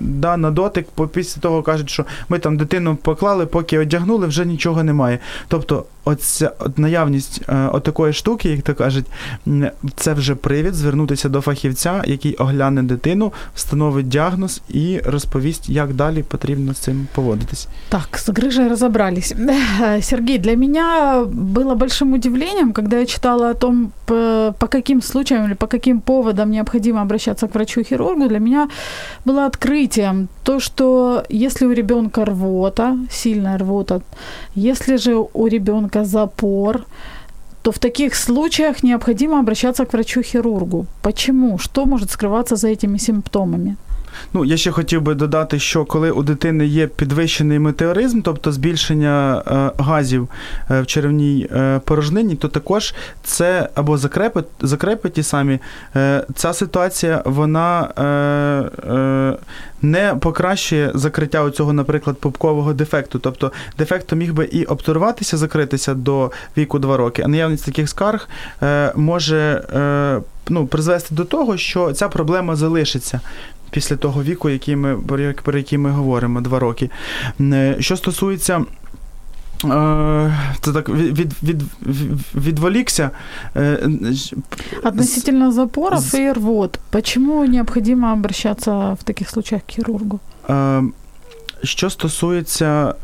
да, 0.00 0.36
на 0.36 0.50
дотик. 0.50 0.86
Після 1.12 1.40
того 1.40 1.62
кажуть, 1.62 1.90
що 1.90 2.04
ми 2.28 2.38
там 2.38 2.56
дитину 2.56 2.96
поклали, 2.96 3.46
поки 3.46 3.78
одягнули, 3.78 4.26
вже 4.26 4.44
нічого 4.44 4.84
немає. 4.84 5.18
Тобто, 5.48 5.84
оця 6.07 6.51
от 6.59 6.79
наявність 6.79 7.41
е, 7.49 7.67
отакої 7.73 8.13
штуки, 8.13 8.49
як 8.49 8.61
то 8.61 8.75
кажуть, 8.75 9.05
м, 9.47 9.69
це 9.95 10.13
вже 10.13 10.35
привід 10.35 10.73
звернутися 10.73 11.29
до 11.29 11.41
фахівця, 11.41 12.03
який 12.05 12.35
огляне 12.35 12.83
дитину, 12.83 13.33
встановить 13.55 14.07
діагноз 14.07 14.61
і 14.69 14.99
розповість, 15.05 15.69
як 15.69 15.93
далі 15.93 16.23
потрібно 16.23 16.73
з 16.73 16.77
цим 16.77 17.07
поводитись. 17.15 17.67
Так, 17.89 18.07
с 18.17 18.29
грыжей 18.29 18.69
разобрались. 18.69 19.33
Сергей, 20.01 20.37
для 20.37 20.55
меня 20.55 21.23
было 21.25 21.75
большим 21.75 22.13
удивлением, 22.13 22.73
когда 22.73 22.97
я 22.97 23.05
читала 23.05 23.49
о 23.49 23.53
том, 23.53 23.91
по, 24.05 24.53
по 24.59 24.67
каким 24.67 25.01
случаям 25.01 25.45
или 25.45 25.53
по 25.53 25.67
каким 25.67 26.01
поводам 26.01 26.51
необходимо 26.51 27.01
обращаться 27.01 27.47
к 27.47 27.55
врачу-хирургу. 27.55 28.27
Для 28.27 28.39
меня 28.39 28.69
было 29.25 29.45
открытием 29.45 30.27
то, 30.43 30.59
что 30.59 31.23
если 31.29 31.65
у 31.65 31.71
ребенка 31.73 32.25
рвота, 32.25 32.97
сильная 33.11 33.57
рвота, 33.57 34.01
если 34.55 34.97
же 34.97 35.15
у 35.33 35.47
ребенка 35.47 35.96
запор, 36.04 36.86
то 37.62 37.72
в 37.72 37.78
таких 37.78 38.14
случаях 38.14 38.82
необходимо 38.82 39.40
обращаться 39.40 39.84
к 39.84 39.92
врачу-хирургу. 39.92 40.86
Почему? 41.02 41.58
Что 41.58 41.86
может 41.86 42.10
скрываться 42.10 42.56
за 42.56 42.68
этими 42.68 42.98
симптомами? 42.98 43.76
Ну, 44.32 44.44
я 44.44 44.56
ще 44.56 44.70
хотів 44.70 45.02
би 45.02 45.14
додати, 45.14 45.58
що 45.58 45.84
коли 45.84 46.10
у 46.10 46.22
дитини 46.22 46.66
є 46.66 46.86
підвищений 46.86 47.58
метеоризм, 47.58 48.20
тобто 48.20 48.52
збільшення 48.52 49.42
е, 49.46 49.82
газів 49.82 50.28
е, 50.70 50.80
в 50.80 50.86
черевній 50.86 51.48
е, 51.52 51.80
порожнині, 51.84 52.34
то 52.34 52.48
також 52.48 52.94
це 53.24 53.68
або 53.74 53.98
закрепи, 53.98 54.44
закрепи 54.60 55.08
ті 55.08 55.22
самі, 55.22 55.58
ця 56.34 56.52
ситуація 56.52 57.22
вона 57.24 57.88
не 59.82 60.14
покращує 60.20 60.90
закриття 60.94 61.50
цього, 61.50 61.72
наприклад, 61.72 62.16
пупкового 62.20 62.72
дефекту. 62.72 63.18
Тобто 63.18 63.52
дефект 63.78 64.12
міг 64.12 64.34
би 64.34 64.44
і 64.44 64.64
обтуруватися, 64.64 65.36
закритися 65.36 65.94
до 65.94 66.30
віку 66.56 66.78
2 66.78 66.96
роки, 66.96 67.22
а 67.24 67.28
наявність 67.28 67.64
таких 67.64 67.88
скарг 67.88 68.28
може 68.94 69.62
ну, 70.48 70.66
призвести 70.66 71.14
до 71.14 71.24
того, 71.24 71.56
що 71.56 71.92
ця 71.92 72.08
проблема 72.08 72.56
залишиться 72.56 73.20
після 73.70 73.96
того 73.96 74.22
віку, 74.22 74.50
який 74.50 74.76
ми, 74.76 74.96
про 74.96 75.18
як- 75.18 75.42
про 75.42 75.58
який 75.58 75.78
ми 75.78 75.90
говоримо, 75.90 76.40
два 76.40 76.58
роки. 76.58 76.90
Е, 77.40 77.76
Що 77.80 77.96
стосується. 77.96 78.64
е, 79.64 80.34
Це 80.60 80.72
так 80.72 80.88
від, 80.88 81.18
від, 81.18 81.32
від, 81.42 81.62
від- 81.86 82.18
відволікся. 82.34 83.10
Е, 83.56 83.88
Относительно 84.84 85.52
запоров 85.52 86.14
и 86.14 86.32
рвот, 86.32 86.78
почему 86.90 87.44
необходимо 87.46 88.12
обращаться 88.12 88.92
в 88.92 89.02
таких 89.04 89.30
случаях 89.30 89.62
к 89.62 89.72
хирургу? 89.74 90.20
е, 90.50 90.82
Що 91.62 91.90
стосується. 91.90 92.94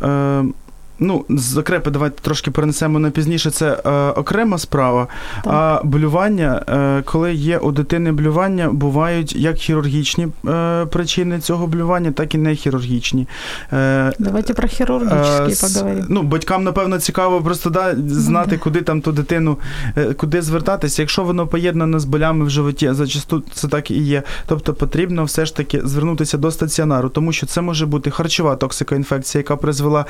Ну, 1.04 1.24
закрепи, 1.28 1.90
давайте 1.90 2.22
трошки 2.22 2.50
перенесемо 2.50 2.98
на 2.98 3.10
пізніше. 3.10 3.50
Це 3.50 3.82
е, 3.86 3.90
окрема 4.10 4.58
справа. 4.58 5.06
Так. 5.44 5.52
А 5.54 5.80
блювання, 5.84 6.62
е, 6.68 7.02
коли 7.02 7.34
є 7.34 7.58
у 7.58 7.72
дитини 7.72 8.12
блювання, 8.12 8.68
бувають 8.72 9.36
як 9.36 9.56
хірургічні 9.56 10.28
е, 10.48 10.86
причини 10.86 11.40
цього 11.40 11.66
блювання, 11.66 12.12
так 12.12 12.34
і 12.34 12.38
не 12.38 12.54
хірургічні. 12.54 13.28
Е, 13.72 14.12
Давайте 14.18 14.54
про 14.54 14.68
Е, 15.12 15.50
с- 15.50 15.84
Ну, 16.08 16.22
батькам, 16.22 16.64
напевно, 16.64 16.98
цікаво 16.98 17.40
просто 17.40 17.70
да, 17.70 17.94
знати, 18.06 18.50
да. 18.50 18.56
куди 18.56 18.82
там 18.82 19.00
ту 19.00 19.12
дитину, 19.12 19.58
е, 19.96 20.04
куди 20.04 20.42
звертатися. 20.42 21.02
Якщо 21.02 21.24
воно 21.24 21.46
поєднано 21.46 22.00
з 22.00 22.04
болями 22.04 22.44
в 22.44 22.50
животі, 22.50 22.92
зачасту 22.92 23.42
це 23.52 23.68
так 23.68 23.90
і 23.90 24.02
є. 24.02 24.22
Тобто 24.46 24.74
потрібно 24.74 25.24
все 25.24 25.46
ж 25.46 25.56
таки 25.56 25.80
звернутися 25.84 26.38
до 26.38 26.50
стаціонару, 26.50 27.08
тому 27.08 27.32
що 27.32 27.46
це 27.46 27.60
може 27.60 27.86
бути 27.86 28.10
харчова 28.10 28.56
токсикоінфекція, 28.56 29.40
яка 29.40 29.56
призвела 29.56 30.04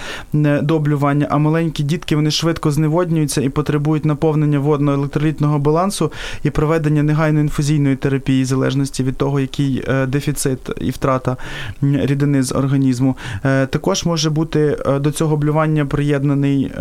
до 0.63 0.79
блювання, 0.85 1.27
а 1.31 1.39
маленькі 1.39 1.85
дітки 1.85 2.17
вони 2.17 2.31
швидко 2.31 2.71
зневоднюються 2.71 3.41
і 3.41 3.49
потребують 3.49 4.05
наповнення 4.05 4.59
водно-електролітного 4.59 5.59
балансу 5.59 6.13
і 6.43 6.51
проведення 6.51 7.03
негайної 7.03 7.43
інфузійної 7.43 7.97
терапії, 7.97 8.43
в 8.43 8.47
залежності 8.47 9.03
від 9.03 9.17
того, 9.17 9.41
який 9.41 9.85
е, 9.89 10.07
дефіцит 10.07 10.59
і 10.81 10.91
втрата 10.91 11.37
рідини 11.83 12.43
з 12.43 12.53
організму. 12.53 13.17
Е, 13.45 13.67
Також 13.67 14.05
може 14.05 14.31
бути 14.31 14.79
е, 14.87 14.99
до 14.99 15.11
цього 15.11 15.37
блювання 15.37 15.87
приєднаний 15.87 16.73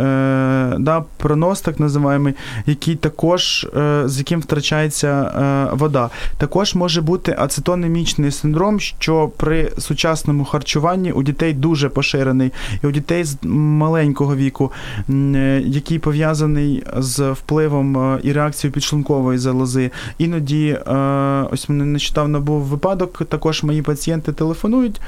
да, 0.80 1.04
пронос, 1.18 1.62
так 1.62 1.80
називаємо, 1.80 2.30
який 2.66 2.96
також 2.96 3.68
з 4.06 4.18
яким 4.18 4.40
втрачається 4.40 5.32
вода. 5.74 6.10
Також 6.38 6.76
може 6.76 7.02
бути 7.02 7.36
ацетонемічний 7.40 8.32
синдром, 8.32 8.80
що 8.80 9.32
при 9.38 9.72
сучасному 9.78 10.46
харчуванні 10.46 11.12
у 11.12 11.24
дітей 11.24 11.54
дуже 11.54 11.90
поширений, 11.90 12.52
і 12.84 12.88
у 12.88 12.92
дітей 12.92 13.24
з 13.24 13.38
маленького 13.84 14.36
віку, 14.36 14.72
е, 15.10 15.62
який 15.66 16.00
пов'язаний 16.00 16.84
з 16.98 17.32
впливом 17.32 17.98
е, 17.98 18.20
і 18.24 18.34
реакцією 18.34 18.74
підшлункової 18.74 19.38
залози. 19.38 19.92
Іноді, 20.18 20.68
е, 20.68 20.94
ось 21.52 21.70
мене 21.70 21.86
нещодавно 21.86 22.40
був 22.40 22.62
випадок, 22.62 23.22
також 23.30 23.64
мої 23.64 23.82
пацієнти 23.82 24.32
телефонують. 24.32 25.02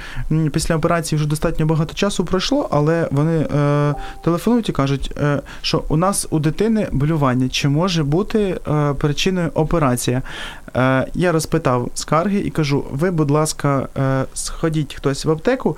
Після 0.52 0.76
операції 0.76 1.18
вже 1.18 1.28
достатньо 1.28 1.66
багато 1.66 1.94
часу 1.94 2.26
пройшло, 2.26 2.68
але 2.72 3.08
вони 3.12 3.46
телефонують 4.24 4.70
і 4.70 4.72
кажуть, 4.72 5.12
що 5.62 5.84
у 5.90 5.98
нас 5.98 6.28
у 6.30 6.40
дитини 6.40 6.88
болювання, 6.92 7.50
чи 7.50 7.70
може 7.70 8.04
бути 8.04 8.60
причиною 8.98 9.50
операція. 9.54 10.22
Я 11.14 11.32
розпитав 11.32 11.90
скарги 11.94 12.40
і 12.40 12.50
кажу: 12.50 12.84
ви, 12.92 13.12
будь 13.12 13.32
ласка, 13.32 13.88
сходіть 14.34 14.94
хтось 14.94 15.26
в 15.26 15.32
аптеку. 15.32 15.78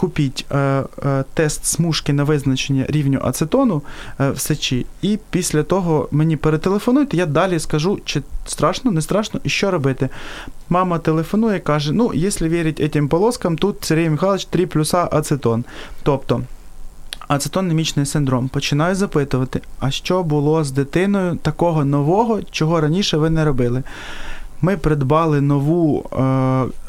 Купіть 0.00 0.46
е, 0.50 0.56
е, 0.56 1.24
тест 1.34 1.64
смужки 1.64 2.12
на 2.12 2.24
визначення 2.24 2.84
рівню 2.88 3.20
ацетону 3.24 3.82
е, 4.20 4.30
в 4.30 4.40
сечі, 4.40 4.86
і 5.02 5.18
після 5.30 5.62
того 5.62 6.08
мені 6.10 6.36
перетелефонуйте, 6.36 7.16
я 7.16 7.26
далі 7.26 7.58
скажу, 7.58 7.98
чи 8.04 8.22
страшно, 8.46 8.90
не 8.90 9.02
страшно 9.02 9.40
і 9.44 9.48
що 9.48 9.70
робити. 9.70 10.08
Мама 10.68 10.98
телефонує, 10.98 11.58
каже: 11.58 11.92
ну, 11.92 12.10
якщо 12.14 12.48
вірити 12.48 12.88
цим 12.88 13.08
полоскам, 13.08 13.58
тут 13.58 13.84
Сергій 13.84 14.10
Михайлович 14.10 14.44
3 14.44 14.66
плюса 14.66 15.08
ацетон. 15.12 15.64
Тобто 16.02 16.42
ацетонемічний 17.28 18.06
синдром. 18.06 18.48
Починаю 18.48 18.94
запитувати, 18.94 19.60
а 19.80 19.90
що 19.90 20.22
було 20.22 20.64
з 20.64 20.70
дитиною 20.72 21.36
такого 21.36 21.84
нового, 21.84 22.42
чого 22.50 22.80
раніше 22.80 23.16
ви 23.16 23.30
не 23.30 23.44
робили. 23.44 23.82
Ми 24.62 24.76
придбали 24.76 25.40
нову, 25.40 26.04
е, 26.12 26.22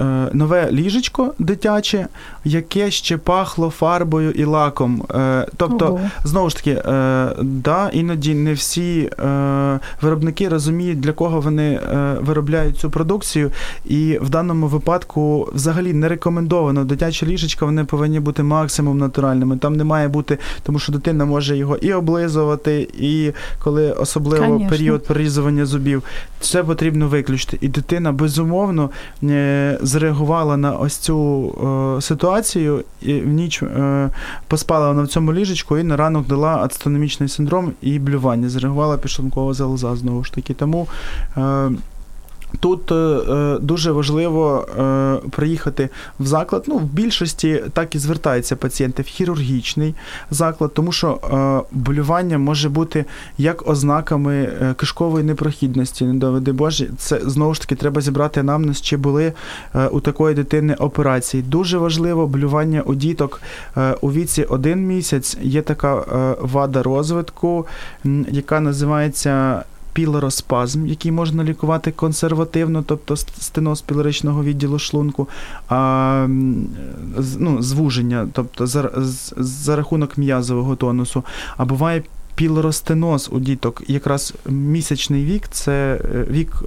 е, 0.04 0.30
нове 0.34 0.72
ліжечко 0.72 1.34
дитяче, 1.40 2.08
яке 2.46 2.92
ще 2.92 3.18
пахло 3.18 3.70
фарбою 3.70 4.32
і 4.32 4.44
лаком. 4.44 5.04
Е, 5.16 5.48
тобто, 5.58 5.86
Ого. 5.86 6.00
Знову 6.24 6.50
ж 6.50 6.56
таки, 6.56 6.72
е, 6.72 7.30
да, 7.42 7.90
іноді 7.94 8.36
не 8.36 8.54
всі 8.54 9.10
е, 9.20 9.80
виробники 10.02 10.50
розуміють, 10.50 11.00
для 11.00 11.12
кого 11.12 11.42
вони 11.42 11.74
е, 11.74 12.16
виробляють 12.22 12.78
цю 12.78 12.90
продукцію, 12.90 13.52
і 13.86 14.20
в 14.22 14.30
даному 14.30 14.68
випадку 14.68 15.50
взагалі 15.54 15.94
не 15.94 16.08
рекомендовано. 16.08 16.86
Дитячі 16.86 17.26
ліжечка 17.26 17.66
вони 17.66 17.84
повинні 17.84 18.20
бути 18.20 18.44
максимум 18.44 18.98
натуральними. 18.98 19.58
Там 19.58 19.76
не 19.76 19.84
має 19.84 20.08
бути, 20.08 20.38
тому 20.64 20.80
що 20.80 20.92
дитина 20.92 21.26
може 21.26 21.58
його 21.58 21.78
і 21.78 21.94
облизувати, 21.94 22.88
і 23.00 23.32
коли 23.64 23.92
особливо 23.92 24.46
Конечно. 24.46 24.70
період 24.70 25.06
перерізування 25.06 25.66
зубів, 25.66 26.04
все 26.40 26.64
потрібно 26.64 27.08
виключити. 27.08 27.58
І 27.62 27.68
дитина 27.68 28.12
безумовно 28.12 28.90
е, 29.24 29.78
зреагувала 29.82 30.58
на 30.58 30.72
ось 30.72 30.98
цю 30.98 31.48
е, 31.98 32.02
ситуацію, 32.02 32.84
і 33.02 33.14
в 33.14 33.28
ніч 33.28 33.64
е, 33.64 34.10
поспала 34.48 35.04
в 35.04 35.08
цьому 35.08 35.34
ліжечку 35.34 35.78
і 35.78 35.84
на 35.84 35.98
ранок 35.98 36.28
дала 36.28 36.56
ацетономічний 36.56 37.30
синдром 37.30 37.72
і 37.82 38.00
блювання. 38.00 38.50
Зреагувала 38.50 38.98
підшлункова 38.98 39.54
залоза 39.54 39.96
знову 39.96 40.24
ж 40.24 40.34
таки. 40.34 40.54
Тому 40.54 40.88
Тут 42.60 42.92
е, 42.92 42.96
е, 42.96 43.58
дуже 43.62 43.92
важливо 43.92 44.68
е, 44.80 45.18
приїхати 45.30 45.90
в 46.20 46.26
заклад. 46.26 46.64
Ну, 46.68 46.78
в 46.78 46.84
більшості 46.84 47.64
так 47.74 47.96
і 47.96 48.00
звертаються 48.00 48.56
пацієнти 48.56 49.02
в 49.02 49.06
хірургічний 49.06 49.96
заклад, 50.32 50.74
тому 50.74 50.92
що 50.92 51.20
е, 51.24 51.76
болювання 51.78 52.38
може 52.38 52.70
бути 52.70 53.06
як 53.38 53.68
ознаками 53.68 54.36
е, 54.36 54.74
кишкової 54.78 55.24
непрохідності, 55.24 56.06
не 56.06 56.14
доведи 56.14 56.52
Боже. 56.52 56.88
Це 56.98 57.20
знову 57.26 57.54
ж 57.54 57.62
таки 57.62 57.76
треба 57.76 58.02
зібрати 58.02 58.40
анамнез, 58.40 58.82
чи 58.82 58.98
були 58.98 59.34
е, 59.76 59.88
у 59.88 60.00
такої 60.00 60.36
дитини 60.36 60.74
операції. 60.74 61.44
Дуже 61.44 61.78
важливо 61.78 62.28
болювання 62.28 62.82
у 62.82 62.96
діток 62.96 63.42
е, 63.78 63.96
у 64.02 64.12
віці 64.12 64.44
один 64.44 64.88
місяць. 64.88 65.38
Є 65.42 65.62
така 65.62 65.96
е, 65.96 66.36
вада 66.42 66.84
розвитку, 66.84 67.68
яка 68.32 68.60
називається 68.60 69.64
пілороспазм, 69.94 70.88
який 70.88 71.12
можна 71.12 71.44
лікувати 71.44 71.92
консервативно, 71.92 72.84
тобто 72.88 73.14
ст- 73.14 73.42
стеноз 73.42 73.82
пілоричного 73.82 74.44
відділу 74.44 74.80
шлунку, 74.80 75.28
а 75.70 76.26
ну, 77.40 77.62
звуження, 77.62 78.28
тобто 78.34 78.68
за, 78.68 78.92
за 79.38 79.76
рахунок 79.76 80.18
м'язового 80.18 80.76
тонусу. 80.76 81.24
А 81.58 81.66
буває 81.66 82.04
пілоростеноз 82.36 83.30
у 83.32 83.40
діток, 83.40 83.84
якраз 83.88 84.34
місячний 84.46 85.26
вік, 85.26 85.44
це 85.52 86.02
е, 86.16 86.26
вік, 86.32 86.64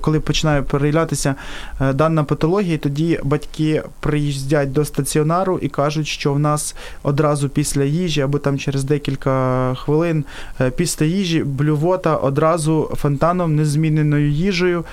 коли 0.00 0.20
починає 0.20 0.62
проявлятися 0.62 1.34
е, 1.80 1.92
дана 1.92 2.24
патологія, 2.24 2.78
тоді 2.78 3.20
батьки 3.22 3.82
приїздять 4.00 4.72
до 4.72 4.84
стаціонару 4.84 5.58
і 5.58 5.68
кажуть, 5.68 6.06
що 6.06 6.32
в 6.32 6.38
нас 6.38 6.74
одразу 7.02 7.48
після 7.48 7.84
їжі 7.84 8.20
або 8.20 8.38
там 8.38 8.58
через 8.58 8.84
декілька 8.84 9.74
хвилин 9.74 10.24
е, 10.60 10.70
після 10.70 11.06
їжі 11.06 11.44
блювота 11.44 12.16
одразу 12.16 12.90
фонтаном 12.94 13.56
незміненою 13.56 14.30
їжею, 14.30 14.84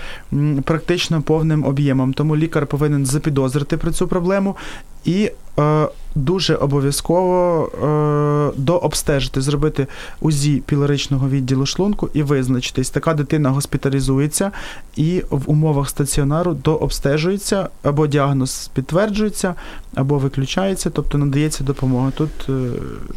практично 0.63 1.21
повним 1.21 1.65
об'ємом. 1.65 2.13
Тому 2.13 2.37
лікар 2.37 2.67
повинен 2.67 3.05
запідозрити 3.05 3.77
про 3.77 3.91
цю 3.91 4.07
проблему 4.07 4.55
і 5.05 5.31
дуже 6.15 6.55
обов'язково 6.55 7.69
е, 8.53 8.59
дообстежити, 8.61 9.41
зробити 9.41 9.87
УЗІ 10.21 10.63
пілоричного 10.65 11.29
відділу 11.29 11.65
шлунку 11.65 12.09
і 12.13 12.23
визначитись. 12.23 12.89
Така 12.89 13.13
дитина 13.13 13.49
госпіталізується 13.49 14.51
і 14.95 15.23
в 15.29 15.41
умовах 15.45 15.89
стаціонару 15.89 16.53
дообстежується, 16.53 17.69
або 17.83 18.07
діагноз 18.07 18.69
підтверджується, 18.73 19.55
або 19.95 20.17
виключається, 20.17 20.89
тобто 20.89 21.17
надається 21.17 21.63
допомога. 21.63 22.11
Тут 22.17 22.29
е, 22.49 22.51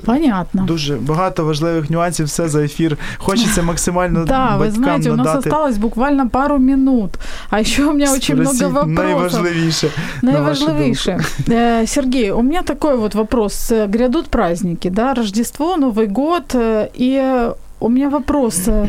Понятно. 0.05 0.62
дуже 0.62 0.96
багато 0.96 1.44
важливих 1.44 1.90
нюансів, 1.90 2.26
все 2.26 2.49
за 2.49 2.64
ефір. 2.64 2.99
Хочеться 3.16 3.62
максимально 3.62 4.24
Да, 4.24 4.57
батькам 4.59 4.82
знаете, 4.82 5.11
у 5.11 5.16
нас 5.16 5.26
надати. 5.26 5.49
осталось 5.49 5.78
буквально 5.78 6.28
пару 6.28 6.59
минут. 6.59 7.11
А 7.51 7.61
еще 7.61 7.84
у 7.84 7.92
меня 7.92 8.12
очень 8.12 8.36
много 8.36 8.55
Спросіть 8.55 8.74
вопросов. 8.74 9.42
Наиважливейшее. 10.22 11.20
Сергей, 11.86 12.30
у 12.30 12.42
меня 12.42 12.62
такой 12.62 12.88
вот 12.97 13.14
вопрос. 13.14 13.72
Грядут 13.89 14.28
праздники, 14.28 14.89
да, 14.91 15.14
Рождество, 15.14 15.76
Новый 15.76 16.07
год, 16.07 16.55
э, 16.55 16.89
и 16.95 17.51
у 17.80 17.89
меня 17.89 18.11
вопрос. 18.11 18.68
э, 18.68 18.86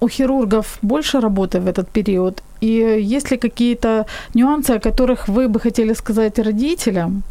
У 0.00 0.08
хирургов 0.08 0.78
больше 0.82 1.20
работы 1.20 1.60
в 1.60 1.66
этот 1.66 1.88
период? 1.88 2.42
И 2.60 2.98
есть 3.14 3.30
ли 3.30 3.36
какие-то 3.36 4.06
нюансы, 4.34 4.76
о 4.76 4.80
которых 4.80 5.28
вы 5.28 5.48
бы 5.48 5.60
хотели 5.60 5.94
сказать 5.94 6.38
родителям, 6.38 7.22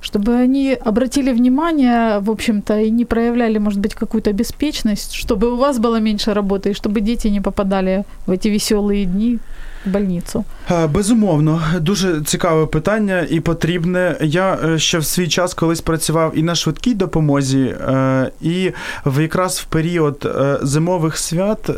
чтобы 0.00 0.32
они 0.44 0.78
обратили 0.86 1.32
внимание, 1.32 2.20
в 2.20 2.30
общем-то, 2.30 2.78
и 2.80 2.90
не 2.90 3.04
проявляли, 3.04 3.58
может 3.58 3.80
быть, 3.80 3.94
какую-то 3.94 4.32
беспечность, 4.32 5.14
чтобы 5.14 5.52
у 5.52 5.56
вас 5.56 5.78
было 5.78 6.00
меньше 6.00 6.34
работы, 6.34 6.70
и 6.70 6.74
чтобы 6.74 7.00
дети 7.00 7.28
не 7.28 7.40
попадали 7.40 8.04
в 8.26 8.30
эти 8.30 8.48
веселые 8.48 9.04
дни 9.04 9.38
больницу? 9.86 10.44
Е, 10.70 10.86
Безумовно, 10.86 11.62
дуже 11.80 12.20
цікаве 12.20 12.66
питання 12.66 13.26
і 13.30 13.40
потрібне. 13.40 14.16
Я 14.20 14.58
е, 14.64 14.78
ще 14.78 14.98
в 14.98 15.04
свій 15.04 15.28
час 15.28 15.54
колись 15.54 15.80
працював 15.80 16.38
і 16.38 16.42
на 16.42 16.54
швидкій 16.54 16.94
допомозі, 16.94 17.62
е, 17.62 18.30
і 18.40 18.72
в 19.06 19.22
якраз 19.22 19.58
в 19.58 19.64
період 19.64 20.28
зимових 20.62 21.16
свят 21.16 21.70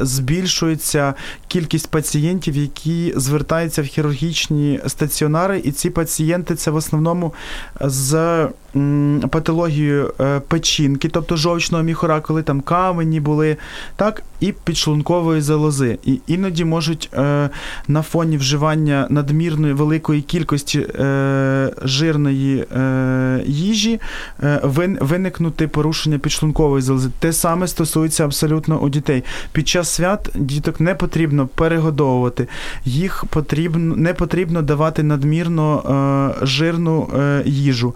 збільшується 0.00 1.14
кількість 1.48 1.90
пацієнтів, 1.90 2.56
які 2.56 3.12
звертаються 3.16 3.82
в 3.82 3.84
хірургічні 3.84 4.80
стаціонари, 4.86 5.60
і 5.64 5.72
ці 5.72 5.90
пацієнти 5.90 6.54
це 6.54 6.70
в 6.70 6.76
основному 6.76 7.34
з 7.80 8.48
м, 8.76 9.22
патологією 9.30 10.14
е, 10.20 10.40
печінки, 10.40 11.08
тобто 11.08 11.36
жовчного 11.36 11.84
міхора, 11.84 12.20
коли 12.20 12.42
там 12.42 12.60
камені 12.60 13.20
були, 13.20 13.56
так, 13.96 14.22
і 14.40 14.52
підшлункової 14.52 15.40
залози. 15.40 15.98
І 16.04 16.20
іноді 16.26 16.64
можуть 16.64 17.10
е, 17.14 17.50
на 17.88 18.02
фоні 18.02 18.36
вживання 18.36 19.06
надмірної 19.10 19.72
великої 19.72 20.22
кількості 20.22 20.80
е, 20.80 21.70
жирної 21.82 22.64
їжі 23.46 24.00
виникнути 25.00 25.68
порушення 25.68 26.18
підшлункової 26.18 26.82
залози. 26.82 27.10
Те 27.18 27.32
саме 27.32 27.68
стосується 27.68 28.24
абсолютно 28.24 28.78
у 28.80 28.88
дітей. 28.88 29.24
Під 29.52 29.68
час 29.68 29.88
свят 29.90 30.30
діток 30.34 30.80
не 30.80 30.94
потрібно 30.94 31.46
перегодовувати, 31.46 32.48
їх 32.84 33.24
потрібно 33.24 33.96
не 33.96 34.14
потрібно 34.14 34.62
давати 34.62 35.02
надмірно 35.02 36.34
жирну 36.42 37.08
їжу. 37.44 37.94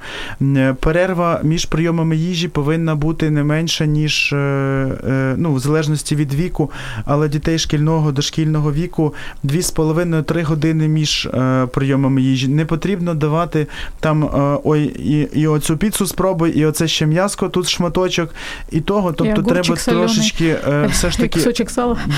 Перерва 0.74 1.40
між 1.42 1.64
прийомами 1.64 2.16
їжі 2.16 2.48
повинна 2.48 2.94
бути 2.94 3.30
не 3.30 3.44
менша, 3.44 3.86
ніж 3.86 4.32
е, 4.32 4.36
е, 4.36 5.34
ну, 5.36 5.54
в 5.54 5.58
залежності 5.58 6.16
від 6.16 6.34
віку, 6.34 6.70
але 7.04 7.28
дітей 7.28 7.58
шкільного 7.58 8.12
дошкільного 8.12 8.72
віку 8.72 9.14
2,5-3 9.44 10.42
години 10.42 10.88
між 10.88 11.26
е, 11.26 11.66
прийомами 11.66 12.22
їжі. 12.22 12.48
Не 12.48 12.64
потрібно 12.64 13.14
давати 13.14 13.66
там 14.00 14.30
ой, 14.64 14.84
і, 14.84 15.40
і 15.40 15.46
оцю 15.46 15.76
піцу 15.76 16.06
спробуй, 16.06 16.50
і 16.50 16.66
оце 16.66 16.88
ще 16.88 17.06
м'яско, 17.06 17.48
тут 17.48 17.68
шматочок, 17.68 18.34
і 18.70 18.80
того. 18.80 19.12
Тобто 19.12 19.40
огурчик 19.40 19.78
треба 19.78 20.00
трошечки 20.00 20.56
все 20.90 21.10
ж 21.10 21.18
таки 21.18 21.40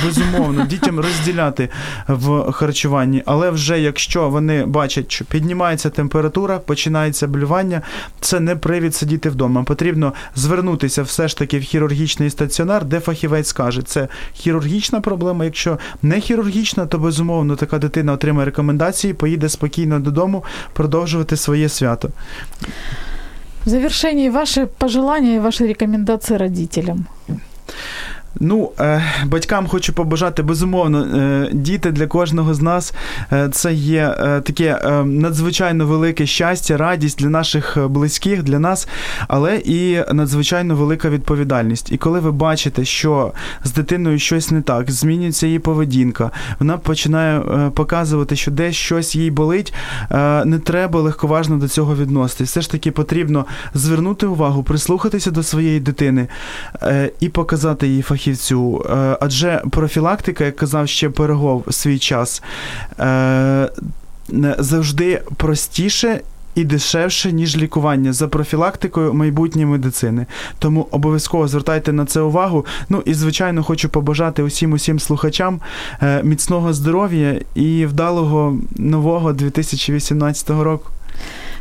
безумовно 0.05 0.67
дітям 0.71 1.01
розділяти 1.01 1.69
в 2.09 2.53
харчуванні. 2.53 3.23
Але 3.27 3.51
вже 3.51 3.81
якщо 3.81 4.29
вони 4.29 4.65
бачать, 4.65 5.13
що 5.13 5.25
піднімається 5.25 5.91
температура, 5.91 6.59
починається 6.59 7.27
блювання, 7.27 7.83
це 8.21 8.40
не 8.41 8.57
привід 8.57 8.95
сидіти 8.95 9.31
вдома. 9.31 9.63
Потрібно 9.63 10.13
звернутися 10.35 11.03
все 11.03 11.29
ж 11.29 11.37
таки 11.37 11.59
в 11.59 11.63
хірургічний 11.63 12.31
стаціонар, 12.31 12.85
де 12.85 13.01
фахівець 13.01 13.49
скаже, 13.49 13.83
це 13.83 14.09
хірургічна 14.35 15.01
проблема. 15.01 15.45
Якщо 15.45 15.79
не 16.03 16.21
хірургічна, 16.21 16.87
то 16.87 16.99
безумовно 16.99 17.57
така 17.57 17.79
дитина 17.79 18.13
отримає 18.13 18.47
рекомендації, 18.47 19.15
поїде 19.15 19.49
спокійно 19.49 20.01
додому 20.01 20.45
продовжувати 20.73 21.37
своє 21.37 21.69
свято. 21.69 22.11
В 23.67 23.69
завершении 23.69 24.31
ваши 24.31 24.67
пожелания 24.67 25.37
и 25.37 25.41
ваши 25.41 25.67
рекомендации 25.67 26.37
родителям. 26.37 27.07
Ну, 28.35 28.73
е, 28.81 29.03
батькам 29.27 29.67
хочу 29.67 29.93
побажати 29.93 30.43
безумовно, 30.43 30.99
е, 31.01 31.49
діти 31.53 31.91
для 31.91 32.07
кожного 32.07 32.55
з 32.55 32.61
нас 32.61 32.95
е, 33.33 33.49
це 33.53 33.73
є 33.73 34.15
таке 34.45 35.03
надзвичайно 35.05 35.87
велике 35.87 36.27
щастя, 36.27 36.77
радість 36.77 37.19
для 37.19 37.29
наших 37.29 37.79
близьких, 37.89 38.43
для 38.43 38.59
нас, 38.59 38.89
але 39.29 39.57
і 39.57 40.05
надзвичайно 40.13 40.75
велика 40.75 41.11
відповідальність. 41.11 41.93
І 41.93 41.97
коли 41.97 42.21
ви 42.21 42.33
бачите, 42.33 42.85
що 42.85 43.33
з 43.65 43.73
дитиною 43.73 44.19
щось 44.19 44.51
не 44.51 44.63
так, 44.63 44.91
змінюється 44.91 45.47
її 45.47 45.59
поведінка, 45.59 46.31
вона 46.59 46.79
починає 46.79 47.41
показувати, 47.75 48.37
що 48.37 48.51
десь 48.51 48.77
щось 48.77 49.17
їй 49.17 49.31
болить, 49.31 49.75
не 50.45 50.61
треба 50.65 51.01
легковажно 51.01 51.57
до 51.57 51.69
цього 51.69 51.97
відноситись. 51.97 52.51
Все 52.51 52.61
ж 52.61 52.71
таки 52.71 52.91
потрібно 52.91 53.47
звернути 53.75 54.27
увагу, 54.27 54.63
прислухатися 54.63 55.31
до 55.31 55.43
своєї 55.43 55.81
дитини 55.81 56.29
і 57.21 57.29
показати 57.29 57.89
їй 57.89 58.03
фахівцю. 58.21 58.87
Е, 58.91 59.17
Адже 59.21 59.63
профілактика, 59.71 60.45
як 60.45 60.57
казав 60.57 60.89
ще 60.89 61.11
Пирогов 61.11 61.65
свій 61.71 61.99
час, 61.99 62.43
е, 63.01 63.71
завжди 64.59 65.23
простіше. 65.37 66.21
І 66.55 66.65
дешевше, 66.65 67.33
ніж 67.33 67.57
лікування 67.57 68.13
за 68.13 68.29
профілактикою 68.29 69.15
майбутньої 69.15 69.67
медицини. 69.67 70.27
Тому 70.59 70.87
обов'язково 70.91 71.49
звертайте 71.49 71.93
на 71.93 72.05
це 72.05 72.21
увагу. 72.21 72.67
Ну 72.89 73.03
і 73.05 73.15
звичайно 73.15 73.63
хочу 73.63 73.89
побажати 73.89 74.43
усім 74.43 74.73
усім 74.73 75.01
слухачам 75.01 75.61
е, 76.03 76.23
міцного 76.23 76.73
здоров'я 76.73 77.41
і 77.55 77.87
вдалого 77.87 78.59
нового 78.77 79.33
2018 79.33 80.51
року. 80.51 80.91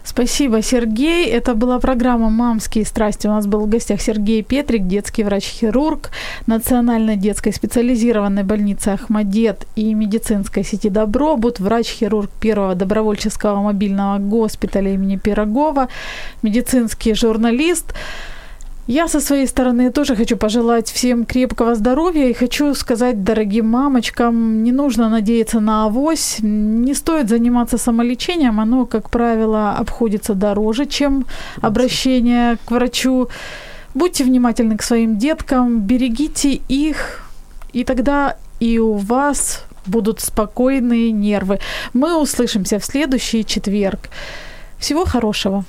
Спасибо, 0.04 0.62
Сергей. 0.62 1.28
Это 1.28 1.54
была 1.54 1.80
программа 1.80 2.30
«Мамские 2.30 2.86
страсти». 2.86 3.28
У 3.28 3.32
нас 3.32 3.45
был 3.45 3.62
в 3.62 3.70
гостях 3.70 4.02
Сергей 4.02 4.43
Петрик, 4.43 4.88
детский 4.88 5.24
врач-хирург 5.24 6.12
Национальной 6.47 7.18
детской 7.18 7.54
специализированной 7.54 8.43
больницы 8.43 8.89
«Ахмадет» 8.89 9.68
и 9.76 9.93
медицинской 9.93 10.64
сети 10.64 10.89
«Добробут», 10.89 11.60
врач-хирург 11.60 12.30
первого 12.39 12.76
добровольческого 12.76 13.62
мобильного 13.62 14.20
госпиталя 14.20 14.93
имени 14.93 15.18
Пирогова, 15.18 15.89
медицинский 16.41 17.14
журналист. 17.14 17.93
Я 18.89 19.07
со 19.07 19.19
своей 19.19 19.45
стороны 19.45 19.91
тоже 19.91 20.15
хочу 20.15 20.35
пожелать 20.35 20.89
всем 20.89 21.23
крепкого 21.23 21.75
здоровья 21.75 22.27
и 22.27 22.33
хочу 22.33 22.73
сказать 22.73 23.23
дорогим 23.23 23.67
мамочкам, 23.67 24.63
не 24.63 24.71
нужно 24.71 25.09
надеяться 25.09 25.59
на 25.59 25.85
авось, 25.85 26.37
не 26.41 26.95
стоит 26.95 27.29
заниматься 27.29 27.77
самолечением, 27.77 28.59
оно, 28.59 28.87
как 28.87 29.11
правило, 29.11 29.75
обходится 29.77 30.33
дороже, 30.33 30.87
чем 30.87 31.27
обращение 31.61 32.57
к 32.65 32.71
врачу. 32.71 33.29
Будьте 33.93 34.23
внимательны 34.23 34.75
к 34.75 34.81
своим 34.81 35.19
деткам, 35.19 35.81
берегите 35.81 36.53
их, 36.67 37.29
и 37.73 37.83
тогда 37.83 38.37
и 38.59 38.79
у 38.79 38.93
вас 38.93 39.65
будут 39.85 40.19
спокойные 40.19 41.11
нервы. 41.11 41.59
Мы 41.93 42.19
услышимся 42.19 42.79
в 42.79 42.85
следующий 42.85 43.45
четверг. 43.45 44.09
Всего 44.79 45.05
хорошего. 45.05 45.63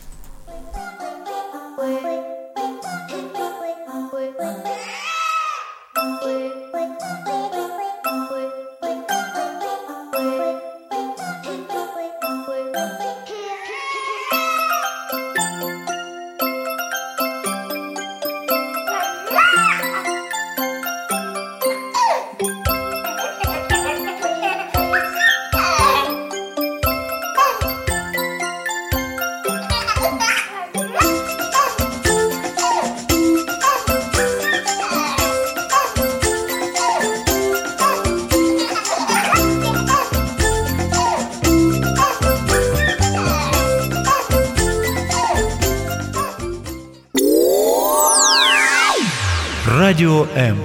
Радіо 50.20 50.26
М. 50.36 50.58